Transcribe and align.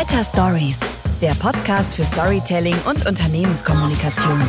Better 0.00 0.24
Stories, 0.24 0.80
der 1.20 1.34
Podcast 1.34 1.94
für 1.94 2.04
Storytelling 2.04 2.74
und 2.88 3.06
Unternehmenskommunikation. 3.06 4.40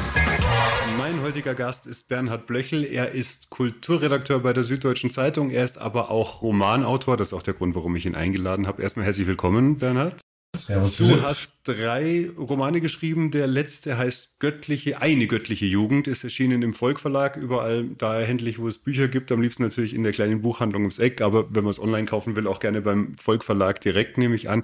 Mein 0.98 1.22
heutiger 1.22 1.56
Gast 1.56 1.88
ist 1.88 2.08
Bernhard 2.08 2.48
Blöchel. 2.48 2.86
Er 2.86 3.12
ist 3.12 3.50
Kulturredakteur 3.50 4.40
bei 4.40 4.54
der 4.54 4.64
Süddeutschen 4.64 5.10
Zeitung. 5.10 5.50
Er 5.50 5.66
ist 5.66 5.78
aber 5.78 6.10
auch 6.10 6.42
Romanautor. 6.42 7.18
Das 7.18 7.30
ist 7.30 7.34
auch 7.34 7.44
der 7.44 7.54
Grund, 7.54 7.76
warum 7.76 7.98
ich 7.98 8.06
ihn 8.06 8.16
eingeladen 8.16 8.66
habe. 8.66 8.82
Erstmal 8.82 9.06
herzlich 9.06 9.28
willkommen, 9.28 9.76
Bernhard. 9.76 10.22
Servus, 10.56 10.96
du 10.96 11.08
Philipp. 11.08 11.24
hast 11.24 11.68
drei 11.68 12.30
Romane 12.38 12.80
geschrieben. 12.80 13.30
Der 13.32 13.48
letzte 13.48 13.98
heißt 13.98 14.40
Göttliche, 14.40 15.02
eine 15.02 15.28
göttliche 15.28 15.66
Jugend, 15.66 16.08
ist 16.08 16.24
erschienen 16.24 16.62
im 16.62 16.74
Volkverlag, 16.74 17.36
überall 17.36 17.90
da 17.98 18.18
erhältlich, 18.18 18.58
wo 18.58 18.70
es 18.70 18.78
Bücher 18.78 19.10
gibt. 19.10 19.30
Am 19.34 19.42
liebsten 19.42 19.64
natürlich 19.64 19.96
in 19.96 20.04
der 20.04 20.14
kleinen 20.14 20.42
Buchhandlung 20.42 20.84
ums 20.84 21.00
Eck, 21.00 21.20
aber 21.20 21.54
wenn 21.54 21.66
man 21.66 21.72
es 21.72 21.80
online 21.80 22.06
kaufen 22.06 22.38
will, 22.38 22.48
auch 22.48 22.62
gerne 22.62 22.80
beim 22.80 23.14
Volkverlag 23.16 23.82
direkt, 23.82 24.18
nehme 24.18 24.36
ich 24.36 24.50
an. 24.50 24.64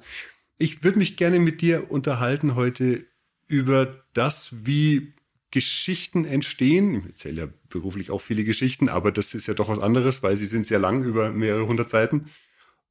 Ich 0.57 0.83
würde 0.83 0.97
mich 0.97 1.17
gerne 1.17 1.39
mit 1.39 1.61
dir 1.61 1.91
unterhalten 1.91 2.55
heute 2.55 3.05
über 3.47 4.03
das, 4.13 4.65
wie 4.65 5.13
Geschichten 5.51 6.25
entstehen. 6.25 6.95
Ich 6.95 7.05
erzähle 7.05 7.41
ja 7.41 7.47
beruflich 7.69 8.11
auch 8.11 8.21
viele 8.21 8.43
Geschichten, 8.43 8.89
aber 8.89 9.11
das 9.11 9.33
ist 9.33 9.47
ja 9.47 9.53
doch 9.53 9.69
was 9.69 9.79
anderes, 9.79 10.23
weil 10.23 10.35
sie 10.35 10.45
sind 10.45 10.65
sehr 10.65 10.79
lang, 10.79 11.03
über 11.03 11.31
mehrere 11.31 11.67
hundert 11.67 11.89
Seiten 11.89 12.25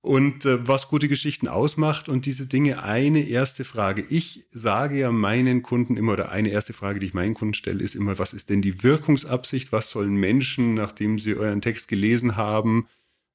und 0.01 0.45
äh, 0.45 0.67
was 0.67 0.89
gute 0.89 1.09
Geschichten 1.09 1.49
ausmacht 1.49 2.09
und 2.09 2.27
diese 2.27 2.47
Dinge. 2.47 2.83
Eine 2.83 3.27
erste 3.27 3.65
Frage. 3.65 4.05
Ich 4.09 4.47
sage 4.53 4.99
ja 4.99 5.11
meinen 5.11 5.63
Kunden 5.63 5.97
immer, 5.97 6.13
oder 6.13 6.31
eine 6.31 6.51
erste 6.51 6.73
Frage, 6.73 7.01
die 7.01 7.07
ich 7.07 7.15
meinen 7.15 7.35
Kunden 7.35 7.55
stelle, 7.55 7.83
ist 7.83 7.97
immer, 7.97 8.19
was 8.19 8.33
ist 8.33 8.49
denn 8.49 8.63
die 8.63 8.85
Wirkungsabsicht? 8.85 9.73
Was 9.73 9.91
sollen 9.91 10.15
Menschen, 10.15 10.75
nachdem 10.75 11.19
sie 11.19 11.35
euren 11.35 11.61
Text 11.61 11.89
gelesen 11.89 12.37
haben, 12.37 12.87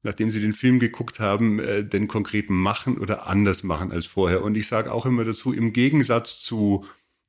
nachdem 0.03 0.31
sie 0.31 0.41
den 0.41 0.53
Film 0.53 0.79
geguckt 0.79 1.19
haben, 1.19 1.59
äh, 1.59 1.83
denn 1.83 2.07
konkret 2.07 2.49
machen 2.49 2.97
oder 2.97 3.27
anders 3.27 3.63
machen 3.63 3.91
als 3.91 4.05
vorher? 4.05 4.43
Und 4.43 4.55
ich 4.55 4.67
sage 4.67 4.91
auch 4.91 5.05
immer 5.05 5.23
dazu, 5.23 5.53
im 5.53 5.73
Gegensatz 5.73 6.39
zu 6.39 6.85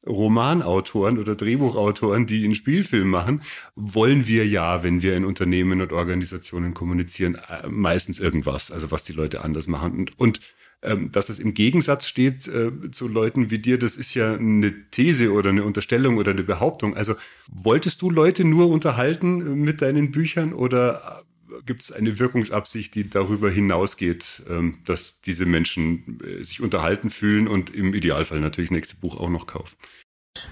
Romanautoren 0.06 1.18
oder 1.18 1.36
Drehbuchautoren, 1.36 2.26
die 2.26 2.44
einen 2.44 2.54
Spielfilm 2.54 3.08
machen, 3.08 3.42
wollen 3.76 4.26
wir 4.26 4.46
ja, 4.46 4.82
wenn 4.82 5.02
wir 5.02 5.16
in 5.16 5.24
Unternehmen 5.24 5.80
und 5.80 5.92
Organisationen 5.92 6.74
kommunizieren, 6.74 7.36
äh, 7.36 7.68
meistens 7.68 8.18
irgendwas, 8.18 8.72
also 8.72 8.90
was 8.90 9.04
die 9.04 9.12
Leute 9.12 9.44
anders 9.44 9.68
machen. 9.68 9.92
Und, 9.92 10.18
und 10.18 10.40
ähm, 10.82 11.12
dass 11.12 11.28
es 11.28 11.38
im 11.38 11.54
Gegensatz 11.54 12.08
steht 12.08 12.48
äh, 12.48 12.72
zu 12.90 13.06
Leuten 13.06 13.50
wie 13.52 13.60
dir, 13.60 13.78
das 13.78 13.94
ist 13.94 14.14
ja 14.14 14.34
eine 14.34 14.90
These 14.90 15.32
oder 15.32 15.50
eine 15.50 15.62
Unterstellung 15.62 16.16
oder 16.16 16.32
eine 16.32 16.42
Behauptung. 16.42 16.96
Also 16.96 17.14
wolltest 17.48 18.02
du 18.02 18.10
Leute 18.10 18.44
nur 18.44 18.68
unterhalten 18.68 19.62
mit 19.62 19.80
deinen 19.80 20.10
Büchern 20.10 20.52
oder 20.52 21.22
gibt 21.64 21.82
es 21.82 21.92
eine 21.92 22.18
Wirkungsabsicht, 22.18 22.94
die 22.94 23.08
darüber 23.08 23.50
hinausgeht, 23.50 24.42
ähm, 24.48 24.78
dass 24.84 25.20
diese 25.20 25.46
Menschen 25.46 26.20
äh, 26.24 26.42
sich 26.42 26.60
unterhalten 26.60 27.10
fühlen 27.10 27.48
und 27.48 27.70
im 27.70 27.94
Idealfall 27.94 28.40
natürlich 28.40 28.70
das 28.70 28.76
nächste 28.76 28.96
Buch 28.96 29.18
auch 29.18 29.30
noch 29.30 29.46
kaufen? 29.46 29.76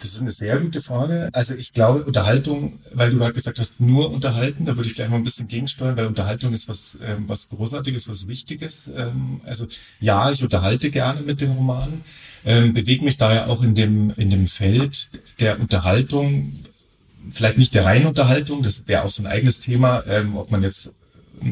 Das 0.01 0.12
ist 0.12 0.21
eine 0.21 0.31
sehr 0.31 0.59
gute 0.61 0.81
Frage. 0.81 1.31
Also 1.33 1.55
ich 1.55 1.73
glaube, 1.73 2.05
Unterhaltung, 2.05 2.78
weil 2.93 3.11
du 3.11 3.19
gerade 3.19 3.33
gesagt 3.33 3.59
hast, 3.59 3.81
nur 3.81 4.11
unterhalten, 4.12 4.67
da 4.67 4.77
würde 4.77 4.89
ich 4.89 4.95
gleich 4.95 5.09
mal 5.09 5.17
ein 5.17 5.23
bisschen 5.23 5.48
gegensteuern, 5.48 5.97
weil 5.97 6.06
Unterhaltung 6.06 6.53
ist 6.53 6.69
was, 6.69 6.98
ähm, 7.03 7.25
was 7.27 7.48
Großartiges, 7.48 8.09
was 8.09 8.28
Wichtiges. 8.28 8.91
Ähm, 8.95 9.41
also 9.45 9.67
ja, 9.98 10.31
ich 10.31 10.43
unterhalte 10.43 10.91
gerne 10.91 11.23
mit 11.23 11.41
den 11.41 11.53
Romanen, 11.53 12.03
ähm, 12.45 12.75
bewege 12.75 13.05
mich 13.05 13.17
daher 13.17 13.48
auch 13.48 13.62
in 13.62 13.75
dem, 13.75 14.11
in 14.17 14.28
dem 14.28 14.47
Feld 14.47 15.09
der 15.41 15.59
Unterhaltung, 15.61 16.59
vielleicht 17.29 17.59
nicht 17.59 17.75
der 17.75 17.85
reinen 17.85 18.07
Unterhaltung, 18.07 18.63
das 18.63 18.89
wäre 18.89 19.05
auch 19.05 19.11
so 19.11 19.23
ein 19.23 19.27
eigenes 19.27 19.61
Thema, 19.61 20.03
ähm, 20.07 20.37
ob 20.37 20.51
man 20.51 20.63
jetzt 20.63 20.93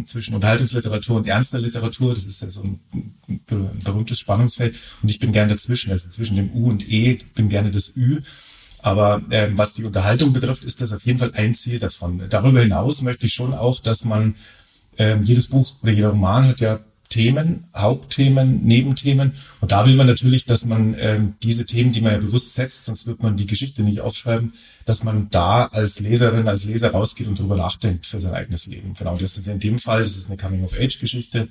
zwischen 0.07 0.35
Unterhaltungsliteratur 0.35 1.17
und 1.17 1.27
ernster 1.27 1.59
Literatur, 1.59 2.15
das 2.15 2.25
ist 2.25 2.43
ja 2.43 2.51
so 2.51 2.63
ein, 2.63 2.81
ein 3.27 3.41
berühmtes 3.83 4.19
Spannungsfeld 4.19 4.79
und 5.03 5.09
ich 5.09 5.19
bin 5.19 5.33
gerne 5.33 5.53
dazwischen, 5.53 5.91
also 5.91 6.09
zwischen 6.11 6.37
dem 6.37 6.53
U 6.53 6.69
und 6.69 6.89
E 6.89 7.19
bin 7.35 7.49
gerne 7.49 7.71
das 7.71 7.97
Ü. 7.97 8.21
Aber 8.81 9.23
ähm, 9.31 9.59
was 9.59 9.75
die 9.75 9.85
Unterhaltung 9.85 10.33
betrifft, 10.33 10.65
ist 10.65 10.81
das 10.81 10.93
auf 10.93 11.05
jeden 11.05 11.19
Fall 11.19 11.33
ein 11.35 11.55
Ziel 11.55 11.79
davon. 11.79 12.23
Darüber 12.29 12.61
hinaus 12.61 13.03
möchte 13.03 13.27
ich 13.27 13.35
schon 13.35 13.53
auch, 13.53 13.81
dass 13.81 14.05
man 14.05 14.37
ähm, 14.99 15.23
jedes 15.23 15.49
Buch 15.49 15.75
oder 15.83 15.93
jeder 15.93 16.11
Roman 16.11 16.47
hat 16.47 16.61
ja 16.61 16.81
Themen, 17.09 17.65
Hauptthemen, 17.75 18.65
Nebenthemen. 18.65 19.33
Und 19.61 19.73
da 19.73 19.87
will 19.87 19.97
man 19.97 20.07
natürlich, 20.07 20.45
dass 20.45 20.67
man 20.67 20.95
ähm, 20.99 21.35
diese 21.43 21.65
Themen, 21.65 21.93
die 21.93 22.01
man 22.01 22.13
ja 22.13 22.19
bewusst 22.19 22.55
setzt, 22.55 22.85
sonst 22.85 23.07
wird 23.07 23.23
man 23.23 23.37
die 23.37 23.47
Geschichte 23.47 23.83
nicht 23.83 24.01
aufschreiben, 24.01 24.53
dass 24.85 25.05
man 25.05 25.29
da 25.31 25.67
als 25.67 26.01
Leserin, 26.01 26.49
als 26.49 26.65
Leser 26.65 26.91
rausgeht 26.91 27.29
und 27.29 27.39
darüber 27.39 27.57
nachdenkt 27.57 28.07
für 28.07 28.21
sein 28.21 28.35
eigenes 28.35 28.67
Leben. 28.67 28.93
Genau, 28.93 29.17
das 29.17 29.39
ist 29.39 29.49
in 29.49 29.59
dem 29.59 29.79
Fall, 29.79 30.01
das 30.01 30.17
ist 30.17 30.29
eine 30.29 30.37
Coming-of-Age-Geschichte, 30.37 31.49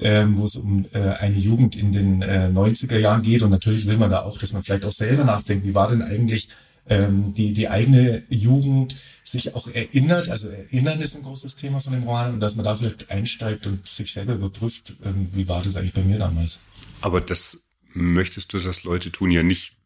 ähm, 0.00 0.36
wo 0.36 0.44
es 0.44 0.56
um 0.56 0.84
äh, 0.92 0.98
eine 0.98 1.38
Jugend 1.38 1.74
in 1.74 1.90
den 1.90 2.22
äh, 2.22 2.50
90er 2.52 2.98
Jahren 2.98 3.22
geht. 3.22 3.42
Und 3.42 3.50
natürlich 3.50 3.86
will 3.86 3.96
man 3.96 4.10
da 4.10 4.22
auch, 4.22 4.38
dass 4.38 4.52
man 4.52 4.62
vielleicht 4.62 4.84
auch 4.84 4.92
selber 4.92 5.24
nachdenkt, 5.24 5.64
wie 5.64 5.74
war 5.74 5.88
denn 5.88 6.02
eigentlich 6.02 6.48
ähm, 6.88 7.34
die, 7.34 7.52
die 7.52 7.68
eigene 7.68 8.22
Jugend 8.28 8.94
sich 9.24 9.54
auch 9.54 9.68
erinnert. 9.68 10.28
Also 10.28 10.48
Erinnern 10.48 11.00
ist 11.00 11.16
ein 11.16 11.22
großes 11.22 11.56
Thema 11.56 11.80
von 11.80 11.92
dem 11.92 12.02
Roman 12.02 12.34
und 12.34 12.40
dass 12.40 12.56
man 12.56 12.64
da 12.64 12.74
vielleicht 12.74 13.10
einsteigt 13.10 13.66
und 13.66 13.86
sich 13.86 14.12
selber 14.12 14.34
überprüft, 14.34 14.94
ähm, 15.04 15.28
wie 15.32 15.48
war 15.48 15.62
das 15.62 15.76
eigentlich 15.76 15.94
bei 15.94 16.02
mir 16.02 16.18
damals. 16.18 16.60
Aber 17.00 17.20
das 17.20 17.62
möchtest 17.94 18.52
du, 18.52 18.58
dass 18.58 18.84
Leute 18.84 19.10
tun 19.10 19.30
ja 19.30 19.42
nicht, 19.42 19.77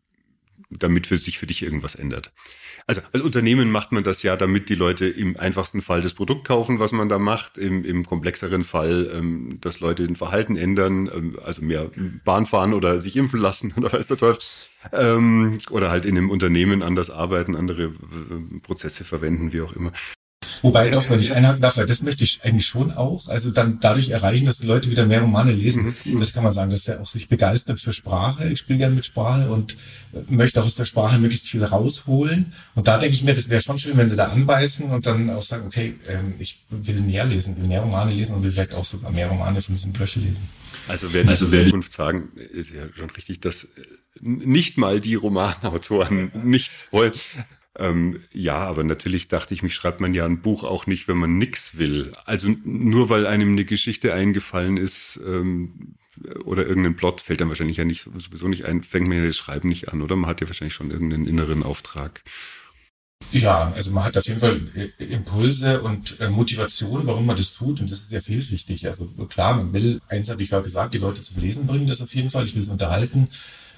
damit 0.78 1.06
für 1.06 1.16
sich 1.16 1.38
für 1.38 1.46
dich 1.46 1.62
irgendwas 1.62 1.94
ändert. 1.94 2.32
Also 2.86 3.00
als 3.12 3.22
Unternehmen 3.22 3.70
macht 3.70 3.92
man 3.92 4.02
das 4.02 4.22
ja, 4.22 4.36
damit 4.36 4.68
die 4.68 4.74
Leute 4.74 5.06
im 5.06 5.36
einfachsten 5.36 5.82
Fall 5.82 6.02
das 6.02 6.14
Produkt 6.14 6.46
kaufen, 6.46 6.78
was 6.78 6.92
man 6.92 7.08
da 7.08 7.18
macht, 7.18 7.56
im, 7.58 7.84
im 7.84 8.04
komplexeren 8.04 8.64
Fall, 8.64 9.10
ähm, 9.14 9.58
dass 9.60 9.80
Leute 9.80 10.04
den 10.06 10.16
Verhalten 10.16 10.56
ändern, 10.56 11.10
ähm, 11.14 11.38
also 11.44 11.62
mehr 11.62 11.90
Bahn 12.24 12.46
fahren 12.46 12.74
oder 12.74 12.98
sich 12.98 13.16
impfen 13.16 13.40
lassen 13.40 13.72
oder 13.76 13.92
weiß 13.92 14.08
der 14.08 14.16
Teufel. 14.16 14.40
Ähm, 14.92 15.58
oder 15.70 15.90
halt 15.90 16.04
in 16.04 16.16
einem 16.16 16.30
Unternehmen 16.30 16.82
anders 16.82 17.10
arbeiten, 17.10 17.54
andere 17.54 17.84
äh, 17.84 18.58
Prozesse 18.62 19.04
verwenden, 19.04 19.52
wie 19.52 19.60
auch 19.60 19.74
immer. 19.74 19.92
Wobei 20.62 20.90
doch, 20.90 21.08
wenn 21.10 21.20
ich 21.20 21.32
einhaken 21.32 21.62
darf, 21.62 21.76
weil 21.76 21.86
das 21.86 22.02
möchte 22.02 22.24
ich 22.24 22.40
eigentlich 22.44 22.66
schon 22.66 22.92
auch, 22.92 23.28
also 23.28 23.50
dann 23.50 23.78
dadurch 23.80 24.10
erreichen, 24.10 24.46
dass 24.46 24.58
die 24.58 24.66
Leute 24.66 24.90
wieder 24.90 25.06
mehr 25.06 25.20
Romane 25.20 25.52
lesen. 25.52 25.94
Mhm. 26.04 26.18
Das 26.18 26.32
kann 26.32 26.42
man 26.42 26.52
sagen, 26.52 26.70
dass 26.70 26.88
er 26.88 27.00
auch 27.00 27.06
sich 27.06 27.28
begeistert 27.28 27.80
für 27.80 27.92
Sprache. 27.92 28.48
Ich 28.48 28.60
spiele 28.60 28.78
gerne 28.80 28.94
mit 28.94 29.04
Sprache 29.04 29.50
und 29.50 29.76
möchte 30.28 30.60
auch 30.60 30.66
aus 30.66 30.74
der 30.74 30.84
Sprache 30.84 31.18
möglichst 31.18 31.48
viel 31.48 31.64
rausholen. 31.64 32.52
Und 32.74 32.86
da 32.86 32.98
denke 32.98 33.14
ich 33.14 33.22
mir, 33.22 33.34
das 33.34 33.48
wäre 33.48 33.60
schon 33.60 33.78
schön, 33.78 33.96
wenn 33.96 34.08
sie 34.08 34.16
da 34.16 34.26
anbeißen 34.26 34.90
und 34.90 35.06
dann 35.06 35.30
auch 35.30 35.42
sagen, 35.42 35.66
okay, 35.66 35.94
ähm, 36.08 36.34
ich 36.38 36.64
will 36.70 37.00
mehr 37.00 37.24
lesen, 37.24 37.56
will 37.56 37.66
mehr 37.66 37.80
Romane 37.80 38.12
lesen 38.12 38.34
und 38.34 38.42
will 38.42 38.52
vielleicht 38.52 38.74
auch 38.74 38.84
sogar 38.84 39.10
mehr 39.12 39.28
Romane 39.28 39.62
von 39.62 39.74
diesem 39.74 39.92
Blöchel 39.92 40.22
lesen. 40.22 40.48
Also 40.88 41.12
wer 41.12 41.26
also 41.28 41.52
wer 41.52 41.64
Zukunft 41.64 41.92
sagen, 41.92 42.28
ist 42.52 42.70
ja 42.70 42.82
schon 42.96 43.10
richtig, 43.10 43.40
dass 43.40 43.68
nicht 44.20 44.78
mal 44.78 45.00
die 45.00 45.14
Romanautoren 45.14 46.30
nichts 46.44 46.88
wollen. 46.92 47.12
Ähm, 47.78 48.20
ja, 48.32 48.58
aber 48.58 48.84
natürlich 48.84 49.28
dachte 49.28 49.54
ich 49.54 49.62
mich, 49.62 49.74
schreibt 49.74 50.00
man 50.00 50.12
ja 50.12 50.26
ein 50.26 50.42
Buch 50.42 50.62
auch 50.62 50.86
nicht, 50.86 51.08
wenn 51.08 51.16
man 51.16 51.38
nix 51.38 51.78
will. 51.78 52.12
Also 52.26 52.54
nur 52.64 53.08
weil 53.08 53.26
einem 53.26 53.52
eine 53.52 53.64
Geschichte 53.64 54.12
eingefallen 54.12 54.76
ist 54.76 55.18
ähm, 55.26 55.96
oder 56.44 56.66
irgendein 56.66 56.96
Plot 56.96 57.20
fällt 57.20 57.40
dann 57.40 57.48
wahrscheinlich 57.48 57.78
ja 57.78 57.84
nicht 57.84 58.02
sowieso 58.02 58.46
nicht 58.48 58.66
ein, 58.66 58.82
fängt 58.82 59.08
man 59.08 59.18
ja 59.18 59.26
das 59.26 59.36
Schreiben 59.36 59.70
nicht 59.70 59.90
an, 59.90 60.02
oder? 60.02 60.16
Man 60.16 60.28
hat 60.28 60.42
ja 60.42 60.48
wahrscheinlich 60.48 60.74
schon 60.74 60.90
irgendeinen 60.90 61.26
inneren 61.26 61.62
Auftrag. 61.62 62.22
Ja, 63.30 63.72
also 63.74 63.92
man 63.92 64.04
hat 64.04 64.16
auf 64.18 64.26
jeden 64.26 64.40
Fall 64.40 64.60
äh, 64.74 65.04
Impulse 65.04 65.80
und 65.80 66.20
äh, 66.20 66.28
Motivation, 66.28 67.06
warum 67.06 67.24
man 67.24 67.36
das 67.36 67.54
tut 67.54 67.80
und 67.80 67.90
das 67.90 68.00
ist 68.00 68.08
sehr 68.08 68.20
vielschichtig. 68.20 68.86
Also 68.86 69.06
klar, 69.28 69.56
man 69.56 69.72
will, 69.72 70.00
eins 70.08 70.28
habe 70.28 70.42
ich 70.42 70.50
gerade 70.50 70.64
gesagt, 70.64 70.92
die 70.92 70.98
Leute 70.98 71.22
zum 71.22 71.40
Lesen 71.40 71.66
bringen, 71.66 71.86
das 71.86 72.02
auf 72.02 72.14
jeden 72.14 72.28
Fall, 72.28 72.44
ich 72.44 72.54
will 72.54 72.64
sie 72.64 72.70
unterhalten. 72.70 73.28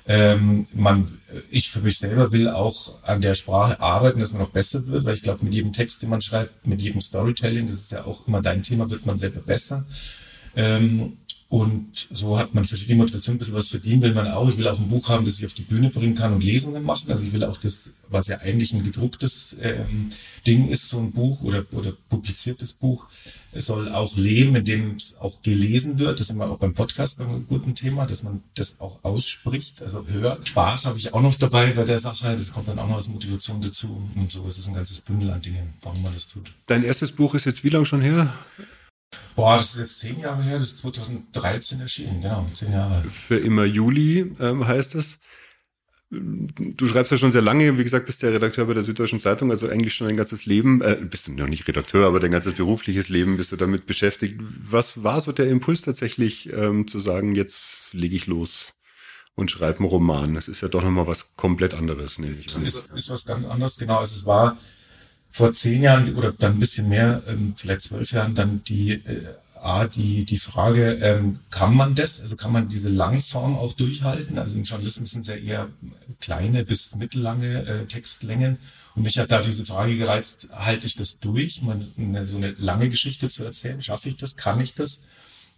Ähm, 0.07 0.67
man, 0.75 1.11
ich 1.51 1.71
für 1.71 1.81
mich 1.81 1.99
selber 1.99 2.31
will 2.31 2.49
auch 2.49 3.03
an 3.05 3.23
der 3.23 3.35
Sprache 3.35 3.81
arbeiten, 3.81 4.21
dass 4.21 4.33
man 4.33 4.43
noch 4.43 4.51
besser 4.51 4.87
wird, 4.87 5.05
weil 5.05 5.15
ich 5.15 5.23
glaube, 5.23 5.45
mit 5.45 5.55
jedem 5.55 5.73
Text, 5.73 6.03
den 6.03 6.11
man 6.11 6.21
schreibt, 6.21 6.67
mit 6.67 6.83
jedem 6.83 7.01
Storytelling, 7.01 7.69
das 7.69 7.79
ist 7.79 7.93
ja 7.93 8.05
auch 8.05 8.27
immer 8.27 8.43
dein 8.43 8.63
Thema, 8.63 8.91
wird 8.91 9.07
man 9.07 9.17
selber 9.17 9.41
besser. 9.41 9.87
Ähm, 10.57 11.17
und 11.49 12.09
so 12.13 12.39
hat 12.39 12.55
man 12.55 12.65
für 12.65 12.77
die 12.77 12.95
Motivation 12.95 13.37
ein 13.37 13.39
bisschen 13.39 13.55
was 13.55 13.69
verdienen, 13.69 14.03
will 14.03 14.15
man 14.15 14.27
auch. 14.27 14.49
Ich 14.49 14.59
will 14.59 14.67
auch 14.67 14.79
ein 14.79 14.89
Buch 14.89 15.09
haben, 15.09 15.25
das 15.25 15.39
ich 15.39 15.47
auf 15.47 15.55
die 15.55 15.63
Bühne 15.63 15.91
bringen 15.91 16.15
kann 16.15 16.33
und 16.33 16.43
Lesungen 16.43 16.83
machen. 16.83 17.11
Also 17.11 17.27
ich 17.27 17.33
will 17.33 17.45
auch 17.45 17.59
das, 17.59 17.91
was 18.09 18.29
ja 18.29 18.39
eigentlich 18.39 18.73
ein 18.73 18.83
gedrucktes 18.83 19.57
ähm, 19.61 20.09
Ding 20.47 20.69
ist, 20.69 20.89
so 20.89 20.99
ein 20.99 21.13
Buch 21.13 21.43
oder, 21.43 21.65
oder 21.73 21.93
publiziertes 22.09 22.73
Buch, 22.73 23.07
es 23.53 23.67
soll 23.67 23.89
auch 23.91 24.17
leben, 24.17 24.57
indem 24.57 24.97
es 24.97 25.17
auch 25.21 25.43
gelesen 25.43 25.99
wird. 26.01 26.19
Das 26.19 26.27
ist 26.27 26.33
immer 26.33 26.51
auch 26.51 26.59
beim 26.59 26.75
Podcast 26.75 27.19
beim 27.19 27.47
guten 27.47 27.75
Thema, 27.75 28.05
dass 28.05 28.25
man 28.25 28.43
das 28.55 28.81
auch 28.81 28.99
ausspricht, 29.05 29.81
also 29.81 30.05
hört. 30.09 30.49
Spaß 30.49 30.87
habe 30.87 30.99
ich 30.99 31.15
auch 31.15 31.23
noch 31.23 31.37
dabei 31.37 31.71
bei 31.71 31.85
der 31.85 32.01
Sache. 32.01 32.35
Das 32.37 32.53
kommt 32.53 32.67
dann 32.67 32.81
auch 32.81 32.89
noch 32.89 32.97
als 32.97 33.09
Motivation 33.09 33.61
dazu. 33.61 34.09
Und 34.17 34.33
so 34.33 34.45
ist 34.49 34.59
es 34.59 34.67
ein 34.67 34.75
ganzes 34.75 35.01
Bündel 35.01 35.31
an 35.31 35.41
Dingen, 35.41 35.73
warum 35.83 36.03
man 36.03 36.13
das 36.15 36.27
tut. 36.27 36.51
Dein 36.67 36.83
erstes 36.83 37.13
Buch 37.13 37.35
ist 37.35 37.47
jetzt 37.47 37.63
wie 37.63 37.69
lange 37.69 37.85
schon 37.85 38.03
her? 38.03 38.35
Boah, 39.37 39.57
das 39.57 39.73
ist 39.73 39.79
jetzt 39.79 39.99
zehn 39.99 40.21
Jahre 40.21 40.43
her, 40.43 40.59
das 40.59 40.69
ist 40.73 40.79
2013 40.79 41.81
erschienen, 41.81 42.21
genau, 42.21 42.49
zehn 42.55 42.73
Jahre. 42.73 43.03
Für 43.03 43.37
immer 43.37 43.65
Juli 43.65 44.33
ähm, 44.41 44.67
heißt 44.67 44.95
es. 44.95 45.21
Du 46.11 46.87
schreibst 46.87 47.11
ja 47.11 47.19
schon 47.19 47.33
sehr 47.33 47.43
lange, 47.43 47.77
wie 47.77 47.83
gesagt, 47.83 48.07
bist 48.07 48.23
ja 48.23 48.29
Redakteur 48.29 48.67
bei 48.67 48.75
der 48.75 48.85
Süddeutschen 48.85 49.19
Zeitung, 49.19 49.51
also 49.51 49.69
eigentlich 49.69 49.95
schon 49.95 50.07
dein 50.07 50.17
ganzes 50.17 50.47
Leben, 50.47 50.81
äh, 50.81 50.97
bist 51.03 51.27
du 51.27 51.33
noch 51.33 51.49
nicht 51.49 51.67
Redakteur, 51.67 52.07
aber 52.07 52.21
dein 52.21 52.31
ganzes 52.31 52.55
berufliches 52.55 53.09
Leben 53.09 53.37
bist 53.37 53.51
du 53.51 53.57
damit 53.57 53.87
beschäftigt. 53.87 54.39
Was 54.39 55.03
war 55.03 55.21
so 55.21 55.33
der 55.33 55.49
Impuls 55.49 55.83
tatsächlich, 55.83 56.53
ähm, 56.53 56.87
zu 56.87 57.01
sagen, 57.01 57.35
jetzt 57.35 57.95
lege 57.95 58.15
ich 58.15 58.29
los 58.29 58.75
und 59.35 59.51
schreibe 59.51 59.81
einen 59.81 59.89
Roman. 59.89 60.35
Das 60.35 60.47
ist 60.47 60.61
ja 60.61 60.69
doch 60.69 60.83
nochmal 60.83 61.07
was 61.07 61.37
komplett 61.37 61.75
anderes, 61.75 62.19
nehme 62.19 62.33
ich 62.33 62.55
an. 62.55 62.65
Ist, 62.65 62.91
ist 62.95 63.11
was 63.11 63.25
ganz 63.25 63.45
anderes, 63.45 63.77
genau. 63.77 63.99
Also 63.99 64.15
es 64.15 64.27
war 64.27 64.57
vor 65.35 65.53
zehn 65.53 65.83
Jahren 65.83 66.15
oder 66.15 66.31
dann 66.31 66.53
ein 66.53 66.59
bisschen 66.61 66.89
mehr, 66.89 67.21
ähm, 67.27 67.55
vielleicht 67.57 67.83
zwölf 67.83 68.13
Jahren, 68.13 68.37
dann 68.37 68.63
die 68.63 68.93
äh, 68.93 69.27
A, 69.57 69.89
die, 69.89 70.25
die 70.25 70.39
Frage, 70.39 70.93
ähm, 71.03 71.41
kann 71.51 71.75
man 71.75 71.97
das, 71.97 72.21
also 72.21 72.37
kann 72.37 72.53
man 72.53 72.69
diese 72.69 72.89
Langform 72.89 73.57
auch 73.57 73.73
durchhalten? 73.73 74.39
Also 74.39 74.55
im 74.55 74.63
Journalismus 74.63 75.11
sind 75.11 75.23
es 75.23 75.27
ja 75.27 75.35
eher 75.35 75.71
kleine 76.21 76.65
bis 76.65 76.95
mittellange 76.95 77.67
äh, 77.67 77.87
Textlängen. 77.87 78.59
Und 78.95 79.03
mich 79.03 79.19
hat 79.19 79.33
da 79.33 79.43
diese 79.43 79.65
Frage 79.65 79.97
gereizt, 79.97 80.51
halte 80.53 80.87
ich 80.87 80.95
das 80.95 81.19
durch, 81.19 81.63
meine, 81.63 81.85
eine, 81.99 82.25
so 82.25 82.37
eine 82.37 82.53
lange 82.53 82.89
Geschichte 82.89 83.29
zu 83.29 83.43
erzählen? 83.43 83.83
Schaffe 83.83 84.11
ich 84.11 84.17
das? 84.17 84.37
Kann 84.37 84.61
ich 84.61 84.75
das? 84.75 85.01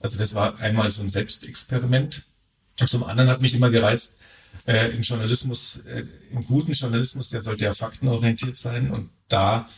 Also 0.00 0.16
das 0.16 0.34
war 0.34 0.58
einmal 0.58 0.90
so 0.90 1.02
ein 1.02 1.10
Selbstexperiment. 1.10 2.22
Und 2.80 2.88
zum 2.88 3.04
anderen 3.04 3.28
hat 3.28 3.42
mich 3.42 3.52
immer 3.52 3.68
gereizt, 3.68 4.16
äh, 4.66 4.90
im 4.90 5.02
Journalismus, 5.02 5.80
äh, 5.86 6.04
im 6.32 6.44
guten 6.46 6.72
Journalismus, 6.72 7.28
der 7.28 7.40
sollte 7.40 7.64
ja 7.64 7.74
faktenorientiert 7.74 8.56
sein. 8.56 8.90
Und 8.90 9.10
da 9.28 9.68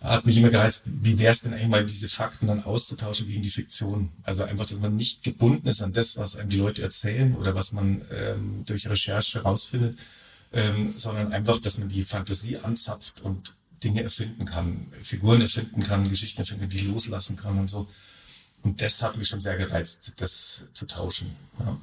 hat 0.00 0.26
mich 0.26 0.36
immer 0.36 0.50
gereizt, 0.50 0.90
wie 1.02 1.18
wäre 1.18 1.32
es 1.32 1.40
denn 1.40 1.54
eigentlich 1.54 1.68
mal, 1.68 1.84
diese 1.84 2.08
Fakten 2.08 2.46
dann 2.46 2.64
auszutauschen 2.64 3.26
gegen 3.26 3.42
die 3.42 3.50
Fiktion? 3.50 4.10
Also 4.22 4.44
einfach, 4.44 4.66
dass 4.66 4.78
man 4.78 4.96
nicht 4.96 5.22
gebunden 5.22 5.66
ist 5.68 5.82
an 5.82 5.92
das, 5.92 6.16
was 6.16 6.36
einem 6.36 6.50
die 6.50 6.58
Leute 6.58 6.82
erzählen 6.82 7.34
oder 7.36 7.54
was 7.54 7.72
man 7.72 8.02
ähm, 8.10 8.64
durch 8.66 8.86
Recherche 8.86 9.38
herausfindet, 9.38 9.98
ähm, 10.52 10.94
sondern 10.98 11.32
einfach, 11.32 11.60
dass 11.60 11.78
man 11.78 11.88
die 11.88 12.04
Fantasie 12.04 12.58
anzapft 12.58 13.22
und 13.22 13.54
Dinge 13.82 14.02
erfinden 14.02 14.44
kann, 14.44 14.86
Figuren 15.00 15.40
erfinden 15.40 15.82
kann, 15.82 16.08
Geschichten 16.08 16.40
erfinden, 16.40 16.68
die 16.68 16.80
loslassen 16.80 17.36
kann 17.36 17.58
und 17.58 17.68
so. 17.68 17.86
Und 18.62 18.80
das 18.80 19.02
hat 19.02 19.16
mich 19.16 19.28
schon 19.28 19.40
sehr 19.40 19.56
gereizt, 19.56 20.12
das 20.16 20.62
zu 20.72 20.86
tauschen. 20.86 21.34
Ja. 21.60 21.78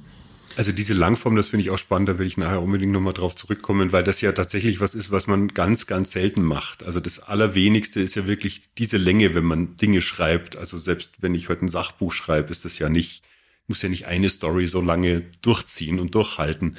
Also 0.56 0.70
diese 0.70 0.92
Langform, 0.92 1.36
das 1.36 1.48
finde 1.48 1.64
ich 1.64 1.70
auch 1.70 1.78
spannend, 1.78 2.08
da 2.10 2.18
will 2.18 2.26
ich 2.26 2.36
nachher 2.36 2.60
unbedingt 2.60 2.92
nochmal 2.92 3.14
drauf 3.14 3.34
zurückkommen, 3.34 3.92
weil 3.92 4.04
das 4.04 4.20
ja 4.20 4.32
tatsächlich 4.32 4.80
was 4.80 4.94
ist, 4.94 5.10
was 5.10 5.26
man 5.26 5.48
ganz, 5.48 5.86
ganz 5.86 6.12
selten 6.12 6.42
macht. 6.42 6.84
Also 6.84 7.00
das 7.00 7.20
Allerwenigste 7.20 8.00
ist 8.00 8.16
ja 8.16 8.26
wirklich 8.26 8.68
diese 8.76 8.98
Länge, 8.98 9.34
wenn 9.34 9.44
man 9.44 9.76
Dinge 9.76 10.02
schreibt. 10.02 10.56
Also 10.56 10.76
selbst 10.76 11.22
wenn 11.22 11.34
ich 11.34 11.48
heute 11.48 11.64
ein 11.64 11.70
Sachbuch 11.70 12.12
schreibe, 12.12 12.50
ist 12.50 12.64
das 12.66 12.78
ja 12.78 12.90
nicht, 12.90 13.22
muss 13.66 13.82
ja 13.82 13.88
nicht 13.88 14.06
eine 14.06 14.28
Story 14.28 14.66
so 14.66 14.82
lange 14.82 15.22
durchziehen 15.40 15.98
und 15.98 16.14
durchhalten. 16.14 16.76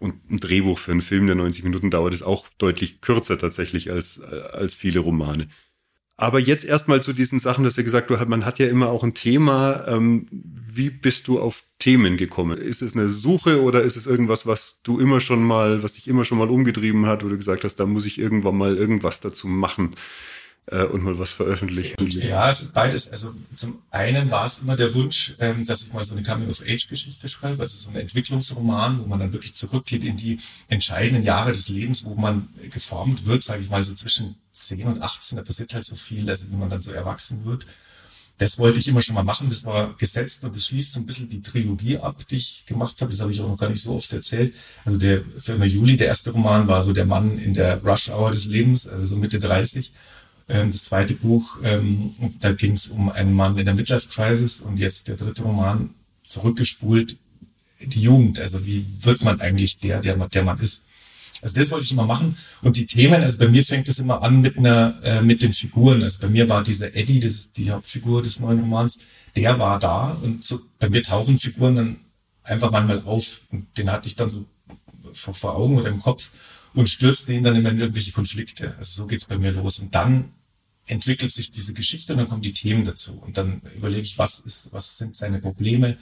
Und 0.00 0.30
ein 0.30 0.40
Drehbuch 0.40 0.78
für 0.78 0.92
einen 0.92 1.02
Film, 1.02 1.26
der 1.26 1.36
90 1.36 1.64
Minuten 1.64 1.90
dauert, 1.90 2.14
ist 2.14 2.22
auch 2.22 2.46
deutlich 2.58 3.02
kürzer 3.02 3.38
tatsächlich 3.38 3.90
als, 3.90 4.20
als 4.20 4.74
viele 4.74 5.00
Romane. 5.00 5.48
Aber 6.16 6.40
jetzt 6.40 6.64
erstmal 6.64 7.02
zu 7.02 7.12
diesen 7.12 7.40
Sachen, 7.40 7.64
dass 7.64 7.74
du 7.74 7.84
gesagt 7.84 8.10
hast, 8.10 8.28
man 8.28 8.44
hat 8.44 8.58
ja 8.58 8.66
immer 8.66 8.88
auch 8.88 9.04
ein 9.04 9.14
Thema. 9.14 9.86
Ähm, 9.86 10.26
wie 10.74 10.90
bist 10.90 11.28
du 11.28 11.40
auf 11.40 11.64
Themen 11.78 12.16
gekommen? 12.16 12.58
Ist 12.58 12.82
es 12.82 12.94
eine 12.94 13.08
Suche 13.08 13.62
oder 13.62 13.82
ist 13.82 13.96
es 13.96 14.06
irgendwas, 14.06 14.46
was 14.46 14.80
du 14.82 14.98
immer 14.98 15.20
schon 15.20 15.42
mal, 15.42 15.82
was 15.82 15.94
dich 15.94 16.08
immer 16.08 16.24
schon 16.24 16.38
mal 16.38 16.50
umgetrieben 16.50 17.06
hat, 17.06 17.24
wo 17.24 17.28
du 17.28 17.36
gesagt 17.36 17.64
hast, 17.64 17.76
da 17.76 17.86
muss 17.86 18.06
ich 18.06 18.18
irgendwann 18.18 18.56
mal 18.56 18.76
irgendwas 18.76 19.20
dazu 19.20 19.48
machen? 19.48 19.96
äh, 20.66 20.84
und 20.84 21.02
mal 21.02 21.18
was 21.18 21.30
veröffentlichen. 21.30 21.96
Ja, 22.08 22.48
es 22.48 22.62
ist 22.62 22.74
beides. 22.74 23.10
Also 23.10 23.34
zum 23.56 23.82
einen 23.90 24.30
war 24.30 24.46
es 24.46 24.60
immer 24.60 24.76
der 24.76 24.94
Wunsch, 24.94 25.34
ähm, 25.40 25.64
dass 25.64 25.84
ich 25.84 25.92
mal 25.92 26.04
so 26.04 26.14
eine 26.14 26.22
Coming-of-Age-Geschichte 26.22 27.28
schreibe, 27.28 27.62
also 27.62 27.76
so 27.76 27.90
ein 27.90 27.96
Entwicklungsroman, 27.96 29.00
wo 29.00 29.06
man 29.06 29.18
dann 29.18 29.32
wirklich 29.32 29.54
zurückgeht 29.54 30.04
in 30.04 30.16
die 30.16 30.38
entscheidenden 30.68 31.24
Jahre 31.24 31.52
des 31.52 31.68
Lebens, 31.68 32.04
wo 32.04 32.14
man 32.14 32.48
geformt 32.70 33.26
wird, 33.26 33.42
sage 33.42 33.62
ich 33.62 33.70
mal, 33.70 33.82
so 33.82 33.94
zwischen 33.94 34.36
10 34.52 34.86
und 34.86 35.02
18, 35.02 35.36
da 35.36 35.42
passiert 35.42 35.74
halt 35.74 35.84
so 35.84 35.96
viel, 35.96 36.28
also 36.28 36.46
wenn 36.50 36.58
man 36.58 36.70
dann 36.70 36.82
so 36.82 36.92
erwachsen 36.92 37.44
wird. 37.44 37.66
Das 38.42 38.58
wollte 38.58 38.80
ich 38.80 38.88
immer 38.88 39.00
schon 39.00 39.14
mal 39.14 39.22
machen, 39.22 39.48
das 39.48 39.64
war 39.64 39.94
gesetzt 39.98 40.42
und 40.42 40.56
das 40.56 40.66
schließt 40.66 40.94
so 40.94 41.00
ein 41.00 41.06
bisschen 41.06 41.28
die 41.28 41.42
Trilogie 41.42 41.98
ab, 41.98 42.26
die 42.28 42.36
ich 42.36 42.64
gemacht 42.66 43.00
habe. 43.00 43.12
Das 43.12 43.20
habe 43.20 43.30
ich 43.30 43.40
auch 43.40 43.46
noch 43.46 43.56
gar 43.56 43.70
nicht 43.70 43.80
so 43.80 43.94
oft 43.94 44.12
erzählt. 44.12 44.52
Also 44.84 44.98
der 44.98 45.22
Firma 45.38 45.64
Juli, 45.64 45.96
der 45.96 46.08
erste 46.08 46.32
Roman, 46.32 46.66
war 46.66 46.82
so 46.82 46.92
der 46.92 47.06
Mann 47.06 47.38
in 47.38 47.54
der 47.54 47.80
Rush-Hour 47.84 48.32
des 48.32 48.46
Lebens, 48.46 48.88
also 48.88 49.06
so 49.06 49.16
Mitte 49.16 49.38
30. 49.38 49.92
Ähm, 50.48 50.72
das 50.72 50.82
zweite 50.82 51.14
Buch, 51.14 51.56
ähm, 51.62 52.14
da 52.40 52.50
ging 52.52 52.72
es 52.72 52.88
um 52.88 53.10
einen 53.10 53.32
Mann 53.32 53.56
in 53.58 53.64
der 53.64 53.74
Midlife 53.74 54.08
Crisis 54.08 54.60
und 54.60 54.76
jetzt 54.76 55.06
der 55.06 55.14
dritte 55.14 55.42
Roman, 55.42 55.90
zurückgespult, 56.26 57.16
die 57.80 58.02
Jugend. 58.02 58.40
Also 58.40 58.66
wie 58.66 58.84
wird 59.02 59.22
man 59.22 59.40
eigentlich 59.40 59.78
der, 59.78 60.00
der, 60.00 60.16
der 60.16 60.42
man 60.42 60.58
ist? 60.58 60.86
Also 61.42 61.58
das 61.58 61.70
wollte 61.72 61.84
ich 61.84 61.92
immer 61.92 62.06
machen. 62.06 62.36
Und 62.62 62.76
die 62.76 62.86
Themen, 62.86 63.22
also 63.22 63.36
bei 63.38 63.48
mir 63.48 63.64
fängt 63.64 63.88
es 63.88 63.98
immer 63.98 64.22
an 64.22 64.40
mit 64.40 64.56
einer, 64.56 64.98
äh, 65.02 65.20
mit 65.20 65.42
den 65.42 65.52
Figuren. 65.52 66.02
Also 66.02 66.20
bei 66.20 66.28
mir 66.28 66.48
war 66.48 66.62
dieser 66.62 66.94
Eddie, 66.94 67.20
das 67.20 67.34
ist 67.34 67.56
die 67.58 67.70
Hauptfigur 67.70 68.22
des 68.22 68.40
neuen 68.40 68.60
Romans, 68.60 69.00
der 69.34 69.58
war 69.58 69.78
da 69.78 70.16
und 70.22 70.44
so, 70.44 70.60
bei 70.78 70.88
mir 70.88 71.02
tauchen 71.02 71.38
Figuren 71.38 71.76
dann 71.76 71.96
einfach 72.44 72.70
manchmal 72.70 73.02
auf. 73.02 73.40
Und 73.50 73.66
den 73.76 73.90
hatte 73.90 74.08
ich 74.08 74.14
dann 74.14 74.30
so 74.30 74.46
vor, 75.12 75.34
vor 75.34 75.56
Augen 75.56 75.78
oder 75.78 75.88
im 75.88 75.98
Kopf 75.98 76.30
und 76.74 76.88
stürzt 76.88 77.28
den 77.28 77.42
dann 77.42 77.56
immer 77.56 77.70
in 77.70 77.80
irgendwelche 77.80 78.12
Konflikte. 78.12 78.74
Also 78.78 79.02
so 79.02 79.06
geht's 79.06 79.24
bei 79.24 79.36
mir 79.36 79.52
los. 79.52 79.80
Und 79.80 79.94
dann 79.94 80.32
entwickelt 80.86 81.32
sich 81.32 81.50
diese 81.50 81.74
Geschichte 81.74 82.12
und 82.12 82.18
dann 82.18 82.28
kommen 82.28 82.42
die 82.42 82.52
Themen 82.52 82.84
dazu. 82.84 83.12
Und 83.12 83.36
dann 83.36 83.62
überlege 83.76 84.02
ich, 84.02 84.18
was 84.18 84.40
ist, 84.40 84.72
was 84.72 84.96
sind 84.96 85.16
seine 85.16 85.38
Probleme, 85.38 85.96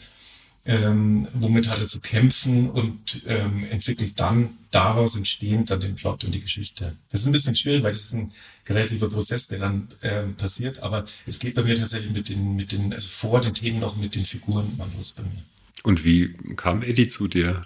ähm, 0.67 1.27
womit 1.35 1.69
hat 1.69 1.79
er 1.79 1.87
zu 1.87 2.01
kämpfen 2.01 2.71
und 2.71 3.23
ähm, 3.27 3.65
entwickelt 3.71 4.12
dann 4.17 4.51
daraus 4.71 5.17
entstehend 5.17 5.71
dann 5.71 5.81
den 5.81 5.95
Plot 5.95 6.25
und 6.25 6.35
die 6.35 6.41
Geschichte. 6.41 6.97
Das 7.11 7.23
ist 7.23 7.27
ein 7.27 7.33
bisschen 7.33 7.55
schwierig, 7.55 7.83
weil 7.83 7.93
das 7.93 8.05
ist 8.05 8.15
ein 8.15 8.31
kreativer 8.65 9.09
Prozess, 9.09 9.49
der 9.49 9.59
dann 9.59 9.89
ähm, 10.03 10.35
passiert, 10.37 10.81
aber 10.81 11.05
es 11.27 11.39
geht 11.39 11.55
bei 11.55 11.62
mir 11.62 11.77
tatsächlich 11.77 12.12
mit 12.12 12.29
den, 12.29 12.57
mit 12.57 12.73
den, 12.73 12.93
also 12.93 13.09
vor 13.09 13.41
den 13.41 13.55
Themen 13.55 13.81
noch 13.81 13.97
mit 13.97 14.15
den 14.15 14.25
Figuren 14.25 14.77
mal 14.77 14.89
los 14.97 15.12
bei 15.12 15.23
mir. 15.23 15.43
Und 15.83 16.05
wie 16.05 16.35
kam 16.57 16.83
Eddie 16.83 17.09
zu 17.09 17.27
dir? 17.27 17.63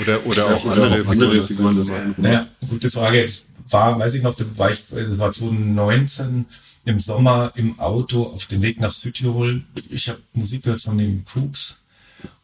Oder, 0.00 0.24
oder 0.24 0.46
auch 0.46 0.64
oder 0.72 0.84
andere, 0.84 1.10
andere 1.10 1.42
Figuren. 1.42 1.84
Figuren 1.84 2.14
naja, 2.18 2.48
gute 2.68 2.90
Frage. 2.90 3.22
Das 3.22 3.48
war, 3.68 3.98
weiß 3.98 4.14
ich 4.14 4.22
noch, 4.22 4.34
das 4.34 4.46
war, 4.56 4.70
ich, 4.70 4.84
das 4.90 5.18
war 5.18 5.32
2019 5.32 6.46
im 6.84 7.00
Sommer 7.00 7.52
im 7.56 7.78
Auto 7.78 8.24
auf 8.24 8.46
dem 8.46 8.62
Weg 8.62 8.80
nach 8.80 8.92
Südtirol. 8.92 9.62
Ich 9.90 10.08
habe 10.08 10.20
Musik 10.32 10.62
gehört 10.62 10.80
von 10.80 10.98
den 10.98 11.24
Crooks. 11.24 11.76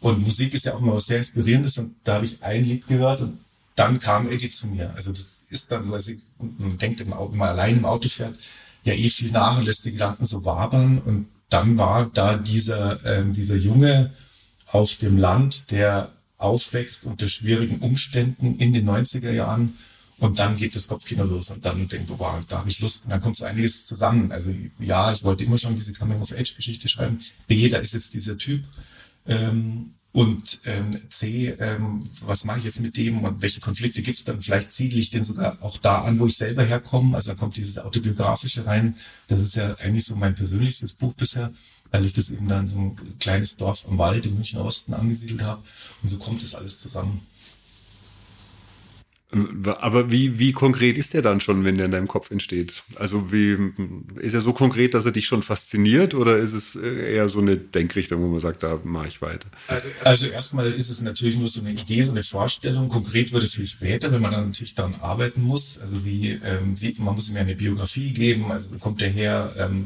Und 0.00 0.24
Musik 0.24 0.54
ist 0.54 0.66
ja 0.66 0.74
auch 0.74 0.80
immer 0.80 0.94
was 0.94 1.06
sehr 1.06 1.18
Inspirierendes. 1.18 1.78
Und 1.78 1.94
da 2.04 2.14
habe 2.14 2.24
ich 2.24 2.42
ein 2.42 2.64
Lied 2.64 2.86
gehört 2.86 3.20
und 3.20 3.38
dann 3.74 3.98
kam 3.98 4.28
Eddie 4.28 4.50
zu 4.50 4.66
mir. 4.66 4.92
Also 4.96 5.10
das 5.10 5.44
ist 5.50 5.70
dann 5.70 5.84
so, 5.84 5.94
also 5.94 6.12
man 6.38 6.78
denkt, 6.78 7.00
im 7.00 7.10
wenn 7.10 7.36
man 7.36 7.48
allein 7.48 7.78
im 7.78 7.84
Auto 7.84 8.08
fährt, 8.08 8.36
ja 8.84 8.94
eh 8.94 9.08
viel 9.08 9.30
nach 9.30 9.58
und 9.58 9.66
lässt 9.66 9.84
die 9.84 9.92
Gedanken 9.92 10.24
so 10.24 10.44
wabern. 10.44 10.98
Und 10.98 11.28
dann 11.48 11.78
war 11.78 12.10
da 12.12 12.36
dieser, 12.36 13.04
äh, 13.04 13.24
dieser 13.30 13.56
Junge 13.56 14.12
auf 14.66 14.96
dem 14.96 15.16
Land, 15.16 15.70
der 15.70 16.10
aufwächst 16.38 17.04
unter 17.04 17.28
schwierigen 17.28 17.78
Umständen 17.78 18.56
in 18.56 18.72
den 18.72 18.88
90er 18.88 19.30
Jahren 19.30 19.74
und 20.18 20.40
dann 20.40 20.56
geht 20.56 20.74
das 20.74 20.88
Kopfkino 20.88 21.24
los 21.24 21.50
und 21.50 21.64
dann 21.64 21.86
denkt, 21.86 22.10
wow, 22.16 22.34
da 22.48 22.58
habe 22.58 22.68
ich 22.68 22.80
Lust. 22.80 23.04
Und 23.04 23.10
dann 23.10 23.20
kommt 23.20 23.36
so 23.36 23.44
einiges 23.44 23.86
zusammen. 23.86 24.32
Also 24.32 24.52
ja, 24.80 25.12
ich 25.12 25.22
wollte 25.22 25.44
immer 25.44 25.58
schon 25.58 25.76
diese 25.76 25.92
Coming-of-Age-Geschichte 25.92 26.88
schreiben. 26.88 27.20
B, 27.46 27.68
da 27.68 27.78
ist 27.78 27.94
jetzt 27.94 28.14
dieser 28.14 28.36
Typ. 28.36 28.64
Ähm, 29.28 29.94
und 30.10 30.60
ähm, 30.64 30.90
C, 31.10 31.50
ähm, 31.60 32.00
was 32.22 32.44
mache 32.44 32.58
ich 32.58 32.64
jetzt 32.64 32.80
mit 32.80 32.96
dem 32.96 33.22
und 33.22 33.40
welche 33.40 33.60
Konflikte 33.60 34.02
gibt's 34.02 34.24
dann? 34.24 34.40
Vielleicht 34.40 34.72
ziele 34.72 34.98
ich 34.98 35.10
den 35.10 35.22
sogar 35.22 35.58
auch 35.60 35.76
da 35.76 36.02
an, 36.02 36.18
wo 36.18 36.26
ich 36.26 36.36
selber 36.36 36.64
herkomme. 36.64 37.14
Also 37.14 37.30
da 37.30 37.36
kommt 37.36 37.56
dieses 37.56 37.78
Autobiografische 37.78 38.66
rein. 38.66 38.96
Das 39.28 39.38
ist 39.38 39.54
ja 39.54 39.76
eigentlich 39.76 40.04
so 40.04 40.16
mein 40.16 40.34
persönlichstes 40.34 40.94
Buch 40.94 41.12
bisher 41.12 41.52
weil 41.90 42.04
ich 42.04 42.12
das 42.12 42.30
eben 42.30 42.48
dann 42.48 42.66
so 42.66 42.78
ein 42.78 43.18
kleines 43.18 43.56
Dorf 43.56 43.86
am 43.88 43.98
Wald 43.98 44.26
im 44.26 44.34
Münchner 44.34 44.64
Osten 44.64 44.94
angesiedelt 44.94 45.42
habe. 45.42 45.62
Und 46.02 46.08
so 46.08 46.16
kommt 46.16 46.42
das 46.42 46.54
alles 46.54 46.78
zusammen. 46.78 47.20
Aber 49.30 50.10
wie, 50.10 50.38
wie 50.38 50.52
konkret 50.52 50.96
ist 50.96 51.12
der 51.12 51.20
dann 51.20 51.40
schon, 51.40 51.62
wenn 51.62 51.74
der 51.74 51.84
in 51.84 51.90
deinem 51.90 52.08
Kopf 52.08 52.30
entsteht? 52.30 52.82
Also 52.94 53.30
wie 53.30 53.58
ist 54.20 54.32
er 54.32 54.40
so 54.40 54.54
konkret, 54.54 54.94
dass 54.94 55.04
er 55.04 55.12
dich 55.12 55.26
schon 55.26 55.42
fasziniert 55.42 56.14
oder 56.14 56.38
ist 56.38 56.54
es 56.54 56.76
eher 56.76 57.28
so 57.28 57.40
eine 57.40 57.58
Denkrichtung, 57.58 58.22
wo 58.22 58.28
man 58.28 58.40
sagt, 58.40 58.62
da 58.62 58.80
mache 58.84 59.08
ich 59.08 59.20
weiter? 59.20 59.48
Also, 59.66 59.88
also 60.02 60.26
erstmal 60.28 60.72
ist 60.72 60.88
es 60.88 61.02
natürlich 61.02 61.36
nur 61.36 61.50
so 61.50 61.60
eine 61.60 61.72
Idee, 61.72 62.02
so 62.02 62.12
eine 62.12 62.22
Vorstellung. 62.22 62.88
Konkret 62.88 63.30
würde 63.34 63.48
viel 63.48 63.66
später, 63.66 64.10
wenn 64.10 64.22
man 64.22 64.30
dann 64.30 64.46
natürlich 64.46 64.74
daran 64.74 64.94
arbeiten 65.02 65.42
muss. 65.42 65.78
Also 65.78 66.06
wie, 66.06 66.30
ähm, 66.30 66.80
wie 66.80 66.96
man 66.98 67.14
muss 67.14 67.28
ihm 67.28 67.34
ja 67.34 67.42
eine 67.42 67.54
Biografie 67.54 68.14
geben. 68.14 68.50
Also 68.50 68.70
wo 68.72 68.78
kommt 68.78 69.02
der 69.02 69.10
her? 69.10 69.52
Ähm, 69.58 69.84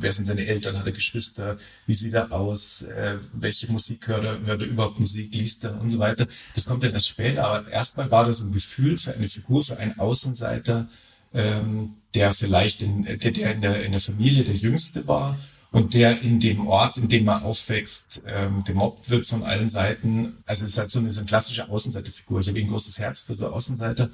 wer 0.00 0.14
sind 0.14 0.24
seine 0.24 0.46
Eltern? 0.46 0.78
Hat 0.78 0.86
er 0.86 0.92
Geschwister? 0.92 1.58
Wie 1.86 1.94
sieht 1.94 2.14
er 2.14 2.32
aus? 2.32 2.82
Äh, 2.82 3.18
welche 3.34 3.70
Musik 3.70 4.08
hört 4.08 4.24
er? 4.24 4.40
Hört 4.46 4.62
er 4.62 4.68
überhaupt 4.68 4.98
Musik? 4.98 5.34
Liest 5.34 5.64
er 5.64 5.78
und 5.78 5.90
so 5.90 5.98
weiter? 5.98 6.26
Das 6.54 6.64
kommt 6.64 6.82
dann 6.82 6.94
erst 6.94 7.08
später. 7.08 7.46
Aber 7.46 7.70
erstmal 7.70 8.10
war 8.10 8.24
das 8.24 8.40
ein 8.40 8.50
Gefühl 8.50 8.77
Gefühl 8.78 8.96
für 8.96 9.14
eine 9.14 9.28
Figur, 9.28 9.64
für 9.64 9.76
einen 9.76 9.98
Außenseiter, 9.98 10.86
ähm, 11.34 11.96
der 12.14 12.32
vielleicht 12.32 12.80
in, 12.80 13.02
der, 13.02 13.16
der 13.16 13.54
in, 13.54 13.60
der, 13.60 13.84
in 13.84 13.92
der 13.92 14.00
Familie 14.00 14.44
der 14.44 14.54
Jüngste 14.54 15.06
war 15.06 15.36
und 15.72 15.94
der 15.94 16.22
in 16.22 16.38
dem 16.38 16.66
Ort, 16.66 16.96
in 16.96 17.08
dem 17.08 17.28
er 17.28 17.44
aufwächst, 17.44 18.22
ähm, 18.26 18.62
gemobbt 18.64 19.10
wird 19.10 19.26
von 19.26 19.42
allen 19.42 19.68
Seiten. 19.68 20.34
Also 20.46 20.64
es 20.64 20.72
ist 20.72 20.78
halt 20.78 20.90
so 20.90 21.00
eine, 21.00 21.12
so 21.12 21.20
eine 21.20 21.26
klassische 21.26 21.68
Außenseiterfigur. 21.68 22.40
Ich 22.40 22.48
habe 22.48 22.58
ein 22.58 22.68
großes 22.68 22.98
Herz 23.00 23.22
für 23.22 23.34
so 23.34 23.48
Außenseiter. 23.48 24.10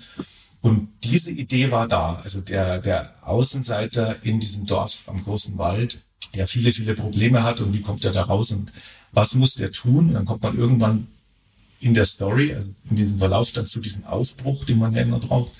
Und 0.63 0.89
diese 1.05 1.31
Idee 1.31 1.71
war 1.71 1.87
da. 1.87 2.21
Also 2.25 2.41
der, 2.41 2.79
der 2.79 3.15
Außenseiter 3.23 4.17
in 4.23 4.41
diesem 4.41 4.65
Dorf 4.67 5.05
am 5.07 5.23
großen 5.23 5.59
Wald, 5.59 5.99
der 6.35 6.49
viele, 6.49 6.73
viele 6.73 6.95
Probleme 6.95 7.43
hat 7.43 7.61
und 7.61 7.75
wie 7.75 7.83
kommt 7.83 8.05
er 8.05 8.13
da 8.13 8.23
raus 8.23 8.51
und 8.51 8.73
was 9.13 9.35
muss 9.35 9.55
der 9.55 9.71
tun? 9.71 10.09
Und 10.09 10.15
dann 10.15 10.25
kommt 10.25 10.43
man 10.43 10.59
irgendwann 10.59 11.07
in 11.85 11.93
der 11.93 12.07
Story, 12.07 12.55
also 12.55 12.75
in 12.89 12.97
diesem 12.97 13.19
Verlauf 13.19 13.53
dann 13.53 13.69
zu 13.69 13.79
diesem 13.79 14.05
Aufbruch, 14.05 14.65
den 14.65 14.79
man 14.79 14.95
ja 14.95 15.03
immer 15.03 15.19
braucht, 15.19 15.53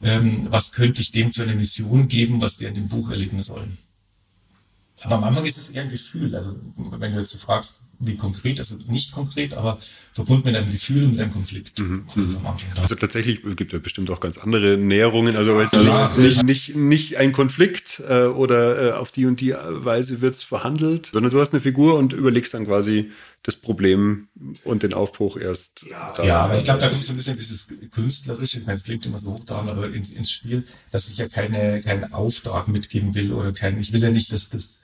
ähm, 0.00 0.46
was 0.50 0.72
könnte 0.72 1.02
ich 1.02 1.12
dem 1.12 1.30
für 1.30 1.42
eine 1.42 1.54
Mission 1.54 2.08
geben, 2.08 2.40
was 2.40 2.56
der 2.56 2.70
in 2.70 2.74
dem 2.74 2.88
Buch 2.88 3.10
erleben 3.10 3.42
soll. 3.42 3.68
Aber 5.02 5.16
am 5.16 5.24
Anfang 5.24 5.44
ist 5.44 5.58
es 5.58 5.70
eher 5.70 5.82
ein 5.82 5.90
Gefühl. 5.90 6.34
Also 6.34 6.56
wenn 6.76 7.12
du 7.12 7.18
jetzt 7.18 7.30
so 7.30 7.38
fragst, 7.38 7.82
wie 8.00 8.16
konkret, 8.16 8.60
also 8.60 8.76
nicht 8.88 9.12
konkret, 9.12 9.54
aber 9.54 9.78
verbunden 10.12 10.46
mit 10.46 10.56
einem 10.56 10.70
Gefühl 10.70 11.04
und 11.04 11.12
mit 11.12 11.20
einem 11.20 11.32
Konflikt. 11.32 11.78
Mhm. 11.80 12.06
Also 12.76 12.94
tatsächlich 12.94 13.42
gibt 13.42 13.72
es 13.72 13.72
ja 13.72 13.78
bestimmt 13.78 14.10
auch 14.10 14.20
ganz 14.20 14.38
andere 14.38 14.76
Näherungen. 14.76 15.36
Also 15.36 15.58
es 15.60 15.72
ist 15.72 16.18
nicht, 16.18 16.44
nicht, 16.44 16.76
nicht 16.76 17.16
ein 17.18 17.32
Konflikt 17.32 18.00
äh, 18.08 18.24
oder 18.24 18.90
äh, 18.90 18.92
auf 18.92 19.10
die 19.10 19.26
und 19.26 19.40
die 19.40 19.52
Weise 19.52 20.20
wird 20.20 20.34
es 20.34 20.44
verhandelt, 20.44 21.10
sondern 21.12 21.32
du 21.32 21.40
hast 21.40 21.52
eine 21.52 21.60
Figur 21.60 21.96
und 21.96 22.12
überlegst 22.12 22.54
dann 22.54 22.66
quasi 22.66 23.10
das 23.42 23.56
Problem 23.56 24.28
und 24.64 24.82
den 24.82 24.94
Aufbruch 24.94 25.36
erst. 25.36 25.86
Ja, 25.88 26.24
ja 26.24 26.40
aber 26.42 26.56
ich 26.56 26.64
glaube, 26.64 26.80
da 26.80 26.88
kommt 26.88 27.04
so 27.04 27.12
ein 27.12 27.16
bisschen 27.16 27.36
dieses 27.36 27.68
Künstlerische, 27.90 28.58
ich 28.58 28.66
meine, 28.66 28.76
es 28.76 28.84
klingt 28.84 29.06
immer 29.06 29.18
so 29.18 29.30
hochtragen, 29.30 29.70
aber 29.70 29.88
ins, 29.88 30.10
ins 30.10 30.30
Spiel, 30.30 30.64
dass 30.90 31.08
ich 31.08 31.18
ja 31.18 31.28
keine, 31.28 31.80
keinen 31.80 32.12
Auftrag 32.12 32.68
mitgeben 32.68 33.14
will 33.14 33.32
oder 33.32 33.52
kein, 33.52 33.78
ich 33.80 33.92
will 33.92 34.02
ja 34.02 34.10
nicht, 34.10 34.32
dass 34.32 34.50
das, 34.50 34.82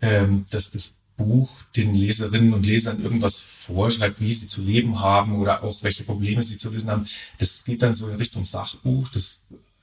ähm, 0.00 0.46
dass 0.50 0.70
das 0.70 1.02
Buch 1.16 1.50
den 1.74 1.94
Leserinnen 1.94 2.52
und 2.52 2.64
Lesern 2.64 3.02
irgendwas 3.02 3.38
vorschreibt, 3.38 4.20
wie 4.20 4.32
sie 4.32 4.46
zu 4.46 4.60
leben 4.60 5.00
haben 5.00 5.36
oder 5.36 5.62
auch 5.62 5.82
welche 5.82 6.04
Probleme 6.04 6.42
sie 6.42 6.58
zu 6.58 6.70
lösen 6.70 6.90
haben. 6.90 7.06
Das 7.38 7.64
geht 7.64 7.82
dann 7.82 7.94
so 7.94 8.08
in 8.08 8.16
Richtung 8.16 8.44
Sachbuch. 8.44 9.08
Das, 9.08 9.40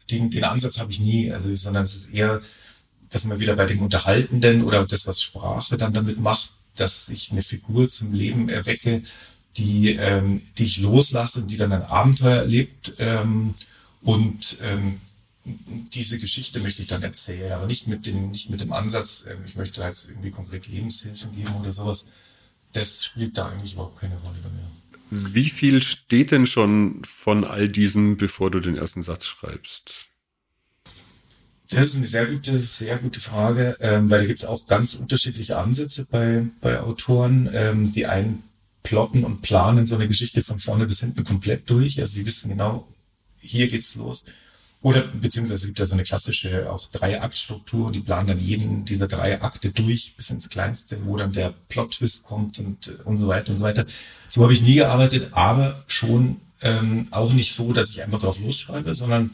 den, 0.10 0.30
den 0.30 0.44
Ansatz 0.44 0.80
habe 0.80 0.92
ich 0.92 1.00
nie, 1.00 1.32
also, 1.32 1.54
sondern 1.56 1.84
es 1.84 1.96
ist 1.96 2.13
eher, 2.13 2.42
dass 3.10 3.25
man 3.25 3.40
wieder 3.40 3.56
bei 3.56 3.66
dem 3.66 3.82
Unterhaltenden 3.82 4.63
oder 4.63 4.86
das, 4.86 5.08
was 5.08 5.22
Sprache 5.22 5.78
dann 5.78 5.94
damit 5.94 6.20
macht, 6.20 6.52
dass 6.75 7.10
ich 7.10 7.32
eine 7.32 7.44
Figur 7.44 7.90
zum 7.90 8.13
Leben 8.13 8.50
erwecke, 8.50 9.04
die, 9.58 9.96
ähm, 9.96 10.42
die 10.58 10.63
ich 10.63 10.78
loslasse 10.78 11.42
und 11.42 11.48
die 11.48 11.58
dann 11.58 11.72
ein 11.72 11.84
Abenteuer 11.84 12.38
erlebt 12.38 12.94
ähm, 12.98 13.54
und 14.02 14.58
ähm, 14.62 15.00
diese 15.45 16.19
Geschichte 16.19 16.59
möchte 16.59 16.81
ich 16.81 16.88
dann 16.88 17.03
erzählen, 17.03 17.51
aber 17.51 17.65
nicht 17.65 17.88
mit 17.88 18.05
dem, 18.05 18.31
nicht 18.31 18.50
mit 18.50 18.62
dem 18.62 18.71
Ansatz, 18.71 19.25
äh, 19.25 19.35
ich 19.45 19.55
möchte 19.55 19.81
jetzt 19.81 20.09
irgendwie 20.09 20.31
konkret 20.31 20.67
Lebenshilfe 20.67 21.27
geben 21.27 21.55
oder 21.55 21.73
sowas. 21.73 22.05
Das 22.71 23.05
spielt 23.05 23.38
da 23.38 23.50
eigentlich 23.50 23.73
überhaupt 23.73 24.00
keine 24.00 24.17
Rolle 24.17 24.38
mir. 24.38 25.33
Wie 25.33 25.50
viel 25.50 25.83
steht 25.83 26.31
denn 26.31 26.47
schon 26.47 27.03
von 27.05 27.43
all 27.43 27.69
diesem, 27.69 28.17
bevor 28.17 28.50
du 28.50 28.59
den 28.59 28.75
ersten 28.75 29.03
Satz 29.03 29.25
schreibst? 29.25 30.07
Das 31.69 31.88
ist 31.88 31.97
eine 31.97 32.07
sehr 32.07 32.25
gute, 32.25 32.59
sehr 32.59 32.97
gute 32.97 33.19
Frage, 33.19 33.77
ähm, 33.79 34.09
weil 34.09 34.21
da 34.21 34.25
gibt 34.25 34.39
es 34.39 34.45
auch 34.45 34.65
ganz 34.67 34.95
unterschiedliche 34.95 35.57
Ansätze 35.57 36.05
bei, 36.09 36.45
bei 36.62 36.79
Autoren. 36.79 37.50
Ähm, 37.53 37.91
die 37.91 38.05
einen 38.05 38.43
plotten 38.83 39.23
und 39.23 39.41
planen 39.41 39.85
so 39.85 39.95
eine 39.95 40.07
Geschichte 40.07 40.41
von 40.41 40.59
vorne 40.59 40.85
bis 40.85 41.00
hinten 41.00 41.23
komplett 41.23 41.69
durch. 41.69 42.00
Also 42.00 42.13
sie 42.13 42.25
wissen 42.25 42.50
genau, 42.50 42.88
hier 43.39 43.67
geht's 43.67 43.95
los. 43.95 44.25
Oder 44.84 45.00
beziehungsweise 45.00 45.62
es 45.62 45.66
gibt 45.66 45.80
ja 45.80 45.86
so 45.86 45.94
eine 45.94 46.04
klassische 46.04 46.70
auch 46.70 46.88
Drei-Akt-Struktur, 46.92 47.90
die 47.94 48.02
planen 48.02 48.28
dann 48.28 48.40
jeden 48.40 48.84
dieser 48.84 49.08
drei 49.08 49.42
Akte 49.42 49.72
durch 49.72 50.13
bis 50.18 50.30
ins 50.30 50.50
Kleinste, 50.50 50.98
wo 51.06 51.16
dann 51.16 51.32
der 51.32 51.54
Plot-Twist 51.70 52.25
kommt 52.25 52.60
und, 52.60 52.92
und 53.06 53.16
so 53.16 53.28
weiter 53.28 53.52
und 53.52 53.60
so 53.60 53.63
weiter. 53.63 53.86
So 54.28 54.44
habe 54.44 54.52
ich 54.52 54.62
nie 54.62 54.75
gearbeitet, 54.75 55.30
aber 55.32 55.82
schon 55.88 56.42
ähm, 56.62 57.08
auch 57.12 57.32
nicht 57.32 57.54
so, 57.54 57.72
dass 57.72 57.92
ich 57.92 58.04
einfach 58.04 58.20
drauf 58.20 58.42
losschreibe, 58.42 58.94
sondern 58.94 59.32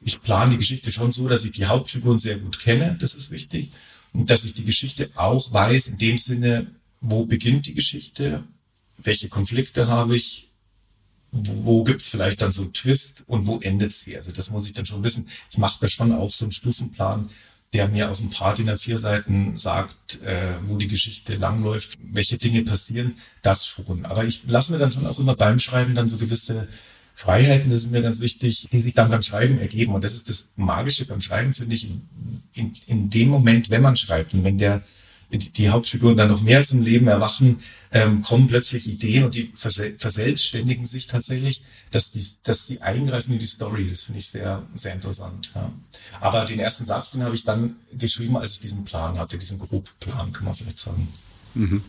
ich 0.00 0.20
plane 0.20 0.50
die 0.50 0.58
Geschichte 0.58 0.90
schon 0.90 1.12
so, 1.12 1.28
dass 1.28 1.44
ich 1.44 1.52
die 1.52 1.66
Hauptfiguren 1.66 2.18
sehr 2.18 2.38
gut 2.38 2.58
kenne, 2.58 2.96
das 3.00 3.14
ist 3.14 3.30
wichtig, 3.30 3.70
und 4.12 4.30
dass 4.30 4.44
ich 4.44 4.54
die 4.54 4.64
Geschichte 4.64 5.10
auch 5.14 5.52
weiß, 5.52 5.88
in 5.88 5.98
dem 5.98 6.18
Sinne, 6.18 6.66
wo 7.00 7.24
beginnt 7.24 7.66
die 7.66 7.74
Geschichte, 7.74 8.42
welche 8.96 9.28
Konflikte 9.28 9.86
habe 9.86 10.16
ich, 10.16 10.47
wo 11.30 11.84
gibt's 11.84 12.08
vielleicht 12.08 12.40
dann 12.40 12.52
so 12.52 12.62
einen 12.62 12.72
Twist 12.72 13.24
und 13.26 13.46
wo 13.46 13.58
endet 13.60 13.94
sie? 13.94 14.16
Also 14.16 14.32
das 14.32 14.50
muss 14.50 14.66
ich 14.66 14.72
dann 14.72 14.86
schon 14.86 15.04
wissen. 15.04 15.28
Ich 15.50 15.58
mache 15.58 15.78
da 15.80 15.88
schon 15.88 16.12
auch 16.12 16.32
so 16.32 16.44
einen 16.44 16.52
Stufenplan, 16.52 17.28
der 17.72 17.88
mir 17.88 18.10
auf 18.10 18.20
ein 18.20 18.30
paar 18.30 18.54
DIN 18.54 18.70
A4 18.70 18.98
Seiten 18.98 19.54
sagt, 19.54 20.22
äh, 20.22 20.54
wo 20.62 20.76
die 20.76 20.88
Geschichte 20.88 21.34
langläuft, 21.34 21.98
welche 22.02 22.38
Dinge 22.38 22.62
passieren, 22.62 23.16
das 23.42 23.66
schon. 23.66 24.06
Aber 24.06 24.24
ich 24.24 24.44
lasse 24.46 24.72
mir 24.72 24.78
dann 24.78 24.90
schon 24.90 25.06
auch 25.06 25.18
immer 25.18 25.36
beim 25.36 25.58
Schreiben 25.58 25.94
dann 25.94 26.08
so 26.08 26.16
gewisse 26.16 26.66
Freiheiten, 27.12 27.68
das 27.68 27.80
ist 27.80 27.90
mir 27.90 28.00
ganz 28.00 28.20
wichtig, 28.20 28.68
die 28.70 28.80
sich 28.80 28.94
dann 28.94 29.10
beim 29.10 29.22
Schreiben 29.22 29.58
ergeben. 29.58 29.92
Und 29.92 30.04
das 30.04 30.14
ist 30.14 30.28
das 30.28 30.52
Magische 30.56 31.04
beim 31.04 31.20
Schreiben, 31.20 31.52
finde 31.52 31.74
ich, 31.74 31.90
in, 32.54 32.72
in 32.86 33.10
dem 33.10 33.28
Moment, 33.28 33.70
wenn 33.70 33.82
man 33.82 33.96
schreibt 33.96 34.32
und 34.34 34.44
wenn 34.44 34.56
der 34.56 34.82
die 35.30 35.68
Hauptfiguren 35.68 36.16
dann 36.16 36.28
noch 36.28 36.40
mehr 36.40 36.64
zum 36.64 36.82
Leben 36.82 37.06
erwachen, 37.06 37.58
ähm, 37.90 38.22
kommen 38.22 38.46
plötzlich 38.46 38.88
Ideen 38.88 39.24
und 39.24 39.34
die 39.34 39.52
verselbstständigen 39.54 40.86
sich 40.86 41.06
tatsächlich, 41.06 41.62
dass, 41.90 42.12
die, 42.12 42.24
dass 42.44 42.66
sie 42.66 42.80
eingreifen 42.80 43.34
in 43.34 43.38
die 43.38 43.46
Story. 43.46 43.88
Das 43.90 44.04
finde 44.04 44.20
ich 44.20 44.28
sehr, 44.28 44.66
sehr 44.74 44.94
interessant. 44.94 45.50
Ja. 45.54 45.72
Aber 46.20 46.44
den 46.44 46.60
ersten 46.60 46.84
Satz, 46.84 47.12
den 47.12 47.22
habe 47.22 47.34
ich 47.34 47.44
dann 47.44 47.76
geschrieben, 47.92 48.36
als 48.36 48.54
ich 48.54 48.60
diesen 48.60 48.84
Plan 48.84 49.18
hatte, 49.18 49.36
diesen 49.38 49.58
Grobplan, 49.58 50.32
kann 50.32 50.44
man 50.44 50.54
vielleicht 50.54 50.78
sagen. 50.78 51.08
Mhm. 51.54 51.84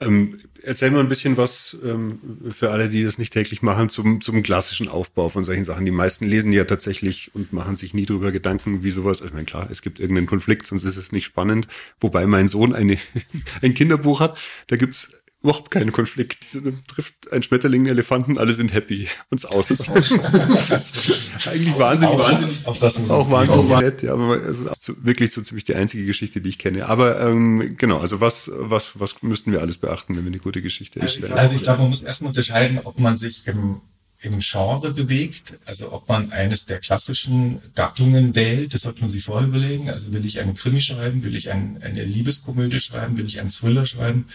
Ähm, 0.00 0.38
erzähl 0.62 0.90
mal 0.90 1.00
ein 1.00 1.08
bisschen 1.08 1.36
was 1.36 1.76
ähm, 1.84 2.18
für 2.50 2.70
alle, 2.70 2.88
die 2.88 3.04
das 3.04 3.18
nicht 3.18 3.32
täglich 3.32 3.62
machen, 3.62 3.88
zum, 3.88 4.20
zum 4.20 4.42
klassischen 4.42 4.88
Aufbau 4.88 5.28
von 5.28 5.44
solchen 5.44 5.64
Sachen. 5.64 5.84
Die 5.84 5.90
meisten 5.90 6.26
lesen 6.26 6.52
ja 6.52 6.64
tatsächlich 6.64 7.34
und 7.34 7.52
machen 7.52 7.76
sich 7.76 7.94
nie 7.94 8.06
darüber 8.06 8.32
Gedanken, 8.32 8.82
wie 8.82 8.90
sowas. 8.90 9.20
Ich 9.20 9.32
meine, 9.32 9.44
klar, 9.44 9.68
es 9.70 9.82
gibt 9.82 10.00
irgendeinen 10.00 10.26
Konflikt, 10.26 10.66
sonst 10.66 10.84
ist 10.84 10.96
es 10.96 11.12
nicht 11.12 11.24
spannend. 11.24 11.68
Wobei 12.00 12.26
mein 12.26 12.48
Sohn 12.48 12.74
eine, 12.74 12.98
ein 13.62 13.74
Kinderbuch 13.74 14.20
hat, 14.20 14.40
da 14.66 14.76
gibt's 14.76 15.12
überhaupt 15.42 15.70
keinen 15.70 15.92
Konflikt. 15.92 16.42
Diese 16.42 16.72
trifft 16.86 17.32
ein 17.32 17.42
Schmetterling, 17.42 17.82
einen 17.82 17.90
Elefanten, 17.90 18.36
alle 18.36 18.52
sind 18.52 18.74
happy. 18.74 19.08
Und 19.30 19.44
aus 19.48 19.70
ist 19.70 19.88
aus. 19.88 20.10
das 20.68 21.08
ist 21.08 21.48
eigentlich 21.48 21.78
wahnsinnig, 21.78 22.14
auch 22.14 22.18
wahnsinnig. 22.18 22.66
Auch 22.66 22.76
das 22.76 22.98
muss 22.98 23.10
auch 23.10 23.30
wahnsinnig 23.30 23.72
auch 23.72 23.80
nett, 23.80 24.02
ja, 24.02 24.12
aber 24.12 24.42
es 24.42 24.58
ist 24.58 24.84
so, 24.84 24.94
wirklich 25.02 25.32
so 25.32 25.40
ziemlich 25.40 25.64
die 25.64 25.74
einzige 25.74 26.04
Geschichte, 26.04 26.40
die 26.40 26.50
ich 26.50 26.58
kenne. 26.58 26.86
Aber 26.86 27.20
ähm, 27.20 27.76
genau, 27.78 27.98
also 27.98 28.20
was, 28.20 28.50
was, 28.54 29.00
was 29.00 29.22
müssten 29.22 29.52
wir 29.52 29.60
alles 29.60 29.78
beachten, 29.78 30.14
wenn 30.14 30.24
wir 30.24 30.30
eine 30.30 30.40
gute 30.40 30.60
Geschichte 30.60 31.00
also 31.00 31.12
erstellen? 31.12 31.38
Also 31.38 31.54
ich 31.54 31.62
glaube, 31.62 31.80
man 31.80 31.90
muss 31.90 32.02
erstmal 32.02 32.28
unterscheiden, 32.28 32.80
ob 32.84 32.98
man 32.98 33.16
sich 33.16 33.46
im 33.46 33.80
im 34.22 34.40
Genre 34.40 34.92
bewegt, 34.92 35.54
also 35.64 35.92
ob 35.92 36.06
man 36.10 36.30
eines 36.30 36.66
der 36.66 36.78
klassischen 36.78 37.58
Gattungen 37.74 38.34
wählt, 38.34 38.74
das 38.74 38.82
sollte 38.82 39.00
man 39.00 39.08
sich 39.08 39.24
vorher 39.24 39.48
überlegen. 39.48 39.88
Also 39.88 40.12
will 40.12 40.26
ich 40.26 40.40
einen 40.40 40.52
Krimi 40.52 40.82
schreiben, 40.82 41.24
will 41.24 41.34
ich 41.34 41.50
ein, 41.50 41.78
eine 41.82 42.04
Liebeskomödie 42.04 42.80
schreiben, 42.80 43.16
will 43.16 43.24
ich 43.24 43.40
einen 43.40 43.48
Thriller 43.48 43.86
schreiben 43.86 44.26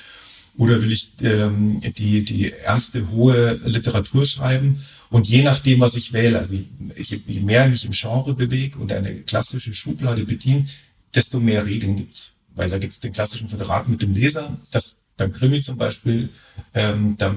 oder 0.58 0.82
will 0.82 0.92
ich 0.92 1.10
ähm, 1.22 1.82
die, 1.82 2.24
die 2.24 2.52
ernste, 2.52 3.10
hohe 3.10 3.60
Literatur 3.66 4.26
schreiben? 4.26 4.82
Und 5.10 5.28
je 5.28 5.44
nachdem, 5.44 5.82
was 5.82 5.96
ich 5.96 6.14
wähle, 6.14 6.40
also 6.40 6.56
je, 6.56 7.22
je 7.26 7.40
mehr 7.40 7.68
mich 7.68 7.86
im 7.86 7.92
Genre 7.92 8.34
bewege 8.34 8.78
und 8.78 8.92
eine 8.92 9.16
klassische 9.22 9.74
Schublade 9.74 10.26
bediene, 10.26 10.66
desto 11.14 11.40
mehr 11.40 11.66
Regeln 11.66 11.96
gibt's. 11.96 12.34
Weil 12.56 12.70
da 12.70 12.78
gibt's 12.78 13.00
den 13.00 13.14
klassischen 13.14 13.50
Vertrag 13.50 13.88
mit 13.88 14.02
dem 14.02 14.14
Leser, 14.14 14.58
das 14.72 15.04
beim 15.18 15.32
Krimi 15.32 15.62
zum 15.62 15.78
Beispiel, 15.78 16.30
ähm, 16.74 17.16
da 17.18 17.36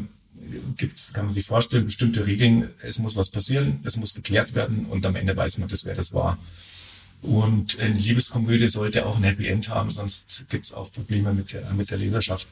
gibt's, 0.77 1.13
kann 1.13 1.27
man 1.27 1.35
sich 1.35 1.47
vorstellen, 1.47 1.85
bestimmte 1.85 2.27
Regeln, 2.27 2.71
es 2.83 2.99
muss 2.99 3.17
was 3.17 3.31
passieren, 3.31 3.81
es 3.85 3.97
muss 3.97 4.15
geklärt 4.15 4.55
werden 4.55 4.87
und 4.87 5.05
am 5.05 5.17
Ende 5.17 5.37
weiß 5.37 5.59
man 5.59 5.69
das, 5.69 5.85
wer 5.85 5.95
das 5.95 6.13
war. 6.13 6.39
Und 7.21 7.79
eine 7.81 7.95
Liebeskomödie 7.95 8.69
sollte 8.69 9.07
auch 9.07 9.17
ein 9.17 9.25
Happy 9.25 9.47
End 9.49 9.69
haben, 9.69 9.91
sonst 9.91 10.47
gibt's 10.49 10.73
auch 10.73 10.91
Probleme 10.93 11.35
mit 11.35 11.53
der, 11.53 11.69
mit 11.75 11.91
der 11.91 11.99
Leserschaft. 11.99 12.47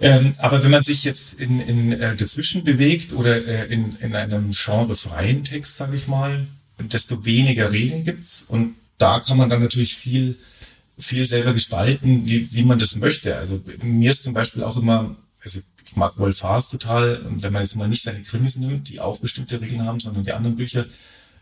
Ähm, 0.00 0.32
aber 0.38 0.62
wenn 0.62 0.70
man 0.70 0.82
sich 0.82 1.04
jetzt 1.04 1.40
in, 1.40 1.60
in 1.60 1.92
äh, 1.92 2.16
dazwischen 2.16 2.64
bewegt 2.64 3.12
oder 3.12 3.46
äh, 3.46 3.72
in, 3.72 3.96
in 4.00 4.14
einem 4.16 4.50
genrefreien 4.52 5.44
Text, 5.44 5.76
sage 5.76 5.96
ich 5.96 6.08
mal, 6.08 6.46
desto 6.78 7.24
weniger 7.26 7.70
Regeln 7.70 8.04
gibt's 8.04 8.42
und 8.48 8.74
da 8.96 9.20
kann 9.20 9.36
man 9.36 9.50
dann 9.50 9.60
natürlich 9.62 9.96
viel 9.96 10.36
viel 11.00 11.26
selber 11.26 11.52
gestalten, 11.52 12.26
wie, 12.26 12.52
wie 12.52 12.62
man 12.62 12.78
das 12.78 12.96
möchte. 12.96 13.36
Also 13.36 13.60
mir 13.82 14.10
ist 14.10 14.22
zum 14.22 14.34
Beispiel 14.34 14.62
auch 14.62 14.76
immer, 14.76 15.16
also 15.42 15.60
ich 15.84 15.96
mag 15.96 16.18
Wolf 16.18 16.42
Haas 16.42 16.70
total, 16.70 17.16
und 17.18 17.42
wenn 17.42 17.52
man 17.52 17.62
jetzt 17.62 17.76
mal 17.76 17.88
nicht 17.88 18.02
seine 18.02 18.22
Krimis 18.22 18.56
nimmt, 18.56 18.88
die 18.88 19.00
auch 19.00 19.18
bestimmte 19.18 19.60
Regeln 19.60 19.84
haben, 19.84 20.00
sondern 20.00 20.24
die 20.24 20.32
anderen 20.32 20.56
Bücher, 20.56 20.86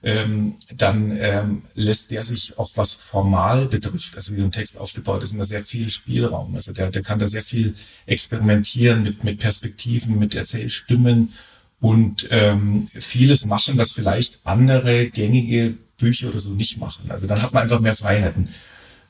ähm, 0.02 0.55
dann 0.76 1.17
ähm, 1.19 1.62
lässt 1.75 2.11
der 2.11 2.23
sich 2.23 2.59
auch 2.59 2.71
was 2.76 2.93
formal 2.93 3.67
betrifft, 3.67 4.14
also 4.14 4.35
wie 4.35 4.38
so 4.38 4.45
ein 4.45 4.52
Text 4.52 4.78
aufgebaut 4.78 5.23
ist, 5.23 5.33
immer 5.33 5.45
sehr 5.45 5.64
viel 5.64 5.90
Spielraum. 5.90 6.55
Also 6.55 6.73
der, 6.73 6.90
der 6.90 7.02
kann 7.02 7.19
da 7.19 7.26
sehr 7.26 7.43
viel 7.43 7.75
experimentieren 8.07 9.02
mit, 9.02 9.25
mit 9.25 9.40
Perspektiven, 9.40 10.19
mit 10.19 10.35
Erzählstimmen 10.35 11.33
und 11.81 12.28
ähm, 12.31 12.88
vieles 12.93 13.45
machen, 13.47 13.76
was 13.76 13.93
vielleicht 13.93 14.38
andere 14.45 15.09
gängige 15.11 15.75
Bücher 15.97 16.28
oder 16.28 16.40
so 16.40 16.50
nicht 16.50 16.78
machen. 16.78 17.11
Also 17.11 17.26
dann 17.26 17.43
hat 17.43 17.52
man 17.52 17.64
einfach 17.64 17.81
mehr 17.81 17.97
Freiheiten. 17.97 18.49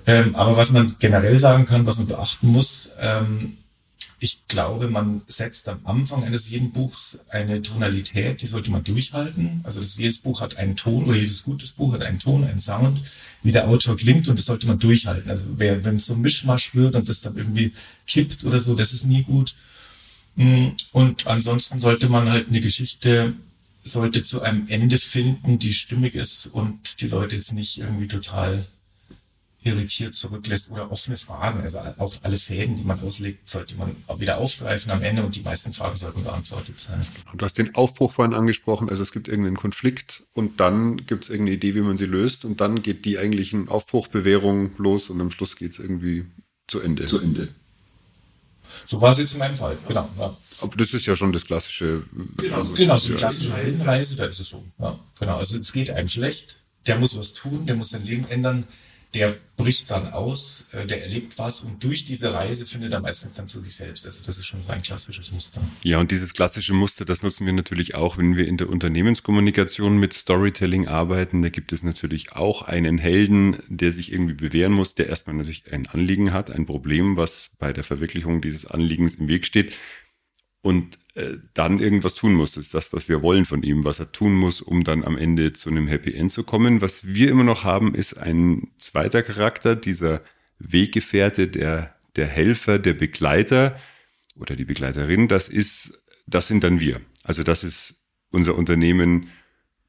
Ähm, 0.07 0.35
aber 0.35 0.57
was 0.57 0.73
man 0.73 0.97
generell 0.99 1.39
sagen 1.39 1.67
kann, 1.67 1.85
was 1.85 1.99
man 1.99 2.07
beachten 2.07 2.49
muss, 2.49 2.91
ähm, 2.99 3.59
ich 4.21 4.47
glaube, 4.49 4.89
man 4.89 5.23
setzt 5.29 5.69
am 5.69 5.81
Anfang 5.85 6.25
eines 6.25 6.49
jeden 6.49 6.73
Buchs 6.73 7.19
eine 7.29 7.63
Tonalität, 7.63 8.43
die 8.43 8.49
sollte 8.49 8.71
man 8.71 8.83
durchhalten. 8.83 9.61
Also 9.63 9.81
das, 9.81 9.97
jedes 9.97 10.19
Buch 10.19 10.41
hat 10.41 10.57
einen 10.57 10.77
Ton 10.77 11.05
oder 11.05 11.17
jedes 11.17 11.45
gutes 11.45 11.71
Buch 11.71 11.93
hat 11.93 12.05
einen 12.05 12.19
Ton, 12.19 12.45
einen 12.45 12.59
Sound, 12.59 13.01
wie 13.45 13.53
der 13.53 13.69
Autor 13.69 13.97
klingt 13.97 14.27
und 14.27 14.37
das 14.37 14.47
sollte 14.47 14.67
man 14.67 14.81
durchhalten. 14.81 15.31
Also 15.31 15.45
wer, 15.55 15.85
wenn 15.85 15.97
es 15.97 16.07
so 16.07 16.15
ein 16.15 16.21
Mischmasch 16.21 16.75
wird 16.75 16.97
und 16.97 17.09
das 17.09 17.21
dann 17.21 17.37
irgendwie 17.37 17.73
kippt 18.07 18.45
oder 18.45 18.59
so, 18.59 18.75
das 18.75 18.93
ist 18.93 19.05
nie 19.05 19.23
gut. 19.23 19.55
Mm, 20.35 20.69
und 20.93 21.27
ansonsten 21.29 21.79
sollte 21.79 22.09
man 22.09 22.31
halt 22.31 22.49
eine 22.49 22.61
Geschichte, 22.61 23.35
sollte 23.85 24.25
zu 24.25 24.43
einem 24.43 24.67
Ende 24.69 24.99
finden, 24.99 25.61
die 25.61 25.73
stimmig 25.73 26.17
ist 26.17 26.47
und 26.47 27.01
die 27.01 27.07
Leute 27.07 27.37
jetzt 27.37 27.53
nicht 27.53 27.79
irgendwie 27.79 28.09
total 28.09 28.67
irritiert 29.63 30.15
zurücklässt 30.15 30.71
oder 30.71 30.91
offene 30.93 31.17
Fragen. 31.17 31.61
Also 31.61 31.79
auch 31.99 32.15
alle 32.23 32.39
Fäden, 32.39 32.77
die 32.77 32.85
man 32.85 33.01
auslegt, 33.01 33.49
sollte 33.49 33.77
man 33.77 33.97
auch 34.07 34.21
wieder 34.21 34.39
aufgreifen 34.39 34.93
am 34.93 35.03
Ende 35.03 35.23
und 35.25 35.35
die 35.35 35.41
meisten 35.41 35.73
Fragen 35.73 35.97
sollten 35.97 36.23
beantwortet 36.23 36.79
sein. 36.79 37.01
Du 37.37 37.45
hast 37.45 37.59
den 37.59 37.75
Aufbruch 37.75 38.13
vorhin 38.13 38.35
angesprochen, 38.35 38.89
also 38.89 39.03
es 39.03 39.13
gibt 39.13 39.29
irgendeinen 39.29 39.57
Konflikt 39.57 40.25
und 40.33 40.61
dann 40.61 41.07
gibt 41.07 41.25
es 41.25 41.31
irgendeine 41.31 41.57
Idee, 41.57 41.75
wie 41.75 41.81
man 41.81 41.99
sie 41.99 42.07
löst 42.07 42.45
und 42.45 42.61
dann 42.61 42.83
geht 42.83 43.05
die 43.05 43.19
eigentlichen 43.19 43.69
Aufbruchbewährung 43.69 44.73
los 44.79 45.11
und 45.11 45.21
am 45.21 45.31
Schluss 45.31 45.57
geht 45.57 45.73
es 45.73 45.79
irgendwie 45.79 46.25
zu 46.69 46.81
Ende. 46.81 47.07
Zu 47.07 47.21
Ende. 47.21 47.49
So 48.87 49.01
war 49.01 49.13
es 49.13 49.19
jetzt 49.19 49.33
in 49.33 49.39
meinem 49.41 49.57
Fall, 49.57 49.77
genau. 49.89 50.09
Ja. 50.19 50.37
Aber 50.61 50.77
das 50.77 50.93
ist 50.93 51.07
ja 51.07 51.17
schon 51.17 51.33
das 51.33 51.45
klassische. 51.45 52.05
Genau, 52.37 52.57
also 52.57 52.73
genau 52.75 52.97
so 52.97 53.09
die 53.09 53.15
klassische 53.15 53.55
Heldenreise, 53.55 54.17
da 54.17 54.27
ist 54.27 54.41
es 54.41 54.49
so. 54.49 54.65
Ja, 54.79 54.99
genau, 55.19 55.37
also 55.37 55.59
es 55.59 55.73
geht 55.73 55.91
einem 55.91 56.09
schlecht, 56.09 56.59
der 56.87 56.99
muss 56.99 57.17
was 57.17 57.33
tun, 57.33 57.67
der 57.67 57.77
muss 57.77 57.91
sein 57.91 58.05
Leben 58.05 58.27
ändern 58.29 58.67
der 59.15 59.35
bricht 59.57 59.91
dann 59.91 60.13
aus, 60.13 60.65
äh, 60.73 60.87
der 60.87 61.03
erlebt 61.03 61.39
was 61.39 61.63
und 61.63 61.83
durch 61.83 62.05
diese 62.05 62.35
Reise 62.35 62.67
findet 62.67 62.93
er 62.93 63.01
meistens 63.01 63.35
dann 63.35 63.49
zu 63.49 63.61
sich 63.61 63.75
selbst. 63.75 64.07
Also 64.07 64.21
das 64.25 64.39
ist 64.39 64.47
schon 64.47 64.63
so 64.63 64.71
ein 64.71 64.83
klassisches 64.83 65.33
Muster. 65.33 65.61
Ja, 65.83 65.99
und 65.99 66.11
dieses 66.11 66.35
klassische 66.35 66.75
Muster, 66.75 67.05
das 67.05 67.23
nutzen 67.23 67.47
wir 67.47 67.53
natürlich 67.53 67.95
auch, 67.95 68.19
wenn 68.19 68.37
wir 68.37 68.47
in 68.47 68.59
der 68.59 68.69
Unternehmenskommunikation 68.69 69.99
mit 69.99 70.13
Storytelling 70.13 70.89
arbeiten. 70.89 71.43
Da 71.43 71.49
gibt 71.49 71.73
es 71.73 71.83
natürlich 71.83 72.33
auch 72.33 72.63
einen 72.63 72.99
Helden, 72.99 73.57
der 73.69 73.93
sich 73.93 74.13
irgendwie 74.13 74.35
bewähren 74.35 74.73
muss, 74.73 74.95
der 74.95 75.09
erstmal 75.09 75.37
natürlich 75.37 75.73
ein 75.73 75.87
Anliegen 75.87 76.33
hat, 76.33 76.51
ein 76.51 76.67
Problem, 76.67 77.17
was 77.17 77.51
bei 77.59 77.73
der 77.73 77.85
Verwirklichung 77.85 78.43
dieses 78.43 78.67
Anliegens 78.67 79.17
im 79.17 79.29
Weg 79.29 79.47
steht 79.47 79.73
und 80.61 80.99
dann 81.55 81.81
irgendwas 81.81 82.15
tun 82.15 82.35
muss. 82.35 82.53
Das 82.53 82.67
ist 82.67 82.75
das, 82.75 82.93
was 82.93 83.09
wir 83.09 83.23
wollen 83.23 83.45
von 83.45 83.63
ihm, 83.63 83.85
was 83.85 83.99
er 83.99 84.13
tun 84.13 84.35
muss, 84.35 84.61
um 84.61 84.85
dann 84.85 85.05
am 85.05 85.17
Ende 85.17 85.53
zu 85.53 85.69
einem 85.71 85.89
Happy 85.89 86.15
End 86.15 86.33
zu 86.33 86.45
kommen. 86.45 86.81
Was 86.81 87.07
wir 87.07 87.31
immer 87.31 87.45
noch 87.45 87.65
haben, 87.65 87.95
ist 87.95 88.19
ein 88.19 88.69
zweiter 88.77 89.23
Charakter, 89.23 89.75
dieser 89.75 90.23
Weggefährte, 90.59 91.49
der, 91.49 91.97
der 92.17 92.27
Helfer, 92.27 92.79
der 92.79 92.95
Begleiter 92.95 93.79
oder 94.37 94.55
die 94.55 94.65
Begleiterin. 94.65 95.29
Das 95.29 95.49
ist, 95.49 96.03
das 96.27 96.49
sind 96.49 96.63
dann 96.65 96.81
wir. 96.81 97.01
Also 97.23 97.43
das 97.43 97.65
ist 97.65 97.97
unser 98.31 98.55
Unternehmen, 98.57 99.31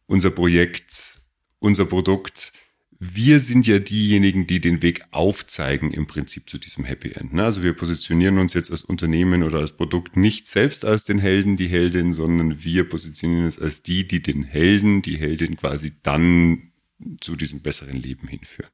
unser 0.07 0.31
Projekt, 0.31 1.19
unser 1.59 1.85
Produkt 1.85 2.53
wir 3.01 3.39
sind 3.39 3.65
ja 3.65 3.79
diejenigen, 3.79 4.45
die 4.45 4.59
den 4.59 4.81
Weg 4.81 5.05
aufzeigen 5.11 5.91
im 5.91 6.05
Prinzip 6.05 6.49
zu 6.49 6.57
diesem 6.57 6.83
Happy 6.83 7.13
End. 7.13 7.33
Ne? 7.33 7.45
Also 7.45 7.63
wir 7.63 7.73
positionieren 7.73 8.37
uns 8.37 8.53
jetzt 8.53 8.69
als 8.71 8.81
Unternehmen 8.81 9.43
oder 9.43 9.59
als 9.59 9.71
Produkt 9.71 10.17
nicht 10.17 10.49
selbst 10.49 10.83
als 10.83 11.05
den 11.05 11.17
Helden, 11.17 11.55
die 11.55 11.67
Heldin, 11.67 12.11
sondern 12.11 12.61
wir 12.61 12.87
positionieren 12.89 13.45
uns 13.45 13.57
als 13.57 13.83
die, 13.83 14.05
die 14.05 14.21
den 14.21 14.43
Helden, 14.43 15.01
die 15.01 15.17
Heldin 15.17 15.55
quasi 15.55 15.93
dann 16.03 16.73
zu 17.21 17.37
diesem 17.37 17.61
besseren 17.61 17.95
Leben 17.95 18.27
hinführen. 18.27 18.71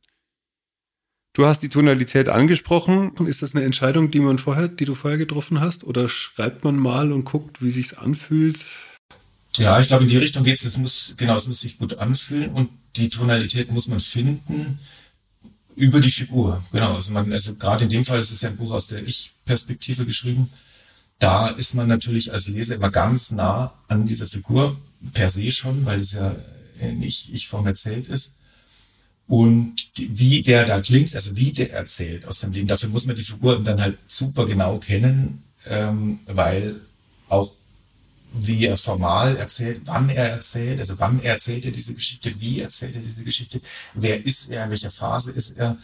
Du 1.33 1.45
hast 1.45 1.59
die 1.59 1.69
Tonalität 1.69 2.27
angesprochen. 2.27 3.13
Ist 3.27 3.43
das 3.43 3.53
eine 3.53 3.63
Entscheidung, 3.63 4.09
die 4.09 4.21
man 4.21 4.39
vorher, 4.39 4.69
die 4.69 4.85
du 4.85 4.95
vorher 4.95 5.19
getroffen 5.19 5.59
hast? 5.59 5.83
Oder 5.83 6.09
schreibt 6.09 6.63
man 6.63 6.77
mal 6.77 7.11
und 7.11 7.25
guckt, 7.25 7.61
wie 7.61 7.69
sich's 7.69 7.93
anfühlt? 7.93 8.65
Ja, 9.57 9.79
ich 9.79 9.87
glaube, 9.87 10.03
in 10.03 10.09
die 10.09 10.17
Richtung 10.17 10.43
geht's. 10.43 10.65
Es 10.65 10.77
muss, 10.77 11.13
genau, 11.17 11.35
es 11.35 11.47
muss 11.47 11.59
sich 11.59 11.77
gut 11.77 11.99
anfühlen 11.99 12.51
und 12.51 12.69
die 12.97 13.09
Tonalität 13.09 13.71
muss 13.71 13.87
man 13.87 13.99
finden 13.99 14.79
über 15.75 15.99
die 15.99 16.11
Figur. 16.11 16.63
Genau. 16.71 16.95
Also 16.95 17.11
man, 17.11 17.31
also 17.31 17.55
gerade 17.55 17.83
in 17.83 17.89
dem 17.89 18.05
Fall, 18.05 18.19
es 18.19 18.31
ist 18.31 18.43
ja 18.43 18.49
ein 18.49 18.57
Buch 18.57 18.71
aus 18.71 18.87
der 18.87 19.05
Ich-Perspektive 19.05 20.05
geschrieben. 20.05 20.49
Da 21.19 21.47
ist 21.47 21.75
man 21.75 21.87
natürlich 21.87 22.31
als 22.31 22.47
Leser 22.47 22.75
immer 22.75 22.91
ganz 22.91 23.31
nah 23.31 23.73
an 23.87 24.05
dieser 24.05 24.27
Figur 24.27 24.77
per 25.13 25.29
se 25.29 25.51
schon, 25.51 25.85
weil 25.85 25.99
es 25.99 26.13
ja 26.13 26.35
nicht 26.93 27.33
Ich-Form 27.33 27.67
erzählt 27.67 28.07
ist. 28.07 28.33
Und 29.27 29.75
wie 29.97 30.43
der 30.43 30.65
da 30.65 30.79
klingt, 30.79 31.15
also 31.15 31.35
wie 31.35 31.51
der 31.51 31.73
erzählt 31.73 32.25
aus 32.25 32.39
seinem 32.39 32.53
Leben, 32.53 32.67
dafür 32.67 32.89
muss 32.89 33.05
man 33.05 33.15
die 33.15 33.23
Figur 33.23 33.61
dann 33.63 33.81
halt 33.81 33.97
super 34.07 34.45
genau 34.45 34.77
kennen, 34.77 35.43
ähm, 35.65 36.19
weil 36.27 36.79
auch 37.27 37.51
wie 38.41 38.65
er 38.65 38.77
formal 38.77 39.37
erzählt, 39.37 39.81
wann 39.85 40.09
er 40.09 40.29
erzählt, 40.29 40.79
also 40.79 40.99
wann 40.99 41.21
er 41.21 41.33
erzählt 41.33 41.65
er 41.65 41.71
diese 41.71 41.93
Geschichte, 41.93 42.33
wie 42.39 42.61
erzählt 42.61 42.95
er 42.95 43.01
diese 43.01 43.23
Geschichte, 43.23 43.61
wer 43.93 44.23
ist 44.23 44.51
er, 44.51 44.65
in 44.65 44.69
welcher 44.71 44.91
Phase 44.91 45.31
ist 45.31 45.57
er. 45.57 45.77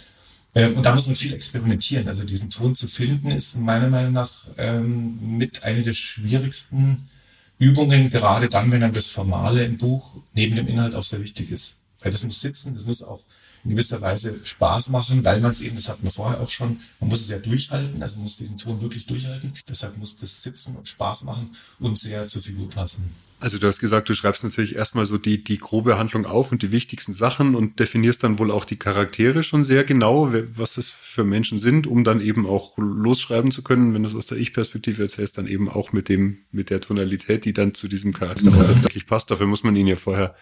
Ähm, 0.53 0.77
und 0.77 0.85
da 0.85 0.93
muss 0.93 1.07
man 1.07 1.15
viel 1.15 1.33
experimentieren. 1.33 2.07
Also 2.07 2.23
diesen 2.23 2.49
Ton 2.49 2.75
zu 2.75 2.87
finden, 2.87 3.31
ist 3.31 3.57
meiner 3.57 3.87
Meinung 3.87 4.13
nach 4.13 4.31
ähm, 4.57 5.37
mit 5.37 5.63
einer 5.63 5.81
der 5.81 5.93
schwierigsten 5.93 7.09
Übungen, 7.57 8.09
gerade 8.09 8.49
dann, 8.49 8.71
wenn 8.71 8.81
dann 8.81 8.93
das 8.93 9.07
Formale 9.07 9.63
im 9.63 9.77
Buch 9.77 10.15
neben 10.33 10.55
dem 10.55 10.67
Inhalt 10.67 10.95
auch 10.95 11.03
sehr 11.03 11.21
wichtig 11.21 11.51
ist. 11.51 11.77
Weil 12.01 12.11
das 12.11 12.23
muss 12.23 12.41
sitzen, 12.41 12.73
das 12.73 12.85
muss 12.85 13.03
auch 13.03 13.21
in 13.63 13.71
gewisser 13.71 14.01
Weise 14.01 14.39
Spaß 14.43 14.89
machen, 14.89 15.23
weil 15.23 15.39
man 15.39 15.51
es 15.51 15.61
eben, 15.61 15.75
das 15.75 15.89
hatten 15.89 16.03
wir 16.03 16.11
vorher 16.11 16.39
auch 16.41 16.49
schon, 16.49 16.79
man 16.99 17.09
muss 17.09 17.21
es 17.21 17.29
ja 17.29 17.39
durchhalten, 17.39 18.01
also 18.01 18.15
man 18.15 18.23
muss 18.23 18.37
diesen 18.37 18.57
Ton 18.57 18.81
wirklich 18.81 19.05
durchhalten. 19.05 19.53
Deshalb 19.67 19.97
muss 19.97 20.15
das 20.15 20.41
sitzen 20.41 20.75
und 20.75 20.87
Spaß 20.87 21.23
machen 21.23 21.51
und 21.79 21.99
sehr 21.99 22.27
zur 22.27 22.41
Figur 22.41 22.69
passen. 22.69 23.11
Also 23.41 23.57
du 23.57 23.67
hast 23.67 23.79
gesagt, 23.79 24.07
du 24.07 24.13
schreibst 24.13 24.43
natürlich 24.43 24.75
erstmal 24.75 25.07
so 25.07 25.17
die, 25.17 25.43
die 25.43 25.57
grobe 25.57 25.97
Handlung 25.97 26.27
auf 26.27 26.51
und 26.51 26.61
die 26.61 26.71
wichtigsten 26.71 27.13
Sachen 27.13 27.55
und 27.55 27.79
definierst 27.79 28.23
dann 28.23 28.37
wohl 28.37 28.51
auch 28.51 28.65
die 28.65 28.77
Charaktere 28.77 29.41
schon 29.41 29.63
sehr 29.63 29.83
genau, 29.83 30.31
was 30.55 30.75
das 30.75 30.89
für 30.89 31.23
Menschen 31.23 31.57
sind, 31.57 31.87
um 31.87 32.03
dann 32.03 32.21
eben 32.21 32.45
auch 32.45 32.77
losschreiben 32.77 33.49
zu 33.49 33.63
können, 33.63 33.95
wenn 33.95 34.03
du 34.03 34.09
es 34.09 34.15
aus 34.15 34.27
der 34.27 34.37
Ich-Perspektive 34.37 35.01
erzählst, 35.01 35.39
dann 35.39 35.47
eben 35.47 35.69
auch 35.69 35.91
mit 35.91 36.07
dem, 36.07 36.37
mit 36.51 36.69
der 36.69 36.81
Tonalität, 36.81 37.43
die 37.45 37.53
dann 37.53 37.73
zu 37.73 37.87
diesem 37.87 38.13
Charakter 38.13 38.51
ja. 38.51 38.63
tatsächlich 38.63 39.07
passt. 39.07 39.31
Dafür 39.31 39.47
muss 39.47 39.63
man 39.63 39.75
ihn 39.75 39.87
ja 39.87 39.95
vorher 39.95 40.35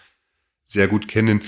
sehr 0.66 0.86
gut 0.86 1.08
kennen 1.08 1.40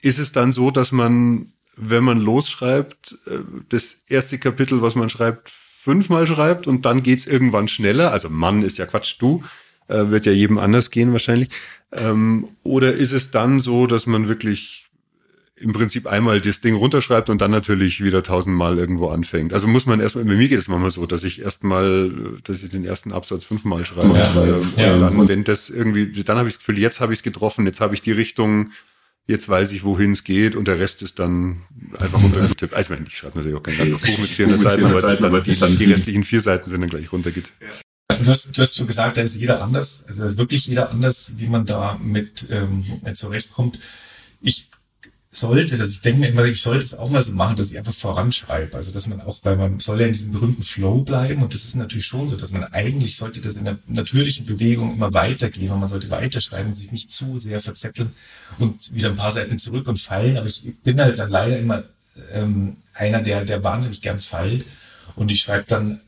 ist 0.00 0.18
es 0.18 0.32
dann 0.32 0.52
so, 0.52 0.70
dass 0.70 0.92
man, 0.92 1.52
wenn 1.76 2.04
man 2.04 2.18
losschreibt, 2.18 3.18
äh, 3.26 3.38
das 3.68 3.98
erste 4.08 4.38
Kapitel, 4.38 4.82
was 4.82 4.94
man 4.94 5.08
schreibt, 5.08 5.50
fünfmal 5.50 6.26
schreibt 6.26 6.66
und 6.66 6.84
dann 6.84 7.02
geht's 7.02 7.26
irgendwann 7.26 7.68
schneller? 7.68 8.12
Also 8.12 8.28
Mann 8.28 8.62
ist 8.62 8.78
ja 8.78 8.86
Quatsch, 8.86 9.16
du, 9.18 9.42
äh, 9.88 10.10
wird 10.10 10.26
ja 10.26 10.32
jedem 10.32 10.58
anders 10.58 10.90
gehen 10.90 11.12
wahrscheinlich. 11.12 11.48
Ähm, 11.92 12.48
oder 12.62 12.92
ist 12.92 13.12
es 13.12 13.30
dann 13.30 13.60
so, 13.60 13.86
dass 13.86 14.06
man 14.06 14.28
wirklich 14.28 14.88
im 15.60 15.72
Prinzip 15.72 16.06
einmal 16.06 16.40
das 16.40 16.60
Ding 16.60 16.74
runterschreibt 16.74 17.30
und 17.30 17.40
dann 17.40 17.50
natürlich 17.50 18.02
wieder 18.02 18.22
tausendmal 18.22 18.78
irgendwo 18.78 19.08
anfängt. 19.08 19.52
Also 19.52 19.66
muss 19.66 19.86
man 19.86 20.00
erstmal, 20.00 20.24
bei 20.24 20.34
mir 20.34 20.48
geht 20.48 20.58
es 20.58 20.68
manchmal 20.68 20.90
so, 20.90 21.06
dass 21.06 21.24
ich 21.24 21.42
erstmal, 21.42 22.12
dass 22.44 22.62
ich 22.62 22.70
den 22.70 22.84
ersten 22.84 23.12
Absatz 23.12 23.44
fünfmal 23.44 23.84
schreibe. 23.84 24.16
Ja, 24.16 24.30
und, 24.30 24.78
ja, 24.78 24.94
und 24.94 25.00
dann, 25.00 25.28
wenn 25.28 25.44
das 25.44 25.68
irgendwie, 25.68 26.22
dann 26.22 26.38
habe 26.38 26.48
ich 26.48 26.54
das 26.54 26.58
Gefühl, 26.60 26.78
jetzt 26.78 27.00
habe 27.00 27.12
ich 27.12 27.20
es 27.20 27.22
getroffen, 27.22 27.66
jetzt 27.66 27.80
habe 27.80 27.94
ich 27.94 28.02
die 28.02 28.12
Richtung 28.12 28.70
jetzt 29.28 29.48
weiß 29.48 29.72
ich, 29.72 29.84
wohin 29.84 30.12
es 30.12 30.24
geht 30.24 30.56
und 30.56 30.66
der 30.66 30.80
Rest 30.80 31.02
ist 31.02 31.18
dann 31.18 31.60
einfach 31.98 32.20
runtergetippt. 32.20 32.72
Also 32.74 32.92
ich, 32.92 32.98
meine, 32.98 33.08
ich 33.08 33.16
schreibe 33.16 33.38
natürlich 33.38 33.56
auch 33.56 33.62
kein 33.62 33.76
ganzes 33.76 34.00
Buch 34.00 34.18
mit 34.18 34.28
10 34.28 34.60
Seiten, 34.60 34.84
aber, 34.86 35.24
aber 35.24 35.40
die, 35.40 35.54
die, 35.54 35.76
die 35.76 35.92
restlichen 35.92 36.24
vier 36.24 36.40
Seiten 36.40 36.68
sind 36.68 36.80
dann 36.80 36.90
gleich 36.90 37.12
runtergeht. 37.12 37.52
Ja. 37.60 37.68
Du 38.16 38.26
hast, 38.26 38.56
du 38.56 38.62
hast 38.62 38.76
schon 38.76 38.86
gesagt, 38.86 39.16
da 39.16 39.20
ist 39.20 39.36
jeder 39.36 39.62
anders. 39.62 40.04
Also 40.08 40.22
da 40.22 40.28
ist 40.28 40.38
wirklich 40.38 40.66
jeder 40.66 40.90
anders, 40.90 41.34
wie 41.36 41.46
man 41.46 41.66
da 41.66 42.00
mit 42.02 42.46
ähm, 42.50 42.84
zurechtkommt. 43.14 43.78
Ich 44.40 44.68
sollte, 45.38 45.78
dass 45.78 45.90
ich 45.90 46.00
denke 46.00 46.20
mir 46.20 46.28
immer, 46.28 46.44
ich 46.44 46.60
sollte 46.60 46.84
es 46.84 46.94
auch 46.94 47.10
mal 47.10 47.22
so 47.22 47.32
machen, 47.32 47.56
dass 47.56 47.70
ich 47.70 47.78
einfach 47.78 47.94
voranschreibe. 47.94 48.76
Also 48.76 48.90
dass 48.90 49.08
man 49.08 49.20
auch, 49.20 49.38
weil 49.42 49.56
man 49.56 49.78
soll 49.78 50.00
ja 50.00 50.06
in 50.06 50.12
diesem 50.12 50.32
berühmten 50.32 50.62
Flow 50.62 51.02
bleiben 51.02 51.42
und 51.42 51.54
das 51.54 51.64
ist 51.64 51.76
natürlich 51.76 52.06
schon 52.06 52.28
so, 52.28 52.36
dass 52.36 52.52
man 52.52 52.64
eigentlich 52.64 53.16
sollte 53.16 53.40
das 53.40 53.54
in 53.54 53.64
der 53.64 53.78
natürlichen 53.86 54.46
Bewegung 54.46 54.92
immer 54.94 55.12
weitergehen 55.14 55.70
und 55.70 55.80
man 55.80 55.88
sollte 55.88 56.10
weiterschreiben, 56.10 56.72
sich 56.72 56.92
nicht 56.92 57.12
zu 57.12 57.38
sehr 57.38 57.60
verzetteln 57.60 58.10
und 58.58 58.94
wieder 58.94 59.08
ein 59.08 59.16
paar 59.16 59.32
Seiten 59.32 59.58
zurück 59.58 59.86
und 59.86 59.98
fallen. 59.98 60.36
Aber 60.36 60.46
ich 60.46 60.62
bin 60.82 61.00
halt 61.00 61.18
dann 61.18 61.30
leider 61.30 61.58
immer 61.58 61.84
ähm, 62.32 62.76
einer, 62.94 63.22
der, 63.22 63.44
der 63.44 63.62
wahnsinnig 63.64 64.02
gern 64.02 64.20
feilt 64.20 64.64
und 65.16 65.30
ich 65.30 65.40
schreibe 65.40 65.64
dann 65.66 66.00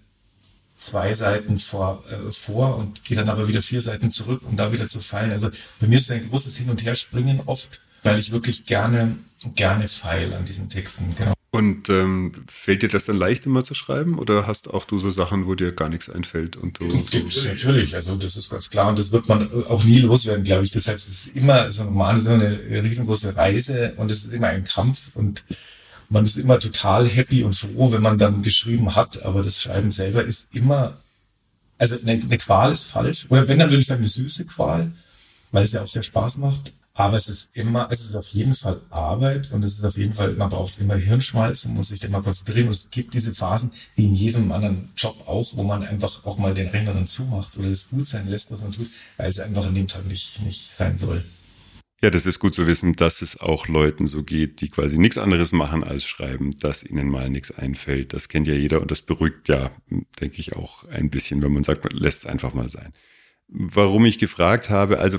zwei 0.76 1.14
Seiten 1.14 1.58
vor, 1.58 2.04
äh, 2.10 2.32
vor 2.32 2.76
und 2.76 3.04
gehe 3.04 3.16
dann 3.16 3.28
aber 3.28 3.48
wieder 3.48 3.62
vier 3.62 3.82
Seiten 3.82 4.10
zurück, 4.10 4.42
um 4.44 4.56
da 4.56 4.72
wieder 4.72 4.88
zu 4.88 5.00
fallen. 5.00 5.30
Also 5.30 5.50
bei 5.78 5.86
mir 5.86 5.96
ist 5.96 6.04
es 6.04 6.10
ein 6.10 6.28
großes 6.28 6.56
Hin- 6.56 6.70
und 6.70 6.84
Herspringen 6.84 7.40
oft 7.46 7.80
weil 8.02 8.18
ich 8.18 8.32
wirklich 8.32 8.66
gerne, 8.66 9.16
gerne 9.54 9.88
feile 9.88 10.36
an 10.36 10.44
diesen 10.44 10.68
Texten. 10.68 11.14
Genau. 11.16 11.34
Und 11.52 11.88
ähm, 11.88 12.32
fällt 12.46 12.82
dir 12.82 12.88
das 12.88 13.06
dann 13.06 13.16
leicht 13.16 13.44
immer 13.44 13.64
zu 13.64 13.74
schreiben 13.74 14.18
oder 14.18 14.46
hast 14.46 14.68
auch 14.68 14.84
du 14.84 14.98
so 14.98 15.10
Sachen, 15.10 15.46
wo 15.46 15.56
dir 15.56 15.72
gar 15.72 15.88
nichts 15.88 16.08
einfällt 16.08 16.56
und 16.56 16.78
du 16.78 16.86
gibt's 17.10 17.44
natürlich, 17.44 17.96
also 17.96 18.14
das 18.14 18.36
ist 18.36 18.50
ganz 18.50 18.70
klar 18.70 18.88
und 18.88 18.98
das 18.98 19.10
wird 19.10 19.28
man 19.28 19.50
auch 19.64 19.82
nie 19.82 19.98
loswerden, 19.98 20.44
glaube 20.44 20.62
ich. 20.62 20.70
Deshalb 20.70 20.98
ist 20.98 21.08
es 21.08 21.26
immer 21.28 21.72
so 21.72 21.82
ein 21.82 21.88
Roman 21.88 22.16
ist 22.16 22.26
immer 22.26 22.36
eine 22.36 22.82
riesengroße 22.84 23.34
Reise 23.34 23.94
und 23.96 24.12
es 24.12 24.26
ist 24.26 24.32
immer 24.32 24.46
ein 24.46 24.62
Kampf 24.62 25.10
und 25.14 25.42
man 26.08 26.24
ist 26.24 26.38
immer 26.38 26.60
total 26.60 27.08
happy 27.08 27.42
und 27.42 27.54
froh, 27.54 27.90
wenn 27.90 28.02
man 28.02 28.16
dann 28.16 28.42
geschrieben 28.42 28.94
hat, 28.94 29.24
aber 29.24 29.42
das 29.42 29.60
Schreiben 29.60 29.90
selber 29.90 30.22
ist 30.22 30.54
immer 30.54 30.98
also 31.78 31.96
eine, 32.00 32.12
eine 32.12 32.38
Qual 32.38 32.70
ist 32.70 32.84
falsch 32.84 33.26
oder 33.28 33.48
wenn 33.48 33.58
dann 33.58 33.70
würde 33.70 33.80
ich 33.80 33.86
sagen 33.86 34.02
eine 34.02 34.08
süße 34.08 34.44
Qual, 34.44 34.92
weil 35.50 35.64
es 35.64 35.72
ja 35.72 35.82
auch 35.82 35.88
sehr 35.88 36.02
Spaß 36.04 36.36
macht 36.36 36.72
Aber 37.00 37.16
es 37.16 37.28
ist 37.28 37.56
immer, 37.56 37.88
es 37.90 38.02
ist 38.02 38.14
auf 38.14 38.28
jeden 38.28 38.54
Fall 38.54 38.82
Arbeit 38.90 39.50
und 39.52 39.64
es 39.64 39.78
ist 39.78 39.84
auf 39.84 39.96
jeden 39.96 40.12
Fall, 40.12 40.34
man 40.34 40.50
braucht 40.50 40.78
immer 40.78 40.96
Hirnschmalz 40.96 41.64
und 41.64 41.72
muss 41.72 41.88
sich 41.88 42.04
immer 42.04 42.20
konzentrieren. 42.20 42.66
Und 42.66 42.72
es 42.72 42.90
gibt 42.90 43.14
diese 43.14 43.32
Phasen, 43.32 43.72
wie 43.96 44.04
in 44.04 44.12
jedem 44.12 44.52
anderen 44.52 44.90
Job 44.98 45.26
auch, 45.26 45.56
wo 45.56 45.62
man 45.62 45.82
einfach 45.82 46.26
auch 46.26 46.36
mal 46.36 46.52
den 46.52 46.68
Rechner 46.68 46.92
dann 46.92 47.06
zumacht 47.06 47.56
oder 47.56 47.68
es 47.68 47.88
gut 47.88 48.06
sein 48.06 48.28
lässt, 48.28 48.50
was 48.50 48.60
man 48.60 48.72
tut, 48.72 48.88
weil 49.16 49.30
es 49.30 49.40
einfach 49.40 49.64
an 49.64 49.74
dem 49.74 49.88
Tag 49.88 50.04
nicht, 50.04 50.42
nicht 50.42 50.70
sein 50.70 50.98
soll. 50.98 51.24
Ja, 52.02 52.10
das 52.10 52.26
ist 52.26 52.38
gut 52.38 52.54
zu 52.54 52.66
wissen, 52.66 52.94
dass 52.96 53.22
es 53.22 53.40
auch 53.40 53.66
Leuten 53.66 54.06
so 54.06 54.22
geht, 54.22 54.60
die 54.60 54.68
quasi 54.68 54.98
nichts 54.98 55.16
anderes 55.16 55.52
machen 55.52 55.82
als 55.82 56.04
schreiben, 56.04 56.54
dass 56.60 56.82
ihnen 56.82 57.08
mal 57.08 57.30
nichts 57.30 57.50
einfällt. 57.50 58.12
Das 58.12 58.28
kennt 58.28 58.46
ja 58.46 58.52
jeder 58.52 58.82
und 58.82 58.90
das 58.90 59.00
beruhigt 59.00 59.48
ja, 59.48 59.70
denke 60.20 60.38
ich, 60.38 60.54
auch 60.54 60.84
ein 60.84 61.08
bisschen, 61.08 61.42
wenn 61.42 61.54
man 61.54 61.64
sagt, 61.64 61.82
man 61.82 61.96
lässt 61.96 62.24
es 62.24 62.26
einfach 62.26 62.52
mal 62.52 62.68
sein. 62.68 62.92
Warum 63.48 64.04
ich 64.04 64.18
gefragt 64.18 64.68
habe, 64.68 64.98
also 64.98 65.18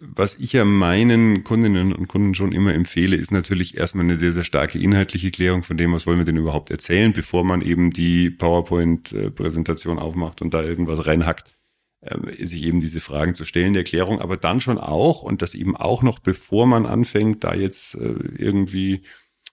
was 0.00 0.38
ich 0.38 0.54
ja 0.54 0.64
meinen 0.64 1.44
Kundinnen 1.44 1.92
und 1.92 2.08
Kunden 2.08 2.34
schon 2.34 2.52
immer 2.52 2.72
empfehle, 2.72 3.16
ist 3.16 3.32
natürlich 3.32 3.76
erstmal 3.76 4.04
eine 4.04 4.16
sehr, 4.16 4.32
sehr 4.32 4.44
starke 4.44 4.78
inhaltliche 4.78 5.30
Klärung 5.30 5.62
von 5.62 5.76
dem, 5.76 5.92
was 5.92 6.06
wollen 6.06 6.18
wir 6.18 6.24
denn 6.24 6.38
überhaupt 6.38 6.70
erzählen, 6.70 7.12
bevor 7.12 7.44
man 7.44 7.60
eben 7.60 7.90
die 7.90 8.30
PowerPoint-Präsentation 8.30 9.98
aufmacht 9.98 10.40
und 10.40 10.54
da 10.54 10.62
irgendwas 10.62 11.06
reinhackt, 11.06 11.54
äh, 12.00 12.46
sich 12.46 12.62
eben 12.62 12.80
diese 12.80 13.00
Fragen 13.00 13.34
zu 13.34 13.44
stellen, 13.44 13.74
der 13.74 13.84
Klärung, 13.84 14.20
aber 14.20 14.38
dann 14.38 14.60
schon 14.60 14.78
auch, 14.78 15.22
und 15.22 15.42
das 15.42 15.54
eben 15.54 15.76
auch 15.76 16.02
noch, 16.02 16.18
bevor 16.18 16.66
man 16.66 16.86
anfängt, 16.86 17.44
da 17.44 17.54
jetzt 17.54 17.94
äh, 17.96 18.14
irgendwie 18.38 19.02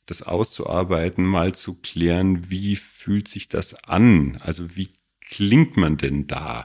das 0.05 0.21
auszuarbeiten, 0.23 1.25
mal 1.25 1.53
zu 1.53 1.75
klären, 1.81 2.49
wie 2.49 2.77
fühlt 2.77 3.27
sich 3.27 3.49
das 3.49 3.83
an? 3.83 4.37
Also 4.39 4.77
wie 4.77 4.93
klingt 5.19 5.75
man 5.75 5.97
denn 5.97 6.27
da? 6.27 6.63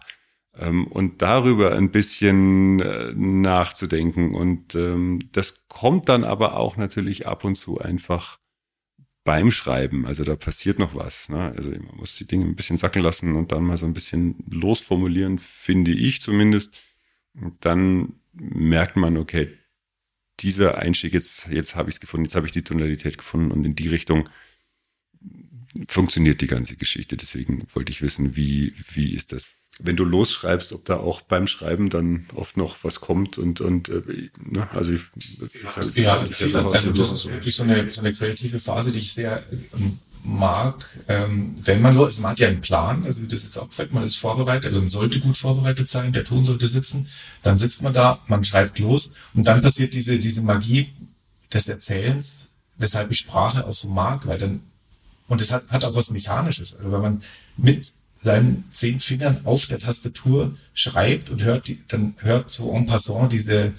Ähm, 0.58 0.86
und 0.86 1.22
darüber 1.22 1.74
ein 1.74 1.90
bisschen 1.90 2.80
äh, 2.80 3.12
nachzudenken. 3.14 4.34
Und 4.34 4.74
ähm, 4.74 5.20
das 5.32 5.66
kommt 5.68 6.08
dann 6.08 6.24
aber 6.24 6.56
auch 6.56 6.76
natürlich 6.76 7.26
ab 7.26 7.44
und 7.44 7.54
zu 7.54 7.80
einfach 7.80 8.38
beim 9.24 9.50
Schreiben. 9.50 10.06
Also 10.06 10.24
da 10.24 10.36
passiert 10.36 10.78
noch 10.78 10.94
was. 10.94 11.28
Ne? 11.28 11.52
Also 11.56 11.70
man 11.70 11.96
muss 11.96 12.16
die 12.16 12.26
Dinge 12.26 12.44
ein 12.44 12.56
bisschen 12.56 12.78
sacken 12.78 13.02
lassen 13.02 13.36
und 13.36 13.52
dann 13.52 13.64
mal 13.64 13.76
so 13.76 13.86
ein 13.86 13.94
bisschen 13.94 14.36
losformulieren, 14.50 15.38
finde 15.38 15.92
ich 15.92 16.20
zumindest. 16.20 16.74
Und 17.34 17.64
dann 17.64 18.14
merkt 18.32 18.96
man, 18.96 19.16
okay, 19.16 19.56
dieser 20.40 20.78
Einstieg, 20.78 21.12
jetzt, 21.12 21.48
jetzt 21.48 21.76
habe 21.76 21.88
ich 21.88 21.96
es 21.96 22.00
gefunden, 22.00 22.24
jetzt 22.24 22.34
habe 22.34 22.46
ich 22.46 22.52
die 22.52 22.64
Tonalität 22.64 23.16
gefunden 23.18 23.52
und 23.52 23.64
in 23.64 23.76
die 23.76 23.88
Richtung 23.88 24.28
funktioniert 25.88 26.40
die 26.40 26.46
ganze 26.46 26.76
Geschichte. 26.76 27.16
Deswegen 27.16 27.64
wollte 27.74 27.92
ich 27.92 28.02
wissen, 28.02 28.36
wie, 28.36 28.74
wie 28.92 29.14
ist 29.14 29.32
das 29.32 29.46
wenn 29.84 29.96
du 29.96 30.04
losschreibst, 30.04 30.72
ob 30.72 30.84
da 30.84 30.96
auch 30.96 31.20
beim 31.22 31.46
Schreiben 31.46 31.90
dann 31.90 32.26
oft 32.34 32.56
noch 32.56 32.76
was 32.82 33.00
kommt 33.00 33.38
und, 33.38 33.60
und 33.60 33.88
äh, 33.88 34.30
ne, 34.44 34.68
also 34.70 34.92
ich, 34.92 35.00
ich 35.16 35.70
sag, 35.70 35.94
ja, 35.96 36.16
das, 36.18 36.40
ist, 36.40 36.54
also 36.54 36.90
das 36.90 37.12
ist 37.12 37.30
wirklich 37.30 37.54
so 37.54 37.64
eine, 37.64 37.90
so 37.90 38.00
eine 38.00 38.12
kreative 38.12 38.58
Phase, 38.58 38.92
die 38.92 39.00
ich 39.00 39.12
sehr 39.12 39.42
ähm, 39.74 39.98
mag, 40.24 40.84
ähm, 41.08 41.54
wenn 41.64 41.82
man 41.82 41.96
los, 41.96 42.20
man 42.20 42.32
hat 42.32 42.38
ja 42.38 42.48
einen 42.48 42.60
Plan, 42.60 43.04
also 43.04 43.22
wie 43.22 43.26
das 43.26 43.42
jetzt 43.42 43.58
auch 43.58 43.68
gesagt, 43.68 43.92
man 43.92 44.04
ist 44.04 44.16
vorbereitet, 44.16 44.66
also 44.66 44.78
man 44.78 44.88
sollte 44.88 45.18
gut 45.18 45.36
vorbereitet 45.36 45.88
sein, 45.88 46.12
der 46.12 46.24
Ton 46.24 46.44
sollte 46.44 46.68
sitzen, 46.68 47.08
dann 47.42 47.58
sitzt 47.58 47.82
man 47.82 47.92
da, 47.92 48.20
man 48.28 48.44
schreibt 48.44 48.78
los 48.78 49.10
und 49.34 49.46
dann 49.46 49.62
passiert 49.62 49.94
diese, 49.94 50.18
diese 50.18 50.42
Magie 50.42 50.92
des 51.52 51.68
Erzählens, 51.68 52.50
weshalb 52.76 53.10
ich 53.10 53.18
Sprache 53.18 53.66
auch 53.66 53.74
so 53.74 53.88
mag, 53.88 54.26
weil 54.26 54.38
dann, 54.38 54.60
und 55.26 55.40
das 55.40 55.50
hat, 55.50 55.68
hat 55.70 55.84
auch 55.84 55.96
was 55.96 56.10
Mechanisches, 56.10 56.76
also 56.76 56.92
wenn 56.92 57.00
man 57.00 57.22
mit 57.56 57.92
seinen 58.22 58.64
zehn 58.72 59.00
Fingern 59.00 59.40
auf 59.44 59.66
der 59.66 59.78
Tastatur 59.78 60.56
schreibt 60.74 61.28
und 61.28 61.42
hört 61.42 61.68
die, 61.68 61.82
dann 61.88 62.14
hört 62.18 62.50
so 62.50 62.72
en 62.72 62.87
passant 62.87 63.32
diese 63.32 63.72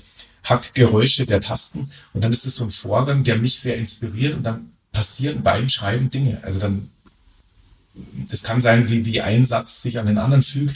Hackgeräusche 0.43 1.25
der 1.25 1.39
Tasten 1.39 1.89
und 2.13 2.23
dann 2.23 2.33
ist 2.33 2.45
es 2.45 2.55
so 2.55 2.65
ein 2.65 2.71
Vorgang, 2.71 3.23
der 3.23 3.37
mich 3.37 3.59
sehr 3.59 3.77
inspiriert 3.77 4.35
und 4.35 4.43
dann 4.43 4.71
passieren 4.91 5.41
beim 5.43 5.69
Schreiben 5.69 6.09
Dinge. 6.09 6.39
Also 6.43 6.59
dann, 6.59 6.89
es 8.29 8.43
kann 8.43 8.59
sein, 8.59 8.89
wie, 8.89 9.05
wie 9.05 9.21
ein 9.21 9.45
Satz 9.45 9.81
sich 9.81 9.97
an 9.97 10.07
den 10.07 10.17
anderen 10.17 10.43
fügt 10.43 10.75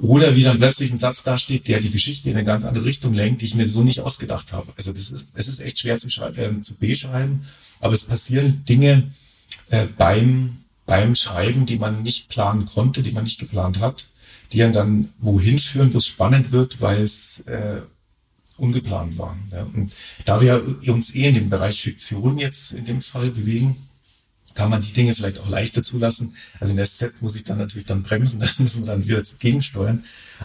oder 0.00 0.34
wie 0.34 0.42
dann 0.42 0.58
plötzlich 0.58 0.90
ein 0.90 0.98
Satz 0.98 1.22
dasteht, 1.22 1.68
der 1.68 1.80
die 1.80 1.90
Geschichte 1.90 2.30
in 2.30 2.36
eine 2.36 2.46
ganz 2.46 2.64
andere 2.64 2.86
Richtung 2.86 3.12
lenkt, 3.12 3.42
die 3.42 3.46
ich 3.46 3.54
mir 3.54 3.68
so 3.68 3.82
nicht 3.82 4.00
ausgedacht 4.00 4.52
habe. 4.52 4.72
Also 4.78 4.92
das 4.92 5.10
ist, 5.10 5.26
es 5.34 5.48
ist 5.48 5.60
echt 5.60 5.80
schwer 5.80 5.98
zu, 5.98 6.08
äh, 6.08 6.60
zu 6.62 6.74
beschreiben, 6.76 7.46
aber 7.80 7.92
es 7.92 8.04
passieren 8.04 8.64
Dinge 8.64 9.12
äh, 9.68 9.86
beim 9.98 10.61
beim 10.86 11.14
Schreiben, 11.14 11.66
die 11.66 11.78
man 11.78 12.02
nicht 12.02 12.28
planen 12.28 12.64
konnte, 12.64 13.02
die 13.02 13.12
man 13.12 13.24
nicht 13.24 13.38
geplant 13.38 13.78
hat, 13.80 14.08
die 14.52 14.58
dann 14.58 15.08
wohin 15.18 15.58
führen, 15.58 15.92
wo 15.94 15.98
es 15.98 16.06
spannend 16.06 16.52
wird, 16.52 16.80
weil 16.80 17.02
es 17.02 17.40
äh, 17.46 17.80
ungeplant 18.56 19.18
war. 19.18 19.36
Ja. 19.50 19.62
Und 19.62 19.94
da 20.24 20.40
wir 20.40 20.62
uns 20.88 21.14
eh 21.14 21.28
in 21.28 21.34
dem 21.34 21.50
Bereich 21.50 21.82
Fiktion 21.82 22.38
jetzt 22.38 22.72
in 22.72 22.84
dem 22.84 23.00
Fall 23.00 23.30
bewegen, 23.30 23.76
kann 24.54 24.70
man 24.70 24.82
die 24.82 24.92
Dinge 24.92 25.14
vielleicht 25.14 25.38
auch 25.38 25.48
leichter 25.48 25.82
zulassen. 25.82 26.36
Also 26.60 26.72
in 26.72 26.76
der 26.76 26.86
SZ 26.86 27.20
muss 27.20 27.36
ich 27.36 27.44
dann 27.44 27.58
natürlich 27.58 27.86
dann 27.86 28.02
bremsen, 28.02 28.40
da 28.40 28.48
müssen 28.58 28.82
wir 28.82 28.86
dann 28.86 29.06
wieder 29.06 29.22
gegensteuern. 29.38 30.04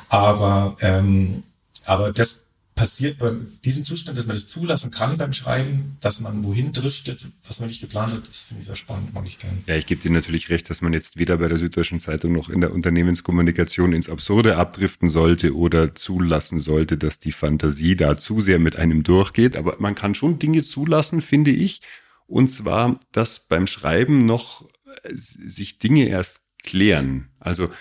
Aber, 0.10 0.78
ähm, 0.82 1.44
aber 1.86 2.14
das 2.14 2.47
passiert 2.78 3.18
bei 3.18 3.32
diesem 3.66 3.84
Zustand, 3.84 4.18
dass 4.18 4.28
man 4.28 4.36
das 4.36 4.48
zulassen 4.48 4.92
kann 4.92 5.18
beim 5.18 5.34
Schreiben, 5.34 5.98
dass 6.00 6.22
man 6.22 6.44
wohin 6.44 6.72
driftet, 6.72 7.28
was 7.46 7.60
man 7.60 7.68
nicht 7.68 7.82
geplant 7.82 8.14
hat, 8.14 8.30
das 8.30 8.44
finde 8.44 8.62
ich 8.62 8.68
sehr 8.68 8.76
spannend, 8.78 9.14
mag 9.14 9.26
ich 9.28 9.40
gerne. 9.40 9.58
Ja, 9.66 9.76
ich 9.76 9.88
gebe 9.88 10.02
dir 10.02 10.12
natürlich 10.12 10.50
recht, 10.50 10.70
dass 10.70 10.82
man 10.82 10.94
jetzt 10.94 11.18
weder 11.18 11.38
bei 11.38 11.50
der 11.50 11.58
Süddeutschen 11.58 12.00
Zeitung 12.00 12.32
noch 12.32 12.50
in 12.50 12.62
der 12.62 12.72
Unternehmenskommunikation 12.72 13.92
ins 13.92 14.10
Absurde 14.10 14.56
abdriften 14.56 15.10
sollte 15.10 15.56
oder 15.56 15.96
zulassen 15.96 16.60
sollte, 16.60 16.98
dass 16.98 17.20
die 17.20 17.32
Fantasie 17.34 17.96
da 17.98 18.18
zu 18.18 18.40
sehr 18.40 18.60
mit 18.60 18.78
einem 18.78 19.04
durchgeht. 19.04 19.58
Aber 19.58 19.76
man 19.80 19.96
kann 19.96 20.16
schon 20.16 20.40
Dinge 20.40 20.62
zulassen, 20.62 21.22
finde 21.22 21.52
ich. 21.52 21.82
Und 22.28 22.50
zwar, 22.50 23.00
dass 23.12 23.48
beim 23.48 23.66
Schreiben 23.66 24.26
noch 24.26 24.70
äh, 25.04 25.10
sich 25.16 25.80
Dinge 25.80 26.08
erst 26.08 26.42
klären. 26.64 27.30
Also 27.40 27.72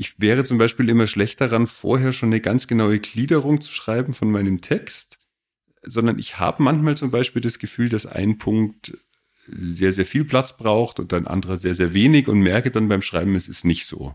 ich 0.00 0.18
wäre 0.18 0.44
zum 0.44 0.56
Beispiel 0.56 0.88
immer 0.88 1.06
schlecht 1.06 1.42
daran, 1.42 1.66
vorher 1.66 2.14
schon 2.14 2.30
eine 2.30 2.40
ganz 2.40 2.66
genaue 2.66 3.00
Gliederung 3.00 3.60
zu 3.60 3.70
schreiben 3.70 4.14
von 4.14 4.30
meinem 4.30 4.62
Text, 4.62 5.18
sondern 5.82 6.18
ich 6.18 6.38
habe 6.38 6.62
manchmal 6.62 6.96
zum 6.96 7.10
Beispiel 7.10 7.42
das 7.42 7.58
Gefühl, 7.58 7.90
dass 7.90 8.06
ein 8.06 8.38
Punkt 8.38 8.96
sehr, 9.46 9.92
sehr 9.92 10.06
viel 10.06 10.24
Platz 10.24 10.56
braucht 10.56 11.00
und 11.00 11.12
ein 11.12 11.26
anderer 11.26 11.58
sehr, 11.58 11.74
sehr 11.74 11.92
wenig 11.92 12.28
und 12.28 12.40
merke 12.40 12.70
dann 12.70 12.88
beim 12.88 13.02
Schreiben, 13.02 13.34
es 13.34 13.46
ist 13.46 13.66
nicht 13.66 13.84
so. 13.84 14.14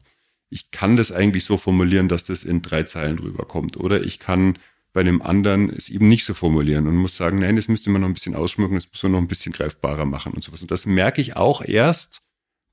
Ich 0.50 0.72
kann 0.72 0.98
das 0.98 1.12
eigentlich 1.12 1.44
so 1.44 1.56
formulieren, 1.56 2.10
dass 2.10 2.24
das 2.24 2.44
in 2.44 2.64
drei 2.64 2.82
Zeilen 2.82 3.20
rüberkommt. 3.20 3.78
Oder 3.78 4.02
ich 4.02 4.18
kann 4.18 4.58
bei 4.92 5.02
einem 5.02 5.22
anderen 5.22 5.70
es 5.70 5.90
eben 5.90 6.10
nicht 6.10 6.26
so 6.26 6.34
formulieren 6.34 6.88
und 6.88 6.96
muss 6.96 7.16
sagen, 7.16 7.38
nein, 7.38 7.58
das 7.58 7.68
müsste 7.68 7.92
man 7.92 8.02
noch 8.02 8.08
ein 8.08 8.16
bisschen 8.16 8.34
ausschmücken, 8.34 8.74
das 8.74 8.90
muss 8.92 9.04
man 9.04 9.12
noch 9.12 9.20
ein 9.20 9.28
bisschen 9.28 9.54
greifbarer 9.54 10.06
machen 10.06 10.34
und 10.34 10.44
sowas. 10.44 10.64
Und 10.64 10.72
das 10.72 10.88
merke 10.88 11.22
ich 11.22 11.36
auch 11.36 11.64
erst 11.64 12.24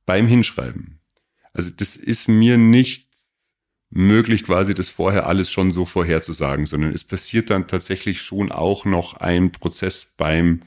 beim 0.07 0.27
Hinschreiben. 0.27 1.02
Also 1.53 1.71
das 1.71 1.97
ist 1.97 2.29
mir 2.29 2.57
nicht 2.57 3.09
möglich, 3.91 4.45
quasi 4.45 4.75
das 4.75 4.89
vorher 4.89 5.27
alles 5.27 5.51
schon 5.51 5.73
so 5.73 5.85
vorherzusagen, 5.85 6.67
sondern 6.67 6.93
es 6.93 7.05
passiert 7.05 7.51
dann 7.51 7.67
tatsächlich 7.67 8.23
schon 8.23 8.51
auch 8.51 8.85
noch 8.85 9.15
ein 9.15 9.53
Prozess 9.53 10.15
beim 10.17 10.63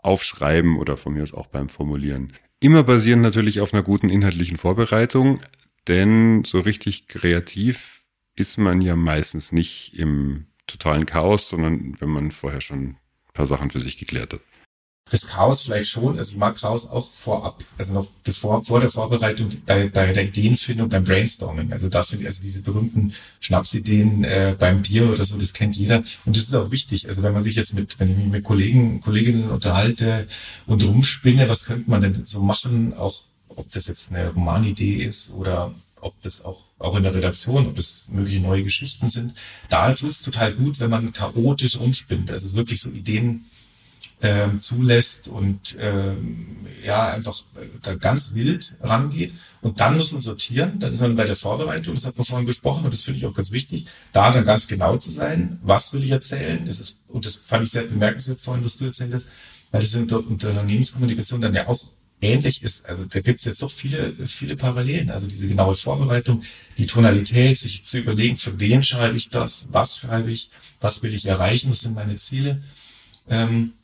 Aufschreiben 0.00 0.76
oder 0.76 0.96
von 0.96 1.14
mir 1.14 1.22
aus 1.22 1.32
auch 1.32 1.46
beim 1.46 1.68
Formulieren. 1.68 2.34
Immer 2.60 2.82
basierend 2.82 3.22
natürlich 3.22 3.60
auf 3.60 3.72
einer 3.72 3.82
guten 3.82 4.10
inhaltlichen 4.10 4.58
Vorbereitung, 4.58 5.40
denn 5.86 6.44
so 6.44 6.60
richtig 6.60 7.08
kreativ 7.08 8.02
ist 8.34 8.58
man 8.58 8.82
ja 8.82 8.96
meistens 8.96 9.52
nicht 9.52 9.94
im 9.98 10.46
totalen 10.66 11.06
Chaos, 11.06 11.48
sondern 11.48 11.96
wenn 12.00 12.10
man 12.10 12.30
vorher 12.30 12.60
schon 12.60 12.80
ein 12.80 12.98
paar 13.32 13.46
Sachen 13.46 13.70
für 13.70 13.80
sich 13.80 13.96
geklärt 13.96 14.34
hat 14.34 14.40
das 15.10 15.26
Chaos 15.26 15.62
vielleicht 15.62 15.90
schon, 15.90 16.18
also 16.18 16.32
ich 16.32 16.38
mag 16.38 16.56
Chaos 16.56 16.86
auch 16.88 17.10
vorab, 17.10 17.62
also 17.76 17.92
noch 17.92 18.06
bevor, 18.24 18.64
vor 18.64 18.80
der 18.80 18.90
Vorbereitung, 18.90 19.48
bei, 19.66 19.88
bei 19.88 20.12
der 20.12 20.24
Ideenfindung, 20.24 20.88
beim 20.88 21.04
Brainstorming. 21.04 21.72
Also 21.72 21.88
da 21.88 22.02
finde 22.02 22.24
ich, 22.24 22.26
also 22.28 22.42
diese 22.42 22.60
berühmten 22.60 23.14
Schnapsideen 23.40 24.24
äh, 24.24 24.54
beim 24.58 24.82
Bier 24.82 25.10
oder 25.10 25.24
so, 25.24 25.38
das 25.38 25.52
kennt 25.52 25.76
jeder. 25.76 26.02
Und 26.24 26.36
das 26.36 26.44
ist 26.44 26.54
auch 26.54 26.70
wichtig. 26.70 27.08
Also 27.08 27.22
wenn 27.22 27.32
man 27.32 27.42
sich 27.42 27.54
jetzt 27.54 27.74
mit, 27.74 27.98
wenn 27.98 28.10
ich 28.10 28.16
mich 28.16 28.26
mit 28.26 28.44
Kollegen, 28.44 29.00
Kolleginnen 29.00 29.50
unterhalte 29.50 30.26
und 30.66 30.82
rumspinne, 30.82 31.48
was 31.48 31.64
könnte 31.64 31.90
man 31.90 32.00
denn 32.00 32.24
so 32.24 32.40
machen, 32.40 32.94
auch 32.94 33.22
ob 33.48 33.70
das 33.70 33.88
jetzt 33.88 34.10
eine 34.10 34.28
Romanidee 34.28 35.02
ist 35.02 35.30
oder 35.32 35.74
ob 36.00 36.20
das 36.22 36.44
auch, 36.44 36.64
auch 36.78 36.96
in 36.96 37.02
der 37.02 37.14
Redaktion, 37.14 37.66
ob 37.66 37.78
es 37.78 38.04
mögliche 38.08 38.40
neue 38.40 38.62
Geschichten 38.62 39.08
sind. 39.08 39.34
Da 39.68 39.92
tut 39.92 40.10
es 40.10 40.22
total 40.22 40.52
gut, 40.52 40.78
wenn 40.80 40.90
man 40.90 41.12
chaotisch 41.12 41.78
rumspinnt. 41.78 42.30
Also 42.30 42.54
wirklich 42.54 42.80
so 42.80 42.90
Ideen 42.90 43.46
ähm, 44.20 44.58
zulässt 44.58 45.28
und 45.28 45.76
ähm, 45.78 46.66
ja 46.84 47.12
einfach 47.12 47.36
da 47.82 47.94
ganz 47.94 48.34
wild 48.34 48.74
rangeht. 48.80 49.32
Und 49.60 49.80
dann 49.80 49.96
muss 49.96 50.12
man 50.12 50.20
sortieren, 50.20 50.78
dann 50.80 50.92
ist 50.92 51.00
man 51.00 51.16
bei 51.16 51.24
der 51.24 51.36
Vorbereitung, 51.36 51.94
das 51.94 52.06
hat 52.06 52.16
man 52.16 52.24
vorhin 52.24 52.46
besprochen 52.46 52.84
und 52.84 52.94
das 52.94 53.02
finde 53.02 53.18
ich 53.18 53.26
auch 53.26 53.34
ganz 53.34 53.50
wichtig, 53.50 53.86
da 54.12 54.30
dann 54.32 54.44
ganz 54.44 54.66
genau 54.66 54.96
zu 54.96 55.10
sein, 55.10 55.58
was 55.62 55.92
will 55.92 56.04
ich 56.04 56.10
erzählen, 56.10 56.64
das 56.64 56.80
ist, 56.80 56.98
und 57.08 57.26
das 57.26 57.36
fand 57.36 57.64
ich 57.64 57.70
sehr 57.70 57.84
bemerkenswert 57.84 58.40
vorhin, 58.40 58.64
was 58.64 58.76
du 58.76 58.86
erzählt 58.86 59.14
hast, 59.14 59.26
weil 59.70 59.80
das 59.80 59.94
in 59.94 60.08
der 60.08 60.18
Unternehmenskommunikation 60.18 61.40
dann 61.40 61.54
ja 61.54 61.68
auch 61.68 61.80
ähnlich 62.20 62.62
ist. 62.62 62.86
Also 62.86 63.04
da 63.04 63.20
gibt 63.20 63.40
es 63.40 63.44
jetzt 63.46 63.58
so 63.58 63.68
viele, 63.68 64.14
viele 64.26 64.56
Parallelen. 64.56 65.10
Also 65.10 65.28
diese 65.28 65.46
genaue 65.46 65.74
Vorbereitung, 65.74 66.42
die 66.76 66.86
Tonalität, 66.86 67.58
sich 67.58 67.84
zu 67.84 67.98
überlegen, 67.98 68.36
für 68.36 68.58
wen 68.58 68.82
schreibe 68.82 69.16
ich 69.16 69.28
das, 69.28 69.68
was 69.70 69.98
schreibe 69.98 70.30
ich, 70.30 70.50
was 70.80 71.02
will 71.02 71.14
ich 71.14 71.26
erreichen, 71.26 71.70
was 71.70 71.80
sind 71.80 71.94
meine 71.94 72.16
Ziele 72.16 72.60
Ähm, 73.30 73.74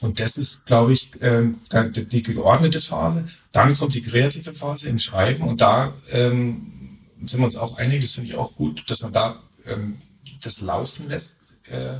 und 0.00 0.20
das 0.20 0.36
ist, 0.36 0.66
glaube 0.66 0.92
ich, 0.92 1.10
ähm, 1.20 1.58
die 1.94 2.22
geordnete 2.22 2.80
Phase. 2.80 3.24
Dann 3.52 3.74
kommt 3.74 3.94
die 3.94 4.02
kreative 4.02 4.52
Phase 4.52 4.88
im 4.88 4.98
Schreiben 4.98 5.44
und 5.44 5.60
da 5.60 5.92
ähm, 6.10 6.98
sind 7.24 7.40
wir 7.40 7.46
uns 7.46 7.56
auch 7.56 7.78
einig, 7.78 8.02
das 8.02 8.12
finde 8.12 8.30
ich 8.30 8.36
auch 8.36 8.54
gut, 8.54 8.84
dass 8.90 9.02
man 9.02 9.12
da 9.12 9.40
ähm, 9.66 9.96
das 10.42 10.60
laufen 10.60 11.08
lässt 11.08 11.54
äh, 11.70 11.94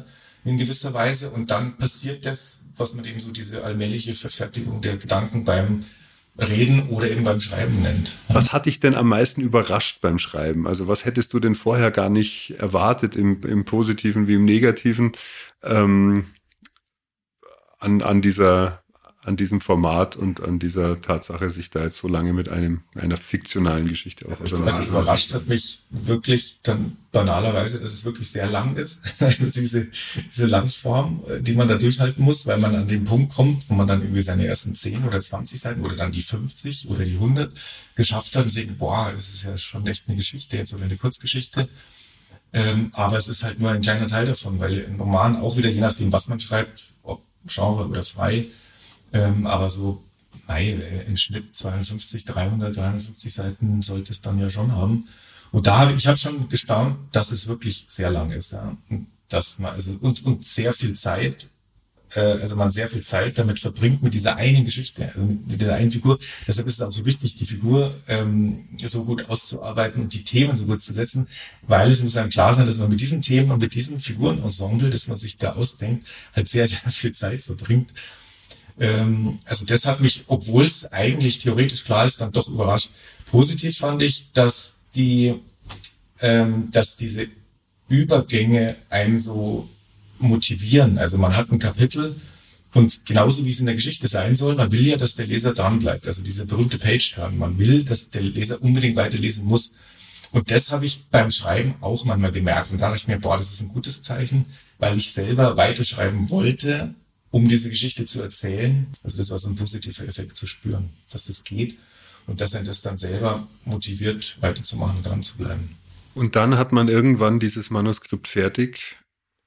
in 0.44 0.56
gewisser 0.58 0.94
Weise 0.94 1.30
und 1.30 1.50
dann 1.50 1.76
passiert 1.76 2.24
das, 2.24 2.60
was 2.76 2.94
man 2.94 3.04
eben 3.04 3.18
so 3.18 3.30
diese 3.30 3.64
allmähliche 3.64 4.14
Verfertigung 4.14 4.80
der 4.82 4.96
Gedanken 4.96 5.44
beim 5.44 5.80
Reden 6.38 6.88
oder 6.90 7.10
eben 7.10 7.24
beim 7.24 7.40
Schreiben 7.40 7.80
nennt. 7.82 8.14
Was 8.28 8.52
hat 8.52 8.66
dich 8.66 8.78
denn 8.78 8.94
am 8.94 9.08
meisten 9.08 9.40
überrascht 9.40 10.02
beim 10.02 10.18
Schreiben? 10.18 10.66
Also 10.66 10.86
was 10.86 11.06
hättest 11.06 11.32
du 11.32 11.40
denn 11.40 11.54
vorher 11.54 11.90
gar 11.90 12.10
nicht 12.10 12.54
erwartet 12.58 13.16
im, 13.16 13.40
im 13.42 13.64
Positiven 13.64 14.28
wie 14.28 14.34
im 14.34 14.44
Negativen 14.44 15.12
ähm, 15.62 16.26
an, 17.86 18.02
an 18.02 18.20
dieser 18.20 18.82
an 19.22 19.36
diesem 19.36 19.60
Format 19.60 20.14
und 20.14 20.40
an 20.40 20.60
dieser 20.60 21.00
Tatsache, 21.00 21.50
sich 21.50 21.68
da 21.68 21.82
jetzt 21.82 21.96
so 21.96 22.06
lange 22.06 22.32
mit 22.32 22.48
einem 22.48 22.82
einer 22.94 23.16
fiktionalen 23.16 23.88
Geschichte 23.88 24.24
auseinanderzusetzen. 24.26 24.78
Also 24.78 24.88
überrascht 24.88 25.34
hat 25.34 25.48
mich 25.48 25.80
wirklich 25.90 26.60
dann 26.62 26.96
banalerweise, 27.10 27.80
dass 27.80 27.92
es 27.92 28.04
wirklich 28.04 28.30
sehr 28.30 28.46
lang 28.46 28.76
ist. 28.76 29.00
Also 29.20 29.46
diese, 29.46 29.88
diese 30.30 30.46
Langform, 30.46 31.24
die 31.40 31.54
man 31.54 31.66
da 31.66 31.76
durchhalten 31.76 32.22
muss, 32.22 32.46
weil 32.46 32.58
man 32.58 32.76
an 32.76 32.86
den 32.86 33.02
Punkt 33.02 33.34
kommt, 33.34 33.68
wo 33.68 33.74
man 33.74 33.88
dann 33.88 34.00
irgendwie 34.02 34.22
seine 34.22 34.46
ersten 34.46 34.76
10 34.76 35.04
oder 35.04 35.20
20 35.20 35.58
Seiten 35.58 35.84
oder 35.84 35.96
dann 35.96 36.12
die 36.12 36.22
50 36.22 36.88
oder 36.88 37.04
die 37.04 37.14
100 37.14 37.52
geschafft 37.96 38.36
hat 38.36 38.44
und 38.44 38.54
denkt, 38.54 38.78
boah, 38.78 39.10
das 39.12 39.28
ist 39.28 39.42
ja 39.42 39.58
schon 39.58 39.84
echt 39.88 40.04
eine 40.06 40.16
Geschichte 40.16 40.56
jetzt 40.56 40.72
oder 40.72 40.84
eine 40.84 40.96
Kurzgeschichte. 40.96 41.68
Ähm, 42.52 42.90
aber 42.92 43.18
es 43.18 43.26
ist 43.26 43.42
halt 43.42 43.58
nur 43.58 43.72
ein 43.72 43.80
kleiner 43.80 44.06
Teil 44.06 44.26
davon, 44.26 44.60
weil 44.60 44.78
im 44.78 45.00
Roman 45.00 45.36
auch 45.36 45.56
wieder, 45.56 45.68
je 45.68 45.80
nachdem, 45.80 46.12
was 46.12 46.28
man 46.28 46.38
schreibt, 46.38 46.84
Genre 47.46 47.86
oder 47.86 48.02
frei, 48.02 48.46
ähm, 49.12 49.46
aber 49.46 49.70
so 49.70 50.02
nein, 50.46 50.80
äh, 50.80 51.04
im 51.04 51.16
Schnitt 51.16 51.56
250, 51.56 52.24
300, 52.24 52.76
350 52.76 53.32
Seiten 53.32 53.82
sollte 53.82 54.12
es 54.12 54.20
dann 54.20 54.38
ja 54.38 54.50
schon 54.50 54.72
haben. 54.72 55.08
Und 55.52 55.66
da 55.66 55.78
habe 55.78 55.92
ich 55.92 56.06
habe 56.06 56.16
schon 56.16 56.48
gestaunt, 56.48 56.96
dass 57.12 57.30
es 57.30 57.48
wirklich 57.48 57.86
sehr 57.88 58.10
lang 58.10 58.30
ist, 58.30 58.52
ja. 58.52 58.76
Und 58.88 59.06
dass 59.28 59.58
man 59.58 59.72
also 59.74 59.92
und 60.00 60.24
und 60.24 60.44
sehr 60.44 60.72
viel 60.72 60.94
Zeit 60.94 61.48
äh, 62.16 62.20
also 62.40 62.56
man 62.56 62.72
sehr 62.72 62.88
viel 62.88 63.02
Zeit 63.02 63.36
damit 63.38 63.58
verbringt 63.58 64.02
mit 64.02 64.14
dieser 64.14 64.36
einen 64.36 64.64
Geschichte, 64.64 65.12
also 65.14 65.26
mit, 65.26 65.60
dieser 65.60 65.74
einen 65.74 65.90
Figur. 65.90 66.18
Deshalb 66.46 66.66
ist 66.66 66.74
es 66.74 66.80
auch 66.80 66.90
so 66.90 67.04
wichtig, 67.04 67.34
die 67.34 67.44
Figur 67.44 67.94
ähm, 68.08 68.64
so 68.84 69.04
gut 69.04 69.28
auszuarbeiten 69.28 70.02
und 70.02 70.14
die 70.14 70.24
Themen 70.24 70.56
so 70.56 70.64
gut 70.64 70.82
zu 70.82 70.94
setzen, 70.94 71.28
weil 71.62 71.90
es 71.90 72.02
muss 72.02 72.16
einem 72.16 72.30
klar 72.30 72.54
sein, 72.54 72.66
dass 72.66 72.78
man 72.78 72.88
mit 72.88 73.00
diesen 73.00 73.20
Themen 73.20 73.50
und 73.50 73.60
mit 73.60 73.74
diesem 73.74 73.98
Figurenensemble, 73.98 74.88
das 74.90 75.08
man 75.08 75.18
sich 75.18 75.36
da 75.36 75.52
ausdenkt, 75.52 76.08
halt 76.34 76.48
sehr, 76.48 76.66
sehr 76.66 76.90
viel 76.90 77.12
Zeit 77.12 77.42
verbringt. 77.42 77.92
Ähm, 78.80 79.38
also 79.44 79.66
das 79.66 79.84
hat 79.84 80.00
mich, 80.00 80.24
obwohl 80.26 80.64
es 80.64 80.90
eigentlich 80.92 81.38
theoretisch 81.38 81.84
klar 81.84 82.06
ist, 82.06 82.20
dann 82.20 82.32
doch 82.32 82.48
überrascht. 82.48 82.90
Positiv 83.26 83.76
fand 83.76 84.02
ich, 84.02 84.32
dass 84.32 84.84
die, 84.94 85.34
ähm, 86.20 86.70
dass 86.70 86.96
diese 86.96 87.26
Übergänge 87.88 88.76
einem 88.88 89.20
so 89.20 89.68
motivieren. 90.18 90.98
Also 90.98 91.18
man 91.18 91.36
hat 91.36 91.50
ein 91.50 91.58
Kapitel 91.58 92.16
und 92.76 93.06
genauso 93.06 93.46
wie 93.46 93.48
es 93.48 93.58
in 93.58 93.64
der 93.64 93.74
Geschichte 93.74 94.06
sein 94.06 94.34
soll, 94.34 94.54
man 94.54 94.70
will 94.70 94.86
ja, 94.86 94.98
dass 94.98 95.14
der 95.14 95.26
Leser 95.26 95.54
dran 95.54 95.78
bleibt. 95.78 96.06
Also 96.06 96.22
diese 96.22 96.44
berühmte 96.44 96.76
Page-Turn. 96.76 97.38
Man 97.38 97.58
will, 97.58 97.84
dass 97.84 98.10
der 98.10 98.20
Leser 98.20 98.60
unbedingt 98.60 98.96
weiterlesen 98.96 99.46
muss. 99.46 99.72
Und 100.30 100.50
das 100.50 100.72
habe 100.72 100.84
ich 100.84 101.06
beim 101.06 101.30
Schreiben 101.30 101.76
auch 101.80 102.04
manchmal 102.04 102.32
gemerkt. 102.32 102.70
Und 102.70 102.78
da 102.78 102.88
dachte 102.88 102.98
ich 102.98 103.08
mir, 103.08 103.18
boah, 103.18 103.38
das 103.38 103.50
ist 103.50 103.62
ein 103.62 103.68
gutes 103.68 104.02
Zeichen, 104.02 104.44
weil 104.78 104.98
ich 104.98 105.10
selber 105.10 105.56
weiterschreiben 105.56 106.28
wollte, 106.28 106.94
um 107.30 107.48
diese 107.48 107.70
Geschichte 107.70 108.04
zu 108.04 108.20
erzählen. 108.20 108.86
Also 109.02 109.16
das 109.16 109.30
war 109.30 109.38
so 109.38 109.48
ein 109.48 109.54
positiver 109.54 110.06
Effekt 110.06 110.36
zu 110.36 110.46
spüren, 110.46 110.90
dass 111.10 111.24
das 111.24 111.44
geht. 111.44 111.78
Und 112.26 112.42
dass 112.42 112.52
er 112.52 112.62
das 112.62 112.82
dann 112.82 112.98
selber 112.98 113.46
motiviert, 113.64 114.36
weiterzumachen 114.42 114.98
und 114.98 115.06
dran 115.06 115.22
zu 115.22 115.38
bleiben. 115.38 115.76
Und 116.14 116.36
dann 116.36 116.58
hat 116.58 116.72
man 116.72 116.88
irgendwann 116.88 117.40
dieses 117.40 117.70
Manuskript 117.70 118.28
fertig 118.28 118.96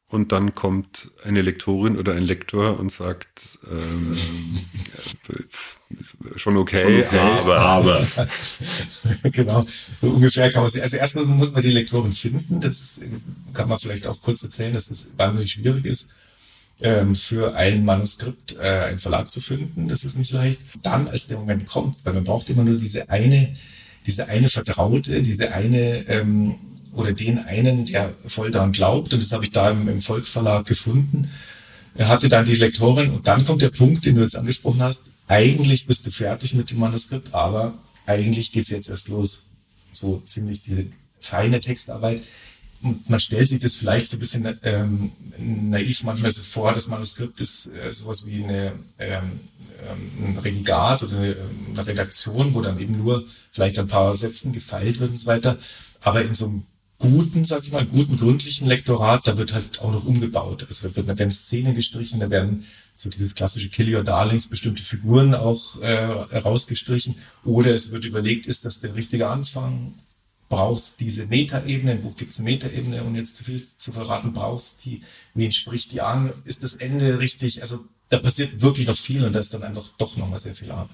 und 0.09 0.31
dann 0.31 0.55
kommt 0.55 1.11
eine 1.23 1.43
Lektorin 1.43 1.95
oder 1.97 2.13
ein 2.13 2.23
Lektor 2.23 2.79
und 2.79 2.91
sagt, 2.91 3.59
ähm, 3.69 4.17
schon, 6.35 6.57
okay, 6.57 6.81
schon 6.81 7.01
okay, 7.03 7.19
aber, 7.19 7.59
aber. 7.59 8.07
genau, 9.31 9.65
so 10.01 10.07
ungefähr 10.07 10.51
kann 10.51 10.63
man 10.63 10.71
sie. 10.71 10.81
Also 10.81 10.97
erstmal 10.97 11.25
muss 11.25 11.51
man 11.51 11.61
die 11.61 11.71
Lektorin 11.71 12.11
finden. 12.11 12.59
Das 12.59 12.81
ist, 12.81 13.01
kann 13.53 13.69
man 13.69 13.77
vielleicht 13.77 14.07
auch 14.07 14.19
kurz 14.19 14.41
erzählen, 14.41 14.73
dass 14.73 14.89
es 14.89 15.11
wahnsinnig 15.17 15.51
schwierig 15.51 15.85
ist, 15.85 16.09
ähm, 16.81 17.13
für 17.13 17.55
ein 17.55 17.85
Manuskript 17.85 18.55
äh, 18.57 18.67
einen 18.67 18.99
Verlag 18.99 19.29
zu 19.29 19.41
finden. 19.41 19.87
Das 19.87 20.03
ist 20.03 20.17
nicht 20.17 20.31
leicht. 20.31 20.59
Dann, 20.81 21.07
als 21.07 21.27
der 21.27 21.37
Moment 21.37 21.67
kommt, 21.67 22.03
weil 22.03 22.13
man 22.13 22.23
braucht 22.23 22.49
immer 22.49 22.63
nur 22.63 22.77
diese 22.77 23.09
eine, 23.11 23.55
diese 24.07 24.27
eine 24.27 24.49
Vertraute, 24.49 25.21
diese 25.21 25.53
eine 25.53 26.07
ähm, 26.07 26.55
oder 26.99 27.13
den 27.13 27.39
einen, 27.39 27.85
der 27.85 28.13
voll 28.25 28.51
daran 28.51 28.73
glaubt. 28.73 29.13
Und 29.13 29.23
das 29.23 29.31
habe 29.31 29.45
ich 29.45 29.51
da 29.51 29.71
im, 29.71 29.87
im 29.87 30.01
Volksverlag 30.01 30.65
gefunden. 30.65 31.29
Er 31.95 32.09
hatte 32.09 32.27
dann 32.29 32.45
die 32.45 32.55
Lektorin 32.55 33.11
und 33.11 33.27
dann 33.27 33.45
kommt 33.45 33.61
der 33.61 33.69
Punkt, 33.69 34.05
den 34.05 34.15
du 34.15 34.21
jetzt 34.21 34.35
angesprochen 34.35 34.81
hast. 34.81 35.11
Eigentlich 35.27 35.85
bist 35.85 36.05
du 36.05 36.11
fertig 36.11 36.53
mit 36.53 36.71
dem 36.71 36.79
Manuskript, 36.79 37.33
aber 37.33 37.73
eigentlich 38.05 38.51
geht's 38.51 38.69
jetzt 38.69 38.89
erst 38.89 39.07
los. 39.07 39.39
So 39.93 40.21
ziemlich 40.25 40.61
diese 40.61 40.87
feine 41.19 41.61
Textarbeit. 41.61 42.27
Und 42.81 43.09
man 43.09 43.19
stellt 43.19 43.49
sich 43.49 43.59
das 43.59 43.75
vielleicht 43.75 44.07
so 44.07 44.17
ein 44.17 44.19
bisschen 44.19 44.57
ähm, 44.63 45.11
naiv 45.37 46.03
manchmal 46.03 46.31
so 46.31 46.41
vor, 46.41 46.73
das 46.73 46.87
Manuskript 46.87 47.39
ist 47.39 47.67
äh, 47.67 47.93
sowas 47.93 48.25
wie 48.25 48.43
eine, 48.43 48.73
ähm, 48.97 49.39
ähm 49.87 50.35
ein 50.35 50.37
Redigat 50.37 51.03
oder 51.03 51.17
eine, 51.17 51.35
eine 51.73 51.87
Redaktion, 51.87 52.53
wo 52.53 52.61
dann 52.61 52.79
eben 52.79 52.97
nur 52.97 53.23
vielleicht 53.51 53.79
ein 53.79 53.87
paar 53.87 54.15
Sätzen 54.15 54.53
gefeilt 54.53 54.99
wird 54.99 55.11
und 55.11 55.17
so 55.17 55.27
weiter. 55.27 55.57
Aber 56.01 56.21
in 56.21 56.35
so 56.35 56.45
einem 56.45 56.63
guten, 56.99 57.45
sag 57.45 57.63
ich 57.63 57.71
mal, 57.71 57.85
guten 57.85 58.17
gründlichen 58.17 58.67
Lektorat, 58.67 59.25
da 59.25 59.37
wird 59.37 59.53
halt 59.53 59.81
auch 59.81 59.91
noch 59.91 60.05
umgebaut. 60.05 60.65
Also 60.67 60.89
da 60.89 61.17
werden 61.17 61.31
Szenen 61.31 61.73
gestrichen, 61.73 62.19
da 62.19 62.29
werden 62.29 62.65
so 62.93 63.09
dieses 63.09 63.33
klassische 63.33 63.69
Kill 63.69 63.93
Your 63.93 64.03
Darlings, 64.03 64.47
bestimmte 64.47 64.83
Figuren 64.83 65.33
auch 65.33 65.81
äh, 65.81 66.03
rausgestrichen. 66.37 67.15
Oder 67.45 67.73
es 67.73 67.91
wird 67.91 68.03
überlegt, 68.03 68.45
ist 68.45 68.65
das 68.65 68.81
der 68.81 68.95
richtige 68.95 69.29
Anfang? 69.29 69.93
Braucht 70.49 70.83
es 70.83 70.97
diese 70.97 71.25
Metaebene? 71.27 71.93
Im 71.93 72.01
Buch 72.01 72.17
gibt 72.17 72.31
es 72.31 72.39
eine 72.39 72.49
Metaebene, 72.49 73.03
um 73.03 73.15
jetzt 73.15 73.37
zu 73.37 73.43
viel 73.43 73.63
zu 73.63 73.91
verraten. 73.91 74.33
Braucht 74.33 74.65
es 74.65 74.77
die? 74.77 75.01
Wen 75.33 75.51
spricht 75.51 75.91
die 75.93 76.01
an? 76.01 76.33
Ist 76.43 76.63
das 76.63 76.75
Ende 76.75 77.19
richtig? 77.19 77.61
Also 77.61 77.79
da 78.09 78.17
passiert 78.17 78.61
wirklich 78.61 78.87
noch 78.87 78.97
viel 78.97 79.23
und 79.23 79.33
da 79.33 79.39
ist 79.39 79.53
dann 79.53 79.63
einfach 79.63 79.89
doch 79.97 80.17
nochmal 80.17 80.39
sehr 80.39 80.55
viel 80.55 80.71
Arbeit. 80.71 80.89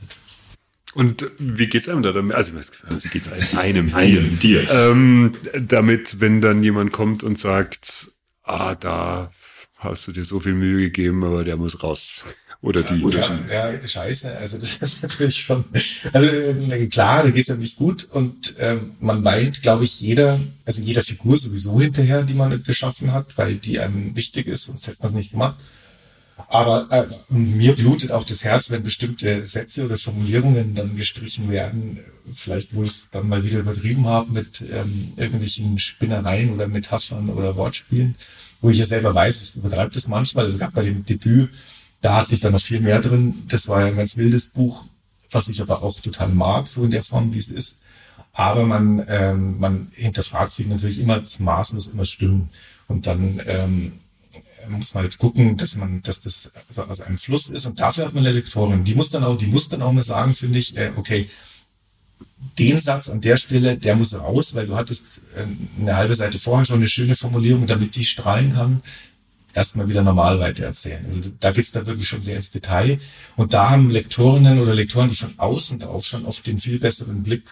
Und 0.95 1.29
wie 1.37 1.67
geht's 1.67 1.89
einem 1.89 2.03
da 2.03 2.13
damit? 2.13 2.35
Also 2.35 2.53
es 2.57 3.11
geht's 3.11 3.29
einem, 3.55 3.93
einem 3.93 4.39
dir. 4.39 4.67
Ähm, 4.71 5.33
damit, 5.53 6.21
wenn 6.21 6.39
dann 6.39 6.63
jemand 6.63 6.93
kommt 6.93 7.21
und 7.21 7.37
sagt, 7.37 8.11
ah, 8.43 8.75
da 8.75 9.31
hast 9.75 10.07
du 10.07 10.13
dir 10.13 10.23
so 10.23 10.39
viel 10.39 10.53
Mühe 10.53 10.83
gegeben, 10.83 11.23
aber 11.25 11.43
der 11.43 11.57
muss 11.57 11.83
raus. 11.83 12.23
Oder 12.61 12.81
die. 12.81 13.03
Oder 13.03 13.29
ja, 13.49 13.71
ja, 13.71 13.87
scheiße. 13.87 14.37
Also 14.37 14.57
das 14.57 14.77
ist 14.77 15.03
natürlich 15.03 15.35
schon. 15.35 15.65
Also 16.13 16.27
äh, 16.27 16.87
klar, 16.87 17.23
da 17.23 17.29
geht's 17.29 17.49
ja 17.49 17.55
nicht 17.55 17.75
gut. 17.75 18.07
Und 18.11 18.55
ähm, 18.57 18.93
man 19.01 19.23
weint, 19.23 19.61
glaube 19.61 19.83
ich, 19.83 19.99
jeder, 19.99 20.39
also 20.65 20.81
jeder 20.81 21.03
Figur 21.03 21.37
sowieso 21.37 21.79
hinterher, 21.79 22.23
die 22.23 22.33
man 22.33 22.63
geschaffen 22.63 23.11
hat, 23.11 23.37
weil 23.37 23.55
die 23.55 23.79
einem 23.79 24.15
wichtig 24.15 24.47
ist, 24.47 24.63
sonst 24.63 24.87
hätte 24.87 24.97
man 25.01 25.09
es 25.09 25.13
nicht 25.13 25.31
gemacht. 25.31 25.57
Aber 26.47 26.87
äh, 26.91 27.05
mir 27.29 27.73
blutet 27.75 28.11
auch 28.11 28.25
das 28.25 28.43
Herz, 28.43 28.69
wenn 28.69 28.83
bestimmte 28.83 29.47
Sätze 29.47 29.85
oder 29.85 29.97
Formulierungen 29.97 30.75
dann 30.75 30.95
gestrichen 30.95 31.49
werden. 31.49 31.99
Vielleicht, 32.33 32.75
wo 32.75 32.83
ich 32.83 32.89
es 32.89 33.09
dann 33.09 33.29
mal 33.29 33.43
wieder 33.43 33.59
übertrieben 33.59 34.05
habe 34.07 34.31
mit 34.31 34.61
ähm, 34.61 35.13
irgendwelchen 35.15 35.77
Spinnereien 35.79 36.53
oder 36.53 36.67
Metaphern 36.67 37.29
oder 37.29 37.55
Wortspielen, 37.55 38.15
wo 38.61 38.69
ich 38.69 38.77
ja 38.77 38.85
selber 38.85 39.13
weiß, 39.13 39.43
ich 39.43 39.55
übertreibe 39.55 39.93
das 39.93 40.07
manchmal. 40.07 40.45
Also 40.45 40.57
gab 40.57 40.73
bei 40.73 40.83
dem 40.83 41.05
Debüt, 41.05 41.49
da 42.01 42.17
hatte 42.17 42.35
ich 42.35 42.41
dann 42.41 42.51
noch 42.51 42.61
viel 42.61 42.81
mehr 42.81 42.99
drin. 42.99 43.45
Das 43.47 43.67
war 43.67 43.81
ja 43.81 43.87
ein 43.87 43.95
ganz 43.95 44.17
wildes 44.17 44.47
Buch, 44.47 44.83
was 45.31 45.47
ich 45.47 45.61
aber 45.61 45.83
auch 45.83 45.99
total 45.99 46.29
mag, 46.29 46.67
so 46.67 46.83
in 46.83 46.91
der 46.91 47.03
Form, 47.03 47.33
wie 47.33 47.39
es 47.39 47.49
ist. 47.49 47.79
Aber 48.33 48.65
man, 48.65 49.05
ähm, 49.07 49.59
man 49.59 49.87
hinterfragt 49.93 50.51
sich 50.51 50.67
natürlich 50.67 50.99
immer, 50.99 51.19
das 51.19 51.39
Maß 51.39 51.73
muss 51.73 51.87
immer 51.87 52.05
stimmen. 52.05 52.49
Und 52.87 53.07
dann 53.07 53.41
ähm, 53.47 53.93
muss 54.69 54.93
man 54.93 55.03
halt 55.03 55.17
gucken, 55.17 55.57
dass 55.57 55.75
man, 55.75 56.01
dass 56.01 56.19
das 56.21 56.51
aus 56.75 57.01
einem 57.01 57.17
Fluss 57.17 57.49
ist 57.49 57.65
und 57.65 57.79
dafür 57.79 58.05
hat 58.05 58.13
man 58.13 58.23
Lektorin. 58.23 58.83
Die 58.83 58.95
muss 58.95 59.09
dann 59.09 59.23
auch, 59.23 59.37
die 59.37 59.47
muss 59.47 59.69
dann 59.69 59.81
auch 59.81 59.91
mal 59.91 60.03
sagen, 60.03 60.33
finde 60.33 60.59
ich, 60.59 60.75
äh, 60.77 60.91
okay, 60.95 61.27
den 62.57 62.79
Satz 62.79 63.09
an 63.09 63.21
der 63.21 63.37
Stelle, 63.37 63.77
der 63.77 63.95
muss 63.95 64.17
raus, 64.17 64.55
weil 64.55 64.67
du 64.67 64.75
hattest 64.75 65.21
äh, 65.35 65.45
eine 65.79 65.95
halbe 65.95 66.15
Seite 66.15 66.39
vorher 66.39 66.65
schon 66.65 66.77
eine 66.77 66.87
schöne 66.87 67.15
Formulierung, 67.15 67.67
damit 67.67 67.95
die 67.95 68.05
strahlen 68.05 68.53
kann, 68.53 68.81
erstmal 69.53 69.89
wieder 69.89 70.03
normal 70.03 70.39
weitererzählen. 70.39 71.05
Also 71.05 71.31
da 71.39 71.51
geht's 71.51 71.71
da 71.71 71.85
wirklich 71.85 72.07
schon 72.07 72.21
sehr 72.21 72.35
ins 72.35 72.51
Detail. 72.51 72.99
Und 73.35 73.53
da 73.53 73.69
haben 73.69 73.89
Lektorinnen 73.89 74.59
oder 74.59 74.75
Lektoren, 74.75 75.09
die 75.09 75.15
von 75.15 75.33
außen 75.37 75.79
drauf 75.79 76.05
schon 76.05 76.25
oft 76.25 76.45
den 76.45 76.59
viel 76.59 76.79
besseren 76.79 77.23
Blick 77.23 77.43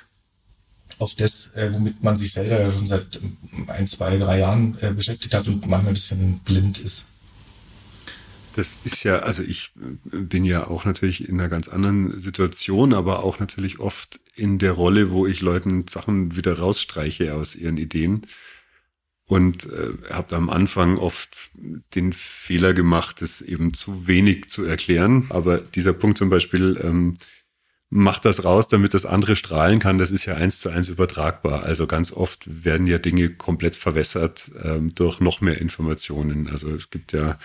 auf 1.00 1.16
das, 1.16 1.56
äh, 1.56 1.74
womit 1.74 2.04
man 2.04 2.16
sich 2.16 2.32
selber 2.32 2.62
ja 2.62 2.70
schon 2.70 2.88
seit 2.88 3.20
ein, 3.68 3.88
zwei, 3.88 4.18
drei 4.18 4.40
Jahren 4.40 4.78
äh, 4.82 4.92
beschäftigt 4.92 5.34
hat 5.34 5.48
und 5.48 5.68
manchmal 5.68 5.92
ein 5.92 5.94
bisschen 5.94 6.40
blind 6.40 6.80
ist. 6.80 7.06
Das 8.56 8.78
ist 8.84 9.04
ja, 9.04 9.20
also 9.20 9.42
ich 9.42 9.72
bin 10.04 10.46
ja 10.46 10.68
auch 10.68 10.86
natürlich 10.86 11.28
in 11.28 11.40
einer 11.40 11.50
ganz 11.50 11.68
anderen 11.68 12.18
Situation, 12.18 12.94
aber 12.94 13.24
auch 13.24 13.40
natürlich 13.40 13.80
oft 13.80 14.20
in 14.36 14.60
der 14.60 14.74
Rolle, 14.74 15.10
wo 15.10 15.26
ich 15.26 15.42
Leuten 15.42 15.88
Sachen 15.88 16.36
wieder 16.36 16.60
rausstreiche 16.60 17.34
aus 17.34 17.56
ihren 17.56 17.78
Ideen 17.78 18.28
und 19.26 19.66
äh, 19.66 20.14
habe 20.14 20.36
am 20.36 20.50
Anfang 20.50 20.98
oft 20.98 21.52
den 21.96 22.14
Fehler 22.14 22.74
gemacht, 22.74 23.22
es 23.22 23.42
eben 23.42 23.74
zu 23.74 24.06
wenig 24.08 24.50
zu 24.50 24.64
erklären. 24.64 25.26
Aber 25.30 25.58
dieser 25.58 25.94
Punkt 25.94 26.18
zum 26.18 26.30
Beispiel, 26.30 26.80
ähm, 26.84 27.16
macht 27.94 28.26
das 28.26 28.44
raus, 28.44 28.68
damit 28.68 28.94
das 28.94 29.06
andere 29.06 29.36
strahlen 29.36 29.80
kann, 29.80 30.00
das 30.00 30.10
ist 30.10 30.26
ja 30.26 30.36
eins 30.36 30.60
zu 30.60 30.70
eins 30.70 30.90
übertragbar. 30.90 31.64
Also 31.64 31.86
ganz 31.86 32.12
oft 32.12 32.64
werden 32.64 32.88
ja 32.88 32.98
Dinge 32.98 33.30
komplett 33.30 33.76
verwässert 33.76 34.52
ähm, 34.64 34.96
durch 34.96 35.20
noch 35.20 35.42
mehr 35.42 35.62
Informationen. 35.62 36.50
Also 36.50 36.70
es 36.70 36.90
gibt 36.90 37.14
ja 37.14 37.38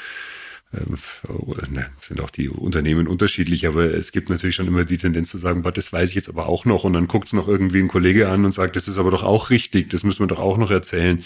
äh, 0.72 1.70
ne, 1.70 1.86
sind 2.00 2.20
auch 2.20 2.30
die 2.30 2.48
Unternehmen 2.48 3.08
unterschiedlich, 3.08 3.66
aber 3.66 3.84
es 3.84 4.10
gibt 4.10 4.30
natürlich 4.30 4.56
schon 4.56 4.66
immer 4.66 4.84
die 4.84 4.98
Tendenz 4.98 5.30
zu 5.30 5.38
sagen, 5.38 5.62
das 5.62 5.92
weiß 5.92 6.08
ich 6.08 6.14
jetzt 6.14 6.30
aber 6.30 6.46
auch 6.46 6.64
noch 6.64 6.84
und 6.84 6.94
dann 6.94 7.08
guckt 7.08 7.26
es 7.26 7.34
noch 7.34 7.46
irgendwie 7.46 7.80
ein 7.80 7.88
Kollege 7.88 8.28
an 8.28 8.44
und 8.44 8.52
sagt, 8.52 8.76
das 8.76 8.88
ist 8.88 8.98
aber 8.98 9.10
doch 9.10 9.24
auch 9.24 9.50
richtig, 9.50 9.90
das 9.90 10.02
müssen 10.02 10.20
wir 10.20 10.28
doch 10.28 10.40
auch 10.40 10.56
noch 10.56 10.70
erzählen. 10.70 11.24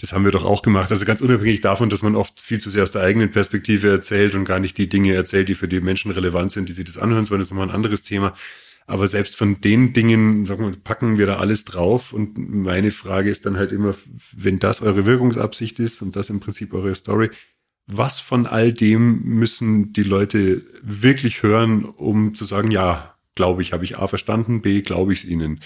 Das 0.00 0.12
haben 0.12 0.24
wir 0.24 0.32
doch 0.32 0.44
auch 0.44 0.62
gemacht. 0.62 0.90
Also 0.90 1.04
ganz 1.04 1.20
unabhängig 1.20 1.60
davon, 1.60 1.90
dass 1.90 2.02
man 2.02 2.16
oft 2.16 2.40
viel 2.40 2.58
zu 2.58 2.70
sehr 2.70 2.82
aus 2.82 2.92
der 2.92 3.02
eigenen 3.02 3.30
Perspektive 3.30 3.90
erzählt 3.90 4.34
und 4.34 4.44
gar 4.44 4.58
nicht 4.58 4.78
die 4.78 4.88
Dinge 4.88 5.12
erzählt, 5.14 5.48
die 5.48 5.54
für 5.54 5.68
die 5.68 5.80
Menschen 5.80 6.10
relevant 6.10 6.52
sind, 6.52 6.68
die 6.68 6.72
sie 6.72 6.84
das 6.84 6.96
anhören 6.96 7.26
sollen, 7.26 7.40
das 7.40 7.48
ist 7.48 7.50
nochmal 7.50 7.68
ein 7.68 7.74
anderes 7.74 8.02
Thema. 8.02 8.34
Aber 8.86 9.06
selbst 9.06 9.36
von 9.36 9.60
den 9.60 9.92
Dingen, 9.92 10.46
sagen 10.46 10.64
wir, 10.64 10.76
packen 10.76 11.18
wir 11.18 11.26
da 11.26 11.36
alles 11.36 11.64
drauf. 11.64 12.12
Und 12.12 12.38
meine 12.38 12.90
Frage 12.90 13.30
ist 13.30 13.46
dann 13.46 13.56
halt 13.56 13.72
immer, 13.72 13.94
wenn 14.32 14.58
das 14.58 14.82
eure 14.82 15.06
Wirkungsabsicht 15.06 15.78
ist 15.78 16.02
und 16.02 16.16
das 16.16 16.30
im 16.30 16.40
Prinzip 16.40 16.72
eure 16.74 16.94
Story, 16.94 17.30
was 17.86 18.20
von 18.20 18.46
all 18.46 18.72
dem 18.72 19.22
müssen 19.22 19.92
die 19.92 20.02
Leute 20.02 20.64
wirklich 20.82 21.42
hören, 21.42 21.84
um 21.84 22.34
zu 22.34 22.44
sagen, 22.44 22.70
ja, 22.70 23.14
glaube 23.34 23.62
ich, 23.62 23.72
habe 23.72 23.84
ich 23.84 23.98
A 23.98 24.08
verstanden, 24.08 24.62
B, 24.62 24.82
glaube 24.82 25.12
ich 25.12 25.24
es 25.24 25.30
ihnen. 25.30 25.60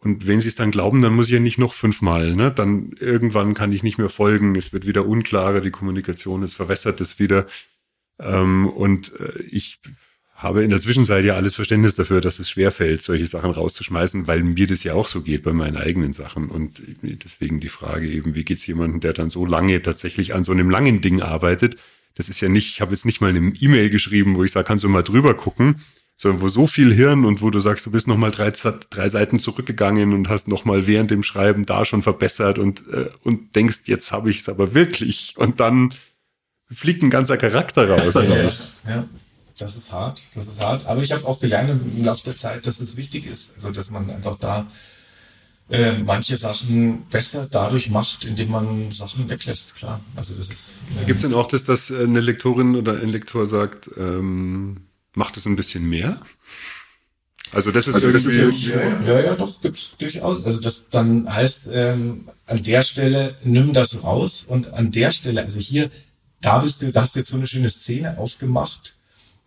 Und 0.00 0.26
wenn 0.26 0.40
sie 0.40 0.48
es 0.48 0.54
dann 0.54 0.70
glauben, 0.70 1.02
dann 1.02 1.14
muss 1.14 1.26
ich 1.26 1.32
ja 1.32 1.40
nicht 1.40 1.58
noch 1.58 1.74
fünfmal, 1.74 2.34
ne? 2.34 2.52
Dann 2.52 2.92
irgendwann 3.00 3.54
kann 3.54 3.72
ich 3.72 3.82
nicht 3.82 3.98
mehr 3.98 4.08
folgen, 4.08 4.54
es 4.54 4.72
wird 4.72 4.86
wieder 4.86 5.06
unklarer, 5.06 5.60
die 5.60 5.72
Kommunikation 5.72 6.42
ist 6.42 6.54
verwässert 6.54 7.00
es 7.00 7.18
wieder. 7.18 7.46
Ähm, 8.20 8.68
und 8.68 9.12
äh, 9.18 9.42
ich 9.42 9.80
habe 10.38 10.62
in 10.62 10.70
der 10.70 10.80
Zwischenzeit 10.80 11.24
ja 11.24 11.34
alles 11.34 11.56
Verständnis 11.56 11.96
dafür, 11.96 12.20
dass 12.20 12.38
es 12.38 12.48
schwerfällt, 12.48 13.02
solche 13.02 13.26
Sachen 13.26 13.50
rauszuschmeißen, 13.50 14.28
weil 14.28 14.44
mir 14.44 14.68
das 14.68 14.84
ja 14.84 14.94
auch 14.94 15.08
so 15.08 15.20
geht 15.20 15.42
bei 15.42 15.52
meinen 15.52 15.76
eigenen 15.76 16.12
Sachen. 16.12 16.48
Und 16.48 16.80
deswegen 17.02 17.58
die 17.58 17.68
Frage 17.68 18.08
eben, 18.08 18.36
wie 18.36 18.44
geht's 18.44 18.64
jemandem, 18.64 19.00
der 19.00 19.14
dann 19.14 19.30
so 19.30 19.44
lange 19.44 19.82
tatsächlich 19.82 20.36
an 20.36 20.44
so 20.44 20.52
einem 20.52 20.70
langen 20.70 21.00
Ding 21.00 21.22
arbeitet? 21.22 21.76
Das 22.14 22.28
ist 22.28 22.40
ja 22.40 22.48
nicht, 22.48 22.68
ich 22.68 22.80
habe 22.80 22.92
jetzt 22.92 23.04
nicht 23.04 23.20
mal 23.20 23.34
eine 23.34 23.52
E-Mail 23.58 23.90
geschrieben, 23.90 24.36
wo 24.36 24.44
ich 24.44 24.52
sage, 24.52 24.66
kannst 24.66 24.84
du 24.84 24.88
mal 24.88 25.02
drüber 25.02 25.34
gucken, 25.34 25.76
sondern 26.18 26.42
wo 26.42 26.48
so 26.48 26.66
viel 26.66 26.92
Hirn 26.92 27.24
und 27.24 27.40
wo 27.40 27.48
du 27.48 27.60
sagst, 27.60 27.86
du 27.86 27.92
bist 27.92 28.08
noch 28.08 28.16
mal 28.16 28.32
drei, 28.32 28.50
drei 28.50 29.08
Seiten 29.08 29.38
zurückgegangen 29.38 30.12
und 30.12 30.28
hast 30.28 30.48
noch 30.48 30.64
mal 30.64 30.86
während 30.86 31.12
dem 31.12 31.22
Schreiben 31.22 31.64
da 31.64 31.84
schon 31.84 32.02
verbessert 32.02 32.58
und, 32.58 32.86
äh, 32.88 33.08
und 33.22 33.54
denkst, 33.54 33.82
jetzt 33.84 34.10
habe 34.10 34.28
ich 34.28 34.40
es 34.40 34.48
aber 34.48 34.74
wirklich. 34.74 35.34
Und 35.36 35.60
dann 35.60 35.94
fliegt 36.70 37.04
ein 37.04 37.10
ganzer 37.10 37.36
Charakter 37.36 37.88
raus. 37.88 38.14
Ja, 38.84 38.96
ja 38.96 39.08
das 39.56 39.76
ist 39.76 39.92
hart, 39.92 40.24
das 40.34 40.48
ist 40.48 40.60
hart. 40.60 40.86
Aber 40.86 41.02
ich 41.02 41.12
habe 41.12 41.24
auch 41.24 41.38
gelernt 41.38 41.70
im 41.70 42.04
Laufe 42.04 42.24
der 42.24 42.36
Zeit, 42.36 42.66
dass 42.66 42.80
es 42.80 42.96
wichtig 42.96 43.24
ist. 43.26 43.52
Also 43.54 43.70
dass 43.70 43.90
man 43.90 44.10
einfach 44.10 44.36
da 44.38 44.66
äh, 45.70 45.92
manche 45.98 46.36
Sachen 46.36 47.06
besser 47.10 47.46
dadurch 47.48 47.90
macht, 47.90 48.24
indem 48.24 48.50
man 48.50 48.90
Sachen 48.90 49.28
weglässt, 49.28 49.76
klar. 49.76 50.00
Also 50.16 50.34
das 50.34 50.50
ist. 50.50 50.72
Äh, 51.00 51.06
Gibt 51.06 51.18
es 51.18 51.22
denn 51.22 51.34
auch 51.34 51.46
das, 51.46 51.62
dass 51.62 51.92
eine 51.92 52.20
Lektorin 52.20 52.74
oder 52.74 53.00
ein 53.00 53.08
Lektor 53.08 53.46
sagt, 53.46 53.90
ähm, 53.96 54.87
macht 55.18 55.36
es 55.36 55.46
ein 55.46 55.56
bisschen 55.56 55.86
mehr? 55.88 56.20
Also 57.52 57.70
das 57.72 57.88
ist 57.88 57.94
also. 57.94 58.10
Das 58.10 58.24
ist 58.24 58.36
jetzt, 58.36 58.66
ja, 59.06 59.20
ja, 59.20 59.34
doch, 59.34 59.60
gibt's 59.60 59.96
durchaus. 59.98 60.44
Also 60.44 60.60
das 60.60 60.88
dann 60.88 61.32
heißt, 61.32 61.68
ähm, 61.72 62.28
an 62.46 62.62
der 62.62 62.82
Stelle 62.82 63.34
nimm 63.44 63.72
das 63.72 64.04
raus 64.04 64.44
und 64.46 64.72
an 64.74 64.90
der 64.90 65.10
Stelle, 65.10 65.42
also 65.42 65.58
hier, 65.58 65.90
da 66.40 66.58
bist 66.58 66.82
du, 66.82 66.92
da 66.92 67.02
hast 67.02 67.14
du 67.14 67.20
jetzt 67.20 67.30
so 67.30 67.36
eine 67.36 67.46
schöne 67.46 67.70
Szene 67.70 68.18
aufgemacht 68.18 68.94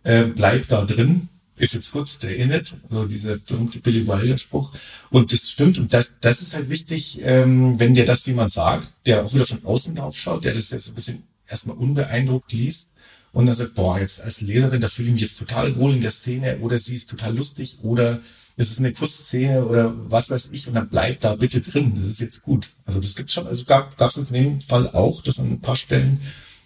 äh, 0.04 0.24
bleib 0.24 0.68
da 0.68 0.84
drin. 0.84 1.28
If 1.60 1.74
it's 1.74 1.92
good, 1.92 2.08
stay 2.08 2.36
in 2.36 2.50
it. 2.50 2.74
So 2.88 3.04
dieser 3.04 3.36
berühmte 3.36 3.78
Billy 3.78 4.06
Wilder 4.06 4.38
Spruch. 4.38 4.72
Und 5.10 5.32
das 5.32 5.50
stimmt. 5.50 5.78
Und 5.78 5.92
das, 5.92 6.14
das 6.20 6.42
ist 6.42 6.54
halt 6.54 6.68
wichtig, 6.70 7.20
ähm, 7.22 7.78
wenn 7.78 7.94
dir 7.94 8.04
das 8.04 8.26
jemand 8.26 8.50
sagt, 8.50 8.88
der 9.06 9.24
auch 9.24 9.32
wieder 9.32 9.46
von 9.46 9.64
außen 9.64 9.94
drauf 9.94 10.16
schaut, 10.16 10.44
der 10.44 10.54
das 10.54 10.70
jetzt 10.70 10.86
so 10.86 10.92
ein 10.92 10.94
bisschen 10.96 11.22
erstmal 11.46 11.76
unbeeindruckt 11.76 12.52
liest 12.52 12.92
und 13.32 13.46
dann 13.46 13.54
sagt, 13.54 13.74
boah, 13.74 13.98
jetzt 13.98 14.20
als 14.20 14.40
Leserin, 14.40 14.80
da 14.80 14.88
fühle 14.88 15.08
ich 15.08 15.14
mich 15.14 15.22
jetzt 15.22 15.38
total 15.38 15.74
wohl 15.76 15.94
in 15.94 16.00
der 16.00 16.10
Szene 16.10 16.58
oder 16.58 16.78
sie 16.78 16.94
ist 16.94 17.08
total 17.10 17.34
lustig 17.34 17.78
oder 17.82 18.20
es 18.56 18.70
ist 18.70 18.80
eine 18.80 18.92
Kussszene 18.92 19.64
oder 19.64 19.94
was 20.10 20.30
weiß 20.30 20.50
ich 20.52 20.68
und 20.68 20.74
dann 20.74 20.88
bleibt 20.88 21.24
da 21.24 21.34
bitte 21.34 21.60
drin. 21.60 21.94
Das 21.96 22.08
ist 22.08 22.20
jetzt 22.20 22.42
gut. 22.42 22.68
Also 22.84 23.00
das 23.00 23.14
gibt's 23.14 23.32
schon. 23.32 23.46
Also 23.46 23.64
gab 23.64 23.98
es 23.98 24.30
in 24.30 24.34
dem 24.34 24.60
Fall 24.60 24.88
auch, 24.90 25.22
dass 25.22 25.38
an 25.38 25.50
ein 25.50 25.60
paar 25.60 25.76
Stellen, 25.76 26.20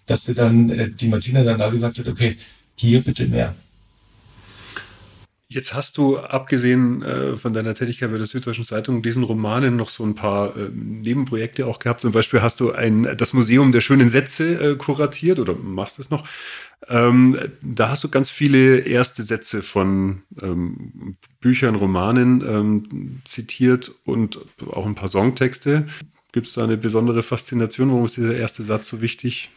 dass 0.06 0.24
sie 0.24 0.34
dann 0.34 0.70
äh, 0.70 0.90
die 0.90 1.06
Martina 1.06 1.44
dann 1.44 1.58
da 1.58 1.70
gesagt 1.70 1.98
hat, 1.98 2.08
okay, 2.08 2.36
hier 2.74 3.02
bitte 3.02 3.26
mehr. 3.26 3.54
Jetzt 5.48 5.74
hast 5.74 5.96
du, 5.96 6.18
abgesehen 6.18 7.02
äh, 7.02 7.36
von 7.36 7.52
deiner 7.52 7.74
Tätigkeit 7.74 8.10
bei 8.10 8.18
der 8.18 8.26
Süddeutschen 8.26 8.64
Zeitung, 8.64 9.02
diesen 9.02 9.22
Romanen 9.22 9.76
noch 9.76 9.90
so 9.90 10.04
ein 10.04 10.16
paar 10.16 10.56
äh, 10.56 10.70
Nebenprojekte 10.74 11.66
auch 11.66 11.78
gehabt. 11.78 12.00
Zum 12.00 12.10
Beispiel 12.10 12.42
hast 12.42 12.58
du 12.58 12.72
ein, 12.72 13.08
das 13.16 13.32
Museum 13.32 13.70
der 13.70 13.80
schönen 13.80 14.08
Sätze 14.08 14.72
äh, 14.72 14.76
kuratiert 14.76 15.38
oder 15.38 15.54
machst 15.54 16.00
es 16.00 16.10
noch. 16.10 16.26
Ähm, 16.88 17.38
da 17.62 17.90
hast 17.90 18.02
du 18.02 18.08
ganz 18.08 18.28
viele 18.28 18.78
erste 18.78 19.22
Sätze 19.22 19.62
von 19.62 20.22
ähm, 20.42 21.16
Büchern, 21.40 21.76
Romanen 21.76 22.42
ähm, 22.46 23.20
zitiert 23.24 23.92
und 24.04 24.40
auch 24.66 24.84
ein 24.84 24.96
paar 24.96 25.08
Songtexte. 25.08 25.86
Gibt 26.32 26.48
es 26.48 26.54
da 26.54 26.64
eine 26.64 26.76
besondere 26.76 27.22
Faszination? 27.22 27.90
Warum 27.90 28.04
ist 28.04 28.16
dieser 28.16 28.36
erste 28.36 28.64
Satz 28.64 28.88
so 28.88 29.00
wichtig? 29.00 29.50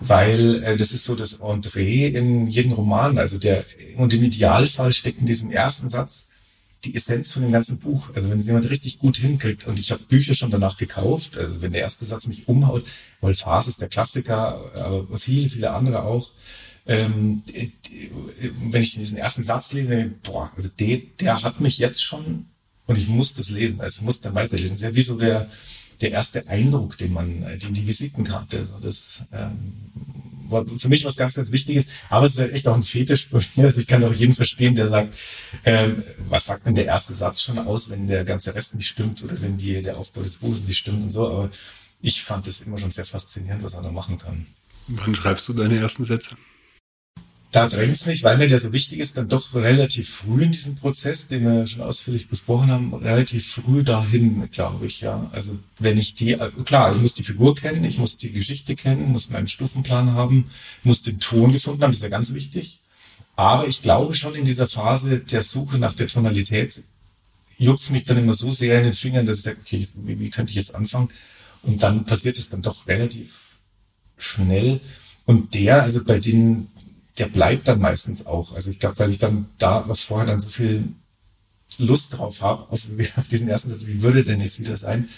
Weil 0.00 0.62
äh, 0.64 0.76
das 0.76 0.92
ist 0.92 1.04
so 1.04 1.14
das 1.14 1.34
Entree 1.34 2.08
in 2.08 2.46
jedem 2.46 2.72
Roman. 2.72 3.18
Also 3.18 3.38
der, 3.38 3.64
und 3.96 4.12
im 4.12 4.22
Idealfall 4.22 4.92
steckt 4.92 5.20
in 5.20 5.26
diesem 5.26 5.50
ersten 5.50 5.88
Satz 5.88 6.28
die 6.84 6.96
Essenz 6.96 7.32
von 7.32 7.42
dem 7.42 7.52
ganzen 7.52 7.78
Buch. 7.78 8.10
Also 8.14 8.30
wenn 8.30 8.38
es 8.38 8.46
jemand 8.46 8.68
richtig 8.68 8.98
gut 8.98 9.16
hinkriegt 9.16 9.66
und 9.66 9.78
ich 9.78 9.92
habe 9.92 10.02
Bücher 10.02 10.34
schon 10.34 10.50
danach 10.50 10.76
gekauft, 10.76 11.36
also 11.38 11.62
wenn 11.62 11.72
der 11.72 11.82
erste 11.82 12.04
Satz 12.04 12.26
mich 12.26 12.48
umhaut, 12.48 12.84
Wolfas 13.20 13.68
ist 13.68 13.80
der 13.80 13.88
Klassiker, 13.88 14.72
aber 14.74 15.18
viele, 15.18 15.48
viele 15.48 15.70
andere 15.70 16.02
auch. 16.02 16.32
Ähm, 16.84 17.44
wenn 18.70 18.82
ich 18.82 18.92
diesen 18.92 19.18
ersten 19.18 19.44
Satz 19.44 19.72
lese, 19.72 20.10
boah, 20.24 20.50
also 20.56 20.68
der, 20.80 20.98
der 21.20 21.42
hat 21.42 21.60
mich 21.60 21.78
jetzt 21.78 22.02
schon 22.02 22.46
und 22.86 22.98
ich 22.98 23.06
muss 23.06 23.32
das 23.34 23.50
lesen, 23.50 23.80
also 23.80 24.00
ich 24.00 24.04
muss 24.04 24.20
dann 24.20 24.34
weiterlesen. 24.34 24.70
Das 24.70 24.80
ist 24.80 24.84
ja 24.84 24.94
wie 24.94 25.02
so 25.02 25.16
der, 25.16 25.48
der 26.02 26.10
erste 26.10 26.46
Eindruck, 26.48 26.98
den 26.98 27.12
man, 27.12 27.42
äh, 27.44 27.58
den 27.58 27.74
die 27.74 27.86
Visitenkarte, 27.86 28.58
also 28.58 28.78
das 28.80 29.22
ähm, 29.32 29.72
war 30.52 30.66
für 30.66 30.88
mich 30.88 31.04
was 31.04 31.16
ganz, 31.16 31.34
ganz 31.34 31.50
Wichtiges. 31.50 31.86
Aber 32.10 32.26
es 32.26 32.34
ist 32.34 32.40
halt 32.40 32.52
echt 32.52 32.68
auch 32.68 32.74
ein 32.74 32.82
Fetisch 32.82 33.28
bei 33.30 33.40
mir. 33.56 33.64
Also 33.64 33.80
ich 33.80 33.86
kann 33.86 34.04
auch 34.04 34.12
jeden 34.12 34.34
verstehen, 34.34 34.74
der 34.74 34.88
sagt, 34.88 35.16
ähm, 35.64 36.02
was 36.28 36.44
sagt 36.44 36.66
denn 36.66 36.74
der 36.74 36.84
erste 36.84 37.14
Satz 37.14 37.42
schon 37.42 37.58
aus, 37.58 37.90
wenn 37.90 38.06
der 38.06 38.24
ganze 38.24 38.54
Rest 38.54 38.74
nicht 38.74 38.88
stimmt 38.88 39.22
oder 39.24 39.40
wenn 39.40 39.56
die, 39.56 39.82
der 39.82 39.96
Aufbau 39.96 40.22
des 40.22 40.36
Buches 40.36 40.64
nicht 40.64 40.78
stimmt 40.78 41.02
und 41.04 41.10
so. 41.10 41.26
Aber 41.26 41.50
ich 42.02 42.22
fand 42.22 42.46
es 42.46 42.60
immer 42.60 42.78
schon 42.78 42.90
sehr 42.90 43.06
faszinierend, 43.06 43.62
was 43.62 43.74
er 43.74 43.82
da 43.82 43.90
machen 43.90 44.18
kann. 44.18 44.46
Wann 44.88 45.14
schreibst 45.14 45.48
du 45.48 45.52
deine 45.52 45.78
ersten 45.78 46.04
Sätze? 46.04 46.36
Da 47.52 47.68
drängt 47.68 47.94
es 47.94 48.06
mich, 48.06 48.22
weil 48.22 48.38
mir 48.38 48.48
der 48.48 48.58
so 48.58 48.72
wichtig 48.72 48.98
ist, 48.98 49.18
dann 49.18 49.28
doch 49.28 49.54
relativ 49.54 50.08
früh 50.08 50.42
in 50.42 50.52
diesem 50.52 50.74
Prozess, 50.76 51.28
den 51.28 51.44
wir 51.44 51.66
schon 51.66 51.82
ausführlich 51.82 52.26
besprochen 52.26 52.70
haben, 52.70 52.94
relativ 52.94 53.46
früh 53.46 53.84
dahin, 53.84 54.50
glaube 54.50 54.86
ich, 54.86 55.02
ja. 55.02 55.28
Also 55.32 55.58
wenn 55.78 55.98
ich 55.98 56.14
die, 56.14 56.38
klar, 56.64 56.94
ich 56.94 57.02
muss 57.02 57.12
die 57.12 57.22
Figur 57.22 57.54
kennen, 57.54 57.84
ich 57.84 57.98
muss 57.98 58.16
die 58.16 58.32
Geschichte 58.32 58.74
kennen, 58.74 59.12
muss 59.12 59.28
meinen 59.28 59.48
Stufenplan 59.48 60.14
haben, 60.14 60.46
muss 60.82 61.02
den 61.02 61.20
Ton 61.20 61.52
gefunden 61.52 61.82
haben, 61.82 61.90
das 61.90 61.98
ist 61.98 62.04
ja 62.04 62.08
ganz 62.08 62.32
wichtig. 62.32 62.78
Aber 63.36 63.68
ich 63.68 63.82
glaube 63.82 64.14
schon 64.14 64.34
in 64.34 64.46
dieser 64.46 64.66
Phase 64.66 65.18
der 65.18 65.42
Suche 65.42 65.78
nach 65.78 65.92
der 65.92 66.08
Tonalität 66.08 66.82
juckt 67.58 67.80
es 67.80 67.90
mich 67.90 68.04
dann 68.04 68.16
immer 68.16 68.34
so 68.34 68.50
sehr 68.50 68.78
in 68.78 68.84
den 68.84 68.92
Fingern, 68.94 69.26
dass 69.26 69.38
ich 69.38 69.42
sage, 69.44 69.58
okay, 69.60 69.86
wie, 70.04 70.18
wie 70.18 70.30
könnte 70.30 70.50
ich 70.50 70.56
jetzt 70.56 70.74
anfangen? 70.74 71.10
Und 71.62 71.82
dann 71.82 72.06
passiert 72.06 72.38
es 72.38 72.48
dann 72.48 72.62
doch 72.62 72.86
relativ 72.86 73.58
schnell. 74.16 74.80
Und 75.26 75.54
der, 75.54 75.82
also 75.82 76.02
bei 76.02 76.18
den 76.18 76.68
der 77.18 77.26
bleibt 77.26 77.68
dann 77.68 77.80
meistens 77.80 78.26
auch. 78.26 78.54
Also 78.54 78.70
ich 78.70 78.80
glaube, 78.80 78.98
weil 78.98 79.10
ich 79.10 79.18
dann 79.18 79.46
da 79.58 79.82
vorher 79.94 80.26
dann 80.26 80.40
so 80.40 80.48
viel 80.48 80.84
Lust 81.78 82.18
drauf 82.18 82.40
habe, 82.40 82.70
auf, 82.70 82.86
auf, 83.16 83.26
diesen 83.28 83.48
ersten 83.48 83.70
Satz, 83.70 83.86
wie 83.86 84.02
würde 84.02 84.22
denn 84.22 84.40
jetzt 84.40 84.60
wieder 84.60 84.76
sein? 84.76 85.08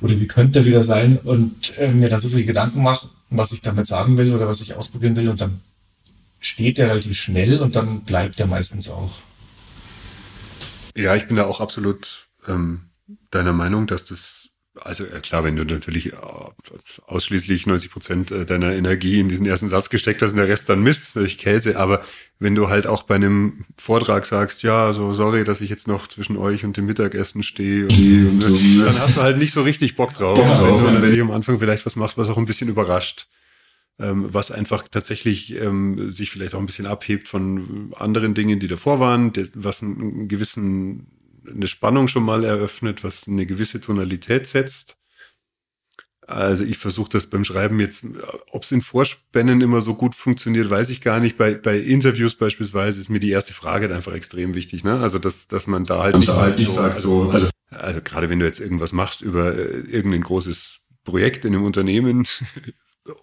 Oder 0.00 0.18
wie 0.18 0.26
könnte 0.26 0.60
er 0.60 0.64
wieder 0.64 0.82
sein? 0.82 1.18
Und 1.18 1.76
äh, 1.78 1.92
mir 1.92 2.08
dann 2.08 2.20
so 2.20 2.28
viele 2.28 2.44
Gedanken 2.44 2.82
mache, 2.82 3.08
was 3.28 3.52
ich 3.52 3.60
damit 3.60 3.86
sagen 3.86 4.16
will 4.16 4.34
oder 4.34 4.48
was 4.48 4.60
ich 4.60 4.74
ausprobieren 4.74 5.16
will. 5.16 5.28
Und 5.28 5.40
dann 5.40 5.60
steht 6.40 6.78
der 6.78 6.88
relativ 6.88 7.18
schnell 7.18 7.60
und 7.60 7.76
dann 7.76 8.00
bleibt 8.00 8.40
er 8.40 8.46
meistens 8.46 8.88
auch. 8.88 9.12
Ja, 10.96 11.14
ich 11.16 11.26
bin 11.26 11.36
da 11.36 11.44
auch 11.44 11.60
absolut 11.60 12.28
ähm, 12.48 12.82
deiner 13.30 13.52
Meinung, 13.52 13.86
dass 13.86 14.04
das 14.04 14.49
Also 14.82 15.04
klar, 15.22 15.44
wenn 15.44 15.56
du 15.56 15.64
natürlich 15.64 16.12
ausschließlich 17.06 17.66
90 17.66 17.90
Prozent 17.90 18.50
deiner 18.50 18.74
Energie 18.74 19.20
in 19.20 19.28
diesen 19.28 19.46
ersten 19.46 19.68
Satz 19.68 19.90
gesteckt 19.90 20.22
hast 20.22 20.32
und 20.32 20.38
der 20.38 20.48
Rest 20.48 20.68
dann 20.68 20.82
Mist 20.82 21.16
durch 21.16 21.38
Käse, 21.38 21.78
aber 21.78 22.02
wenn 22.38 22.54
du 22.54 22.68
halt 22.68 22.86
auch 22.86 23.02
bei 23.02 23.16
einem 23.16 23.64
Vortrag 23.76 24.24
sagst, 24.24 24.62
ja, 24.62 24.92
so 24.92 25.12
sorry, 25.12 25.44
dass 25.44 25.60
ich 25.60 25.68
jetzt 25.68 25.86
noch 25.86 26.08
zwischen 26.08 26.36
euch 26.36 26.64
und 26.64 26.76
dem 26.76 26.86
Mittagessen 26.86 27.42
stehe, 27.42 27.84
und, 27.84 28.40
dann 28.40 28.98
hast 28.98 29.16
du 29.16 29.22
halt 29.22 29.36
nicht 29.36 29.52
so 29.52 29.62
richtig 29.62 29.96
Bock 29.96 30.14
drauf. 30.14 30.38
Genau. 30.38 30.82
Wenn 30.84 30.86
du 30.86 31.00
natürlich 31.00 31.20
am 31.20 31.30
Anfang 31.30 31.58
vielleicht 31.58 31.84
was 31.84 31.96
machst, 31.96 32.16
was 32.16 32.30
auch 32.30 32.38
ein 32.38 32.46
bisschen 32.46 32.68
überrascht 32.68 33.28
ähm, 34.00 34.32
was 34.32 34.50
einfach 34.50 34.88
tatsächlich 34.88 35.60
ähm, 35.60 36.10
sich 36.10 36.30
vielleicht 36.30 36.54
auch 36.54 36.58
ein 36.58 36.66
bisschen 36.66 36.86
abhebt 36.86 37.28
von 37.28 37.92
anderen 37.96 38.34
Dingen, 38.34 38.58
die 38.58 38.68
davor 38.68 38.98
waren, 38.98 39.32
was 39.54 39.82
einen 39.82 40.26
gewissen, 40.28 41.06
eine 41.48 41.68
Spannung 41.68 42.08
schon 42.08 42.24
mal 42.24 42.44
eröffnet, 42.44 43.04
was 43.04 43.28
eine 43.28 43.46
gewisse 43.46 43.80
Tonalität 43.80 44.46
setzt. 44.46 44.96
Also 46.26 46.62
ich 46.62 46.78
versuche 46.78 47.10
das 47.10 47.26
beim 47.26 47.44
Schreiben 47.44 47.80
jetzt, 47.80 48.04
ob 48.52 48.62
es 48.62 48.70
in 48.70 48.82
Vorspännen 48.82 49.60
immer 49.60 49.80
so 49.80 49.94
gut 49.94 50.14
funktioniert, 50.14 50.70
weiß 50.70 50.90
ich 50.90 51.00
gar 51.00 51.18
nicht. 51.18 51.36
Bei, 51.36 51.54
bei 51.54 51.76
Interviews 51.76 52.36
beispielsweise 52.36 53.00
ist 53.00 53.08
mir 53.08 53.18
die 53.18 53.30
erste 53.30 53.52
Frage 53.52 53.92
einfach 53.92 54.12
extrem 54.12 54.54
wichtig, 54.54 54.84
ne? 54.84 55.00
Also 55.00 55.18
dass, 55.18 55.48
dass 55.48 55.66
man 55.66 55.84
da 55.84 56.04
halt 56.04 56.16
nicht, 56.16 56.28
halt 56.28 56.58
nicht 56.58 56.70
sagt 56.70 57.00
so, 57.00 57.30
also, 57.30 57.48
also 57.70 58.00
gerade 58.02 58.28
wenn 58.28 58.38
du 58.38 58.46
jetzt 58.46 58.60
irgendwas 58.60 58.92
machst 58.92 59.22
über 59.22 59.56
äh, 59.56 59.80
irgendein 59.80 60.22
großes 60.22 60.80
Projekt 61.02 61.44
in 61.44 61.54
einem 61.54 61.64
Unternehmen, 61.64 62.24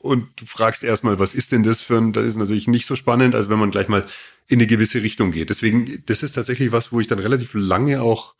und 0.01 0.27
du 0.35 0.45
fragst 0.45 0.83
erstmal, 0.83 1.19
was 1.19 1.33
ist 1.33 1.51
denn 1.51 1.63
das 1.63 1.81
für 1.81 1.97
ein, 1.97 2.13
das 2.13 2.27
ist 2.27 2.37
natürlich 2.37 2.67
nicht 2.67 2.85
so 2.85 2.95
spannend, 2.95 3.35
als 3.35 3.49
wenn 3.49 3.59
man 3.59 3.71
gleich 3.71 3.87
mal 3.87 4.05
in 4.47 4.59
eine 4.59 4.67
gewisse 4.67 5.03
Richtung 5.03 5.31
geht. 5.31 5.49
Deswegen, 5.49 6.03
das 6.05 6.23
ist 6.23 6.33
tatsächlich 6.33 6.71
was, 6.71 6.91
wo 6.91 6.99
ich 6.99 7.07
dann 7.07 7.19
relativ 7.19 7.53
lange 7.53 8.01
auch 8.01 8.35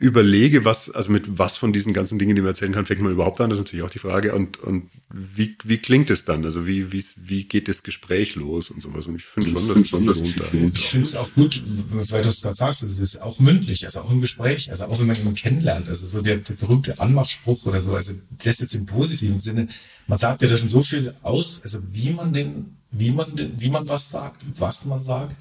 überlege, 0.00 0.64
was, 0.64 0.90
also 0.90 1.12
mit 1.12 1.38
was 1.38 1.58
von 1.58 1.74
diesen 1.74 1.92
ganzen 1.92 2.18
Dingen, 2.18 2.34
die 2.34 2.40
man 2.40 2.52
erzählen 2.52 2.72
kann, 2.72 2.86
fängt 2.86 3.02
man 3.02 3.12
überhaupt 3.12 3.38
an? 3.38 3.50
Das 3.50 3.58
ist 3.58 3.66
natürlich 3.66 3.84
auch 3.84 3.90
die 3.90 3.98
Frage. 3.98 4.34
Und, 4.34 4.58
und 4.58 4.88
wie, 5.12 5.58
wie 5.62 5.76
klingt 5.76 6.08
es 6.08 6.24
dann? 6.24 6.42
Also 6.46 6.66
wie, 6.66 6.90
wie, 6.90 7.04
wie 7.16 7.44
geht 7.44 7.68
das 7.68 7.82
Gespräch 7.82 8.34
los 8.34 8.70
und 8.70 8.80
sowas? 8.80 9.06
Und 9.06 9.16
ich 9.16 9.24
finde 9.24 9.50
schon, 9.50 9.68
dass 9.68 9.88
schon, 9.88 10.06
das 10.06 10.20
Ich 10.20 10.88
finde 10.88 11.06
es 11.06 11.14
auch 11.14 11.30
gut, 11.34 11.62
weil 12.10 12.22
du 12.22 12.30
es 12.30 12.40
gerade 12.40 12.56
sagst, 12.56 12.82
also 12.82 12.98
das 12.98 13.14
ist 13.14 13.20
auch 13.20 13.38
mündlich, 13.40 13.84
also 13.84 14.00
auch 14.00 14.10
im 14.10 14.22
Gespräch, 14.22 14.70
also 14.70 14.86
auch 14.86 14.98
wenn 14.98 15.06
man 15.06 15.16
jemanden 15.16 15.38
kennenlernt, 15.38 15.86
also 15.90 16.06
so 16.06 16.22
der, 16.22 16.38
der 16.38 16.54
berühmte 16.54 16.98
Anmachspruch 16.98 17.66
oder 17.66 17.82
so, 17.82 17.94
also 17.94 18.14
das 18.42 18.58
jetzt 18.60 18.74
im 18.74 18.86
positiven 18.86 19.38
Sinne, 19.38 19.68
man 20.06 20.18
sagt 20.18 20.42
ja 20.42 20.48
da 20.48 20.56
schon 20.56 20.68
so 20.68 20.82
viel 20.82 21.14
aus, 21.22 21.62
also 21.62 21.78
wie 21.92 22.10
man 22.10 22.32
den, 22.32 22.76
wie 22.90 23.10
man 23.10 23.34
den, 23.36 23.60
wie 23.60 23.70
man 23.70 23.88
was 23.88 24.10
sagt, 24.10 24.42
was 24.58 24.84
man 24.84 25.02
sagt. 25.02 25.36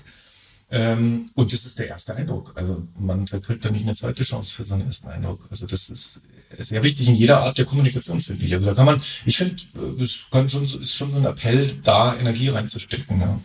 Ähm, 0.72 1.26
und 1.34 1.52
das 1.52 1.66
ist 1.66 1.80
der 1.80 1.88
erste 1.88 2.16
Eindruck. 2.16 2.52
Also 2.56 2.88
man 3.00 3.26
verkriegt 3.26 3.66
da 3.66 3.72
nicht 3.72 3.84
eine 3.84 3.96
zweite 3.96 4.24
Chance 4.24 4.54
für 4.54 4.66
so 4.66 4.76
einen 4.76 4.86
ersten 4.86 5.08
Eindruck. 5.08 5.48
Also 5.50 5.66
das 5.66 5.90
ist 5.90 6.22
sehr 6.58 6.84
wichtig 6.84 7.08
in 7.08 7.16
jeder 7.16 7.42
Art 7.42 7.58
der 7.58 7.66
Kommunikation, 7.66 8.20
finde 8.20 8.46
ich. 8.46 8.54
Also 8.54 8.68
da 8.68 8.74
kann 8.74 8.86
man, 8.86 9.02
ich 9.26 9.38
finde, 9.38 9.56
es 10.02 10.26
kann 10.32 10.48
schon, 10.50 10.64
ist 10.64 10.96
schon 10.96 11.12
so 11.12 11.18
ein 11.18 11.26
Appell, 11.26 11.72
da 11.84 12.16
Energie 12.16 12.50
reinzustecken. 12.50 13.20
Ja. 13.20 13.40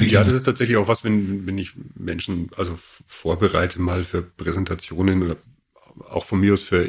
Ja, 0.00 0.24
das 0.24 0.32
ist 0.32 0.42
tatsächlich 0.44 0.76
auch 0.76 0.88
was, 0.88 1.04
wenn, 1.04 1.46
wenn 1.46 1.58
ich 1.58 1.72
Menschen 1.94 2.50
also 2.56 2.76
vorbereite 2.76 3.80
mal 3.80 4.04
für 4.04 4.22
Präsentationen 4.22 5.22
oder 5.22 5.36
auch 6.10 6.24
von 6.24 6.40
mir 6.40 6.54
aus 6.54 6.62
für 6.62 6.88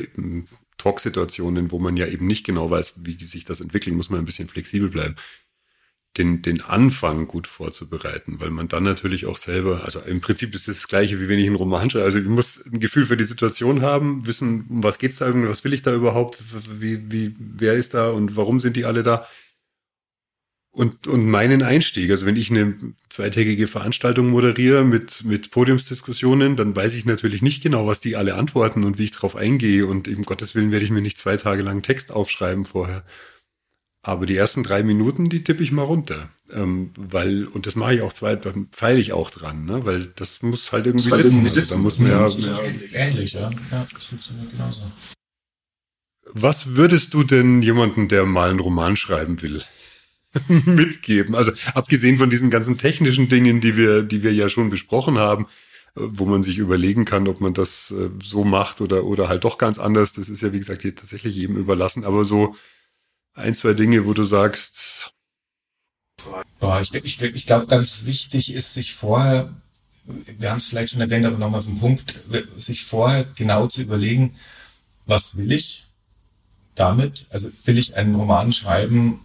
Talksituationen, 0.77 1.71
wo 1.71 1.79
man 1.79 1.97
ja 1.97 2.07
eben 2.07 2.27
nicht 2.27 2.45
genau 2.45 2.69
weiß, 2.69 3.05
wie 3.05 3.23
sich 3.23 3.45
das 3.45 3.61
entwickelt, 3.61 3.95
muss 3.95 4.09
man 4.09 4.19
ein 4.19 4.25
bisschen 4.25 4.47
flexibel 4.47 4.89
bleiben 4.89 5.15
den, 6.17 6.41
den 6.41 6.61
Anfang 6.61 7.27
gut 7.27 7.47
vorzubereiten, 7.47 8.39
weil 8.39 8.49
man 8.49 8.67
dann 8.67 8.83
natürlich 8.83 9.25
auch 9.25 9.37
selber, 9.37 9.83
also 9.83 9.99
im 9.99 10.21
Prinzip 10.21 10.55
ist 10.55 10.67
es 10.67 10.77
das 10.77 10.87
gleiche, 10.87 11.19
wie 11.19 11.27
wenn 11.27 11.39
ich 11.39 11.47
einen 11.47 11.57
Roman 11.57 11.89
schreibe. 11.89 12.05
Also 12.05 12.19
ich 12.19 12.25
muss 12.25 12.65
ein 12.65 12.79
Gefühl 12.79 13.05
für 13.05 13.17
die 13.17 13.25
Situation 13.25 13.81
haben, 13.81 14.25
wissen, 14.25 14.65
um 14.69 14.83
was 14.83 14.97
geht's 14.97 15.17
da, 15.17 15.31
was 15.33 15.63
will 15.63 15.73
ich 15.73 15.81
da 15.81 15.93
überhaupt, 15.93 16.39
wie, 16.79 17.11
wie, 17.11 17.35
wer 17.37 17.73
ist 17.73 17.93
da 17.93 18.09
und 18.11 18.37
warum 18.37 18.59
sind 18.59 18.77
die 18.77 18.85
alle 18.85 19.03
da? 19.03 19.27
Und, 20.75 21.07
und 21.07 21.25
meinen 21.25 21.63
Einstieg, 21.63 22.11
also 22.11 22.25
wenn 22.25 22.35
ich 22.35 22.51
eine 22.51 22.75
zweitägige 23.07 23.65
Veranstaltung 23.65 24.27
moderiere 24.27 24.83
mit, 24.83 25.23
mit 25.23 25.49
Podiumsdiskussionen, 25.51 26.57
dann 26.57 26.75
weiß 26.75 26.95
ich 26.95 27.05
natürlich 27.05 27.41
nicht 27.41 27.63
genau, 27.63 27.87
was 27.87 28.01
die 28.01 28.17
alle 28.17 28.35
antworten 28.35 28.83
und 28.83 28.97
wie 28.97 29.05
ich 29.05 29.11
darauf 29.11 29.37
eingehe. 29.37 29.87
Und 29.87 30.09
eben 30.09 30.23
Gottes 30.23 30.53
Willen 30.53 30.73
werde 30.73 30.83
ich 30.83 30.91
mir 30.91 30.99
nicht 30.99 31.17
zwei 31.17 31.37
Tage 31.37 31.61
lang 31.61 31.81
Text 31.81 32.11
aufschreiben 32.11 32.65
vorher. 32.65 33.05
Aber 34.01 34.25
die 34.25 34.35
ersten 34.35 34.63
drei 34.63 34.83
Minuten, 34.83 35.29
die 35.29 35.43
tippe 35.43 35.63
ich 35.63 35.71
mal 35.71 35.83
runter. 35.83 36.29
Ähm, 36.51 36.91
weil, 36.97 37.45
und 37.45 37.67
das 37.67 37.75
mache 37.75 37.95
ich 37.95 38.01
auch 38.01 38.11
zwei, 38.11 38.35
dann 38.35 38.67
feile 38.71 38.99
ich 38.99 39.13
auch 39.13 39.29
dran, 39.29 39.63
ne? 39.63 39.85
Weil 39.85 40.07
das 40.17 40.41
muss 40.41 40.73
halt 40.73 40.87
irgendwie 40.87 41.09
halt 41.09 41.21
sitzen. 41.21 41.37
Irgendwie 41.37 41.53
sitzen. 41.53 41.59
Also, 41.61 41.75
da 41.75 41.81
muss 41.83 41.99
man 41.99 42.11
ja, 42.11 42.27
ja, 42.27 43.07
ähnlich, 43.07 43.31
ja. 43.31 43.49
Ja, 43.71 43.87
das 43.93 44.05
funktioniert 44.07 44.51
genauso. 44.51 44.81
Was 46.33 46.75
würdest 46.75 47.13
du 47.13 47.23
denn 47.23 47.61
jemanden, 47.61 48.09
der 48.09 48.25
mal 48.25 48.49
einen 48.49 48.59
Roman 48.59 48.97
schreiben 48.97 49.41
will, 49.41 49.63
mitgeben? 50.47 51.35
Also 51.35 51.51
abgesehen 51.73 52.17
von 52.17 52.29
diesen 52.29 52.49
ganzen 52.49 52.77
technischen 52.77 53.29
Dingen, 53.29 53.61
die 53.61 53.77
wir, 53.77 54.03
die 54.03 54.23
wir 54.23 54.33
ja 54.33 54.49
schon 54.49 54.69
besprochen 54.69 55.17
haben, 55.17 55.45
äh, 55.95 56.01
wo 56.01 56.25
man 56.25 56.43
sich 56.43 56.57
überlegen 56.57 57.05
kann, 57.05 57.27
ob 57.27 57.41
man 57.41 57.53
das 57.53 57.91
äh, 57.91 58.09
so 58.23 58.43
macht 58.43 58.81
oder, 58.81 59.05
oder 59.05 59.29
halt 59.29 59.43
doch 59.43 59.57
ganz 59.57 59.79
anders. 59.79 60.13
Das 60.13 60.29
ist 60.29 60.41
ja, 60.41 60.53
wie 60.53 60.59
gesagt, 60.59 60.81
hier 60.81 60.95
tatsächlich 60.95 61.35
jedem 61.35 61.57
überlassen. 61.57 62.03
Aber 62.03 62.25
so 62.25 62.55
ein, 63.33 63.55
zwei 63.55 63.73
Dinge, 63.73 64.05
wo 64.05 64.13
du 64.13 64.23
sagst? 64.23 65.13
Boah, 66.59 66.81
ich, 66.81 66.93
ich, 66.93 67.21
ich 67.21 67.45
glaube, 67.45 67.67
ganz 67.67 68.05
wichtig 68.05 68.53
ist, 68.53 68.73
sich 68.73 68.93
vorher, 68.93 69.53
wir 70.05 70.49
haben 70.49 70.57
es 70.57 70.67
vielleicht 70.67 70.91
schon 70.91 71.01
erwähnt, 71.01 71.25
aber 71.25 71.37
nochmal 71.37 71.59
auf 71.59 71.65
den 71.65 71.79
Punkt, 71.79 72.13
sich 72.57 72.85
vorher 72.85 73.25
genau 73.35 73.67
zu 73.67 73.81
überlegen, 73.81 74.35
was 75.05 75.37
will 75.37 75.51
ich 75.51 75.85
damit? 76.75 77.25
Also 77.29 77.49
will 77.65 77.77
ich 77.77 77.95
einen 77.95 78.15
Roman 78.15 78.51
schreiben, 78.51 79.19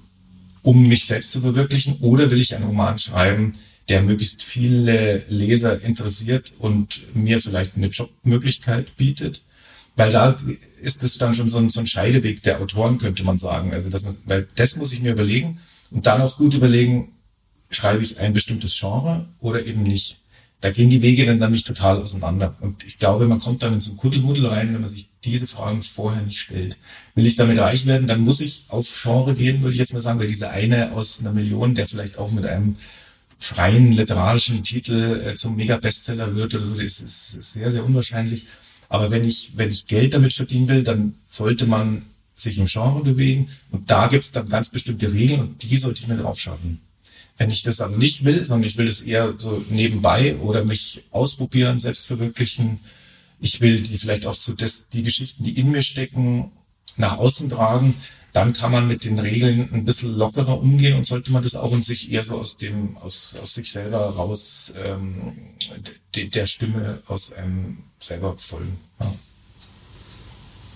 um 0.63 0.89
mich 0.89 1.07
selbst 1.07 1.31
zu 1.31 1.41
verwirklichen, 1.41 1.99
oder 2.01 2.31
will 2.31 2.41
ich 2.41 2.55
einen 2.55 2.67
Roman 2.67 2.99
schreiben, 2.99 3.53
der 3.89 4.03
möglichst 4.03 4.43
viele 4.43 5.25
Leser 5.29 5.83
interessiert 5.83 6.53
und 6.59 7.15
mir 7.15 7.41
vielleicht 7.41 7.77
eine 7.77 7.89
Jobmöglichkeit 7.89 8.97
bietet? 8.97 9.43
Weil 9.97 10.13
da 10.13 10.37
ist 10.81 11.03
es 11.03 11.19
dann 11.19 11.35
schon 11.35 11.49
so 11.49 11.59
ein, 11.59 11.71
so 11.71 11.81
ein 11.81 11.87
Scheideweg 11.87 12.43
der 12.43 12.61
Autoren, 12.61 12.99
könnte 12.99 13.23
man 13.23 13.37
sagen. 13.37 13.73
Also 13.73 13.91
man, 13.91 14.17
weil 14.25 14.49
das 14.55 14.77
muss 14.77 14.93
ich 14.93 15.03
mir 15.03 15.13
überlegen 15.13 15.59
und 15.91 16.07
dann 16.07 16.23
auch 16.23 16.37
gut 16.39 16.55
überlegen, 16.55 17.13
schreibe 17.71 18.03
ich 18.03 18.19
ein 18.19 18.33
bestimmtes 18.33 18.79
Genre 18.79 19.29
oder 19.41 19.65
eben 19.67 19.83
nicht. 19.83 20.17
Da 20.61 20.71
gehen 20.71 20.91
die 20.91 21.03
Wege 21.03 21.27
dann 21.27 21.39
nämlich 21.39 21.65
total 21.65 22.03
auseinander. 22.03 22.57
Und 22.61 22.85
ich 22.85 22.99
glaube, 22.99 23.27
man 23.27 23.41
kommt 23.41 23.63
dann 23.63 23.75
in 23.75 23.81
so 23.81 23.93
ein 23.93 23.97
Kuddelmuddel 23.97 24.47
rein, 24.47 24.73
wenn 24.73 24.81
man 24.81 24.91
sich 24.91 25.10
diese 25.25 25.47
Fragen 25.47 25.83
vorher 25.83 26.23
nicht 26.23 26.41
stellt. 26.41 26.79
Will 27.15 27.27
ich 27.27 27.37
damit 27.37 27.59
reich 27.59 27.87
werden, 27.87 28.07
dann 28.07 28.21
muss 28.21 28.41
ich 28.41 28.65
auf 28.69 29.03
Genre 29.03 29.35
gehen, 29.35 29.63
würde 29.63 29.75
ich 29.75 29.79
jetzt 29.79 29.93
mal 29.93 30.01
sagen, 30.01 30.19
weil 30.19 30.29
dieser 30.29 30.51
eine 30.51 30.93
aus 30.93 31.21
einer 31.21 31.33
Million, 31.33 31.75
der 31.75 31.87
vielleicht 31.87 32.19
auch 32.19 32.31
mit 32.31 32.47
einem 32.47 32.77
freien 33.39 33.93
literarischen 33.93 34.63
Titel 34.63 35.23
äh, 35.27 35.35
zum 35.35 35.57
Mega-Bestseller 35.57 36.35
wird 36.35 36.55
oder 36.55 36.65
so, 36.65 36.75
das 36.75 37.01
ist, 37.01 37.35
ist 37.35 37.53
sehr, 37.53 37.71
sehr 37.71 37.85
unwahrscheinlich. 37.85 38.45
Aber 38.89 39.11
wenn 39.11 39.25
ich, 39.25 39.53
wenn 39.55 39.71
ich 39.71 39.87
Geld 39.87 40.15
damit 40.15 40.33
verdienen 40.33 40.69
will, 40.69 40.83
dann 40.83 41.15
sollte 41.29 41.67
man 41.67 42.03
sich 42.37 42.59
im 42.59 42.67
Genre 42.67 43.03
bewegen. 43.03 43.49
Und 43.71 43.91
da 43.91 44.09
gibt's 44.09 44.33
dann 44.33 44.49
ganz 44.49 44.71
bestimmte 44.71 45.13
Regeln 45.13 45.41
und 45.41 45.63
die 45.63 45.77
sollte 45.77 46.01
ich 46.01 46.09
mir 46.09 46.17
drauf 46.17 46.39
schaffen. 46.39 46.81
Wenn 47.39 47.51
ich 47.51 47.63
das 47.63 47.81
aber 47.81 47.97
nicht 47.97 48.25
will, 48.25 48.45
sondern 48.45 48.69
ich 48.69 48.77
will 48.77 48.87
das 48.87 49.01
eher 49.01 49.35
so 49.39 49.65
nebenbei 49.71 50.37
oder 50.37 50.65
mich 50.65 51.05
ausprobieren, 51.11 51.81
selbst 51.81 52.07
verwirklichen, 52.07 52.81
ich 53.41 53.61
will 53.61 53.81
die 53.81 53.99
vielleicht 53.99 54.27
auch 54.27 54.37
zu 54.37 54.55
das, 54.55 54.89
die 54.89 55.03
Geschichten, 55.03 55.45
die 55.45 55.59
in 55.59 55.71
mir 55.71 55.83
stecken, 55.83 56.53
nach 56.97 57.19
außen 57.19 57.49
tragen, 57.51 57.95
dann 58.33 58.53
kann 58.53 58.71
man 58.71 58.87
mit 58.87 59.05
den 59.05 59.19
Regeln 59.19 59.71
ein 59.73 59.85
bisschen 59.85 60.15
lockerer 60.15 60.59
umgehen 60.59 60.97
und 60.97 61.05
sollte 61.05 61.33
man 61.33 61.43
das 61.43 61.57
auch 61.57 61.73
in 61.73 61.83
sich 61.83 62.13
eher 62.13 62.23
so 62.23 62.39
aus 62.39 62.57
dem, 62.57 62.97
aus, 62.99 63.35
aus 63.41 63.55
sich 63.55 63.73
selber 63.73 63.99
raus, 64.11 64.73
ähm, 64.77 65.37
de, 66.15 66.29
der 66.29 66.47
Stimme 66.47 67.03
aus 67.07 67.33
einem 67.33 67.79
selber 67.99 68.37
folgen. 68.39 68.79
Ja. 69.01 69.15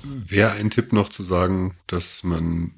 Wäre 0.02 0.52
ein 0.52 0.70
Tipp 0.70 0.92
noch 0.92 1.08
zu 1.08 1.22
sagen, 1.22 1.76
dass 1.86 2.24
man 2.24 2.72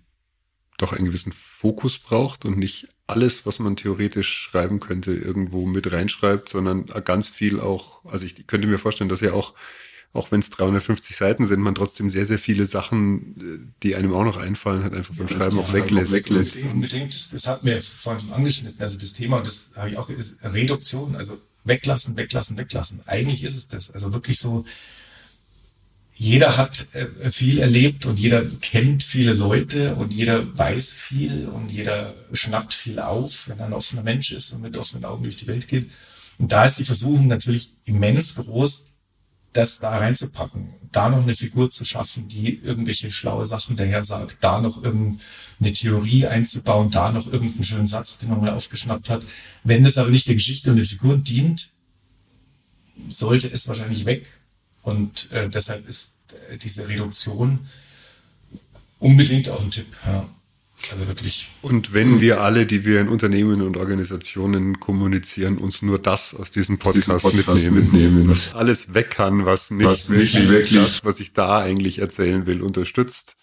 doch 0.79 0.93
einen 0.93 1.07
gewissen 1.07 1.33
Fokus 1.33 1.99
braucht 1.99 2.45
und 2.45 2.59
nicht 2.59 2.89
alles, 3.07 3.47
was 3.47 3.59
man 3.59 3.77
theoretisch 3.77 4.33
schreiben 4.33 4.81
könnte, 4.81 5.13
irgendwo 5.13 5.67
mit 5.67 5.93
reinschreibt, 5.93 6.49
sondern 6.49 6.87
ganz 7.05 7.29
viel 7.29 7.61
auch, 7.61 8.05
also 8.05 8.27
ich 8.27 8.47
könnte 8.47 8.67
mir 8.67 8.79
vorstellen, 8.79 9.09
dass 9.09 9.21
ja 9.21 9.33
auch 9.33 9.55
auch 10.17 10.33
wenn 10.33 10.41
es 10.41 10.51
350 10.51 11.15
Seiten 11.15 11.45
sind, 11.45 11.61
man 11.61 11.75
trotzdem 11.75 12.11
sehr, 12.11 12.27
sehr 12.27 12.39
viele 12.39 12.67
Sachen, 12.67 13.75
die 13.83 13.95
einem 13.97 14.15
auch 14.15 14.25
noch 14.25 14.39
einfallen, 14.39 14.83
hat 14.83 14.95
einfach 14.95 15.15
beim 15.15 15.29
Schreiben 15.29 15.59
auch 15.59 15.73
weglässt. 15.73 16.13
weglässt. 16.13 16.65
Unbedingt, 16.65 17.15
das, 17.15 17.31
das 17.31 17.47
hat 17.47 17.65
mir 17.65 17.83
vorhin 17.83 18.21
schon 18.21 18.33
angeschnitten, 18.33 18.81
also 18.81 18.99
das 18.99 19.13
Thema, 19.13 19.41
das 19.43 19.73
habe 19.77 19.91
ich 19.91 19.99
auch, 19.99 20.09
ist 20.09 20.43
Reduktion, 20.43 21.17
also 21.17 21.39
weglassen, 21.65 22.17
weglassen, 22.17 22.57
weglassen. 22.57 23.01
Eigentlich 23.07 23.45
ist 23.45 23.57
es 23.57 23.69
das. 23.69 23.91
Also 23.91 24.13
wirklich 24.13 24.39
so, 24.39 24.65
jeder 26.19 26.57
hat 26.57 26.87
äh, 26.95 27.31
viel 27.31 27.59
erlebt 27.59 28.07
und 28.07 28.19
jeder 28.19 28.43
kennt 28.45 29.03
viele 29.03 29.35
Leute 29.35 29.95
und 29.97 30.15
jeder 30.15 30.57
weiß 30.57 30.95
viel 30.95 31.47
und 31.49 31.71
jeder 31.71 32.15
schnappt 32.33 32.73
viel 32.73 32.99
auf, 33.01 33.49
wenn 33.49 33.59
er 33.59 33.67
ein 33.67 33.75
offener 33.75 34.03
Mensch 34.03 34.33
ist 34.33 34.53
und 34.53 34.63
mit 34.63 34.79
offenen 34.79 35.05
Augen 35.05 35.25
durch 35.25 35.37
die 35.37 35.47
Welt 35.47 35.69
geht. 35.69 35.91
Und 36.39 36.53
da 36.53 36.65
ist 36.65 36.79
die 36.79 36.85
Versuchung 36.85 37.27
natürlich 37.27 37.71
immens 37.85 38.37
groß, 38.37 38.93
das 39.53 39.79
da 39.79 39.99
reinzupacken, 39.99 40.73
da 40.91 41.11
noch 41.11 41.23
eine 41.23 41.35
Figur 41.35 41.71
zu 41.71 41.85
schaffen, 41.85 42.29
die 42.29 42.61
irgendwelche 42.63 43.11
schlaue 43.11 43.45
Sachen 43.45 43.77
daher 43.77 44.05
sagt, 44.05 44.39
da 44.41 44.61
noch 44.61 44.83
irgendeine 44.83 45.73
Theorie 45.75 46.27
einzubauen, 46.27 46.91
da 46.91 47.13
noch 47.13 47.31
irgendeinen 47.31 47.65
schönen 47.65 47.87
Satz, 47.87 48.19
den 48.19 48.31
man 48.31 48.41
mal 48.41 48.51
aufgeschnappt 48.51 49.11
hat. 49.11 49.25
Wenn 49.65 49.85
das 49.85 49.99
aber 49.99 50.11
nicht 50.11 50.29
der 50.29 50.35
Geschichte 50.35 50.71
und 50.71 50.77
den 50.77 50.87
Figuren 50.87 51.25
dient, 51.25 51.73
sollte 53.11 53.49
es 53.53 53.69
wahrscheinlich 53.69 54.07
weg. 54.07 54.27
Und 54.87 55.33
äh, 55.33 55.49
deshalb 55.49 55.89
ist 55.89 56.19
äh, 56.49 56.59
diese 56.59 56.87
Reduktion 56.87 57.59
unbedingt 59.01 59.49
auch 59.49 59.61
ein 59.61 59.73
Tipp. 59.73 59.89
Ja. 60.07 60.29
Also 60.93 61.09
wirklich. 61.09 61.49
Und 61.61 61.93
wenn 61.93 62.21
wir 62.21 62.41
alle, 62.41 62.67
die 62.67 62.85
wir 62.85 63.01
in 63.01 63.09
Unternehmen 63.09 63.63
und 63.63 63.77
Organisationen 63.77 64.79
kommunizieren, 64.79 65.59
uns 65.59 65.83
nur 65.83 65.99
das 65.99 66.37
aus 66.37 66.53
diesem 66.53 66.79
Podcast, 66.79 67.25
Podcast 67.25 67.65
mitnehmen, 67.65 67.81
mitnehmen, 67.81 68.29
was 68.29 68.55
alles 68.55 68.95
weg 68.95 69.11
kann, 69.11 69.45
was 69.45 69.73
nicht, 69.73 69.87
was 69.87 70.09
nicht 70.09 70.49
wirklich 70.49 70.81
das, 70.81 71.05
was 71.05 71.19
ich 71.19 71.33
da 71.33 71.59
eigentlich 71.59 71.99
erzählen 71.99 72.47
will, 72.47 72.63
unterstützt 72.63 73.37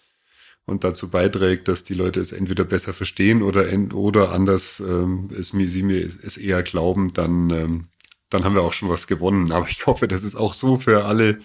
und 0.64 0.82
dazu 0.82 1.10
beiträgt, 1.10 1.68
dass 1.68 1.84
die 1.84 1.92
Leute 1.92 2.20
es 2.20 2.32
entweder 2.32 2.64
besser 2.64 2.94
verstehen 2.94 3.42
oder 3.42 3.66
oder 3.92 4.32
anders 4.32 4.80
ähm, 4.80 5.28
es 5.38 5.52
mir 5.52 5.68
sie 5.68 5.82
mir 5.82 6.00
es 6.00 6.38
eher 6.38 6.62
glauben, 6.62 7.12
dann 7.12 7.50
ähm, 7.50 7.88
dann 8.34 8.44
haben 8.44 8.54
wir 8.54 8.62
auch 8.62 8.72
schon 8.72 8.88
was 8.88 9.06
gewonnen. 9.06 9.52
Aber 9.52 9.68
ich 9.68 9.86
hoffe, 9.86 10.08
dass 10.08 10.22
es 10.22 10.36
auch 10.36 10.54
so 10.54 10.76
für 10.76 11.04
alle 11.04 11.40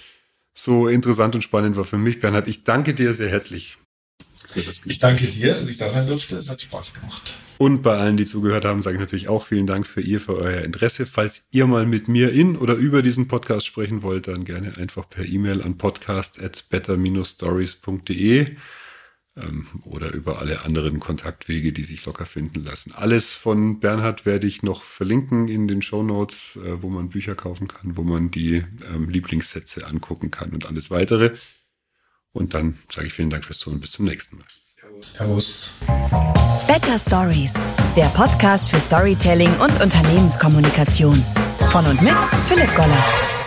so 0.53 0.87
interessant 0.87 1.35
und 1.35 1.41
spannend 1.43 1.77
war 1.77 1.85
für 1.85 1.97
mich, 1.97 2.19
Bernhard. 2.19 2.47
Ich 2.47 2.63
danke 2.63 2.93
dir 2.93 3.13
sehr 3.13 3.29
herzlich 3.29 3.77
ich 4.85 4.99
danke 4.99 5.27
dir, 5.27 5.53
dass 5.53 5.67
ich 5.67 5.77
da 5.77 5.89
sein 5.89 6.07
durfte. 6.07 6.37
Es 6.37 6.49
hat 6.49 6.61
Spaß 6.61 6.93
gemacht. 6.95 7.35
Und 7.57 7.81
bei 7.81 7.97
allen, 7.97 8.15
die 8.17 8.25
zugehört 8.25 8.65
haben, 8.65 8.81
sage 8.81 8.95
ich 8.95 8.99
natürlich 8.99 9.27
auch 9.27 9.43
vielen 9.43 9.67
Dank 9.67 9.85
für 9.85 10.01
ihr, 10.01 10.19
für 10.21 10.37
euer 10.37 10.61
Interesse. 10.61 11.05
Falls 11.05 11.47
ihr 11.51 11.67
mal 11.67 11.85
mit 11.85 12.07
mir 12.07 12.31
in 12.31 12.55
oder 12.55 12.75
über 12.75 13.01
diesen 13.01 13.27
Podcast 13.27 13.65
sprechen 13.65 14.01
wollt, 14.01 14.27
dann 14.27 14.45
gerne 14.45 14.77
einfach 14.77 15.09
per 15.09 15.25
E-Mail 15.25 15.61
an 15.61 15.77
podcast 15.77 16.41
at 16.41 16.65
better-stories.de 16.69 18.55
oder 19.83 20.13
über 20.13 20.39
alle 20.39 20.63
anderen 20.63 20.99
Kontaktwege, 20.99 21.71
die 21.73 21.83
sich 21.83 22.05
locker 22.05 22.25
finden 22.25 22.63
lassen. 22.63 22.93
Alles 22.93 23.33
von 23.33 23.79
Bernhard 23.79 24.25
werde 24.25 24.47
ich 24.47 24.63
noch 24.63 24.83
verlinken 24.83 25.47
in 25.47 25.67
den 25.67 25.81
Show 25.81 26.03
Notes, 26.03 26.57
äh, 26.57 26.81
wo 26.81 26.89
man 26.89 27.09
Bücher 27.09 27.35
kaufen 27.35 27.67
kann, 27.67 27.97
wo 27.97 28.03
man 28.03 28.31
die 28.31 28.63
ähm, 28.93 29.09
Lieblingssätze 29.09 29.87
angucken 29.87 30.31
kann 30.31 30.51
und 30.51 30.65
alles 30.65 30.91
weitere. 30.91 31.35
Und 32.31 32.53
dann 32.53 32.77
sage 32.91 33.07
ich 33.07 33.13
vielen 33.13 33.29
Dank 33.29 33.45
fürs 33.45 33.59
Zuhören. 33.59 33.81
Bis 33.81 33.91
zum 33.91 34.05
nächsten 34.05 34.37
Mal. 34.37 34.45
Servus. 35.01 35.73
Better 36.67 36.99
Stories, 36.99 37.53
der 37.95 38.07
Podcast 38.09 38.69
für 38.69 38.79
Storytelling 38.79 39.53
und 39.59 39.81
Unternehmenskommunikation. 39.81 41.23
Von 41.71 41.85
und 41.85 42.01
mit 42.01 42.15
Philipp 42.47 42.73
Goller. 42.75 43.38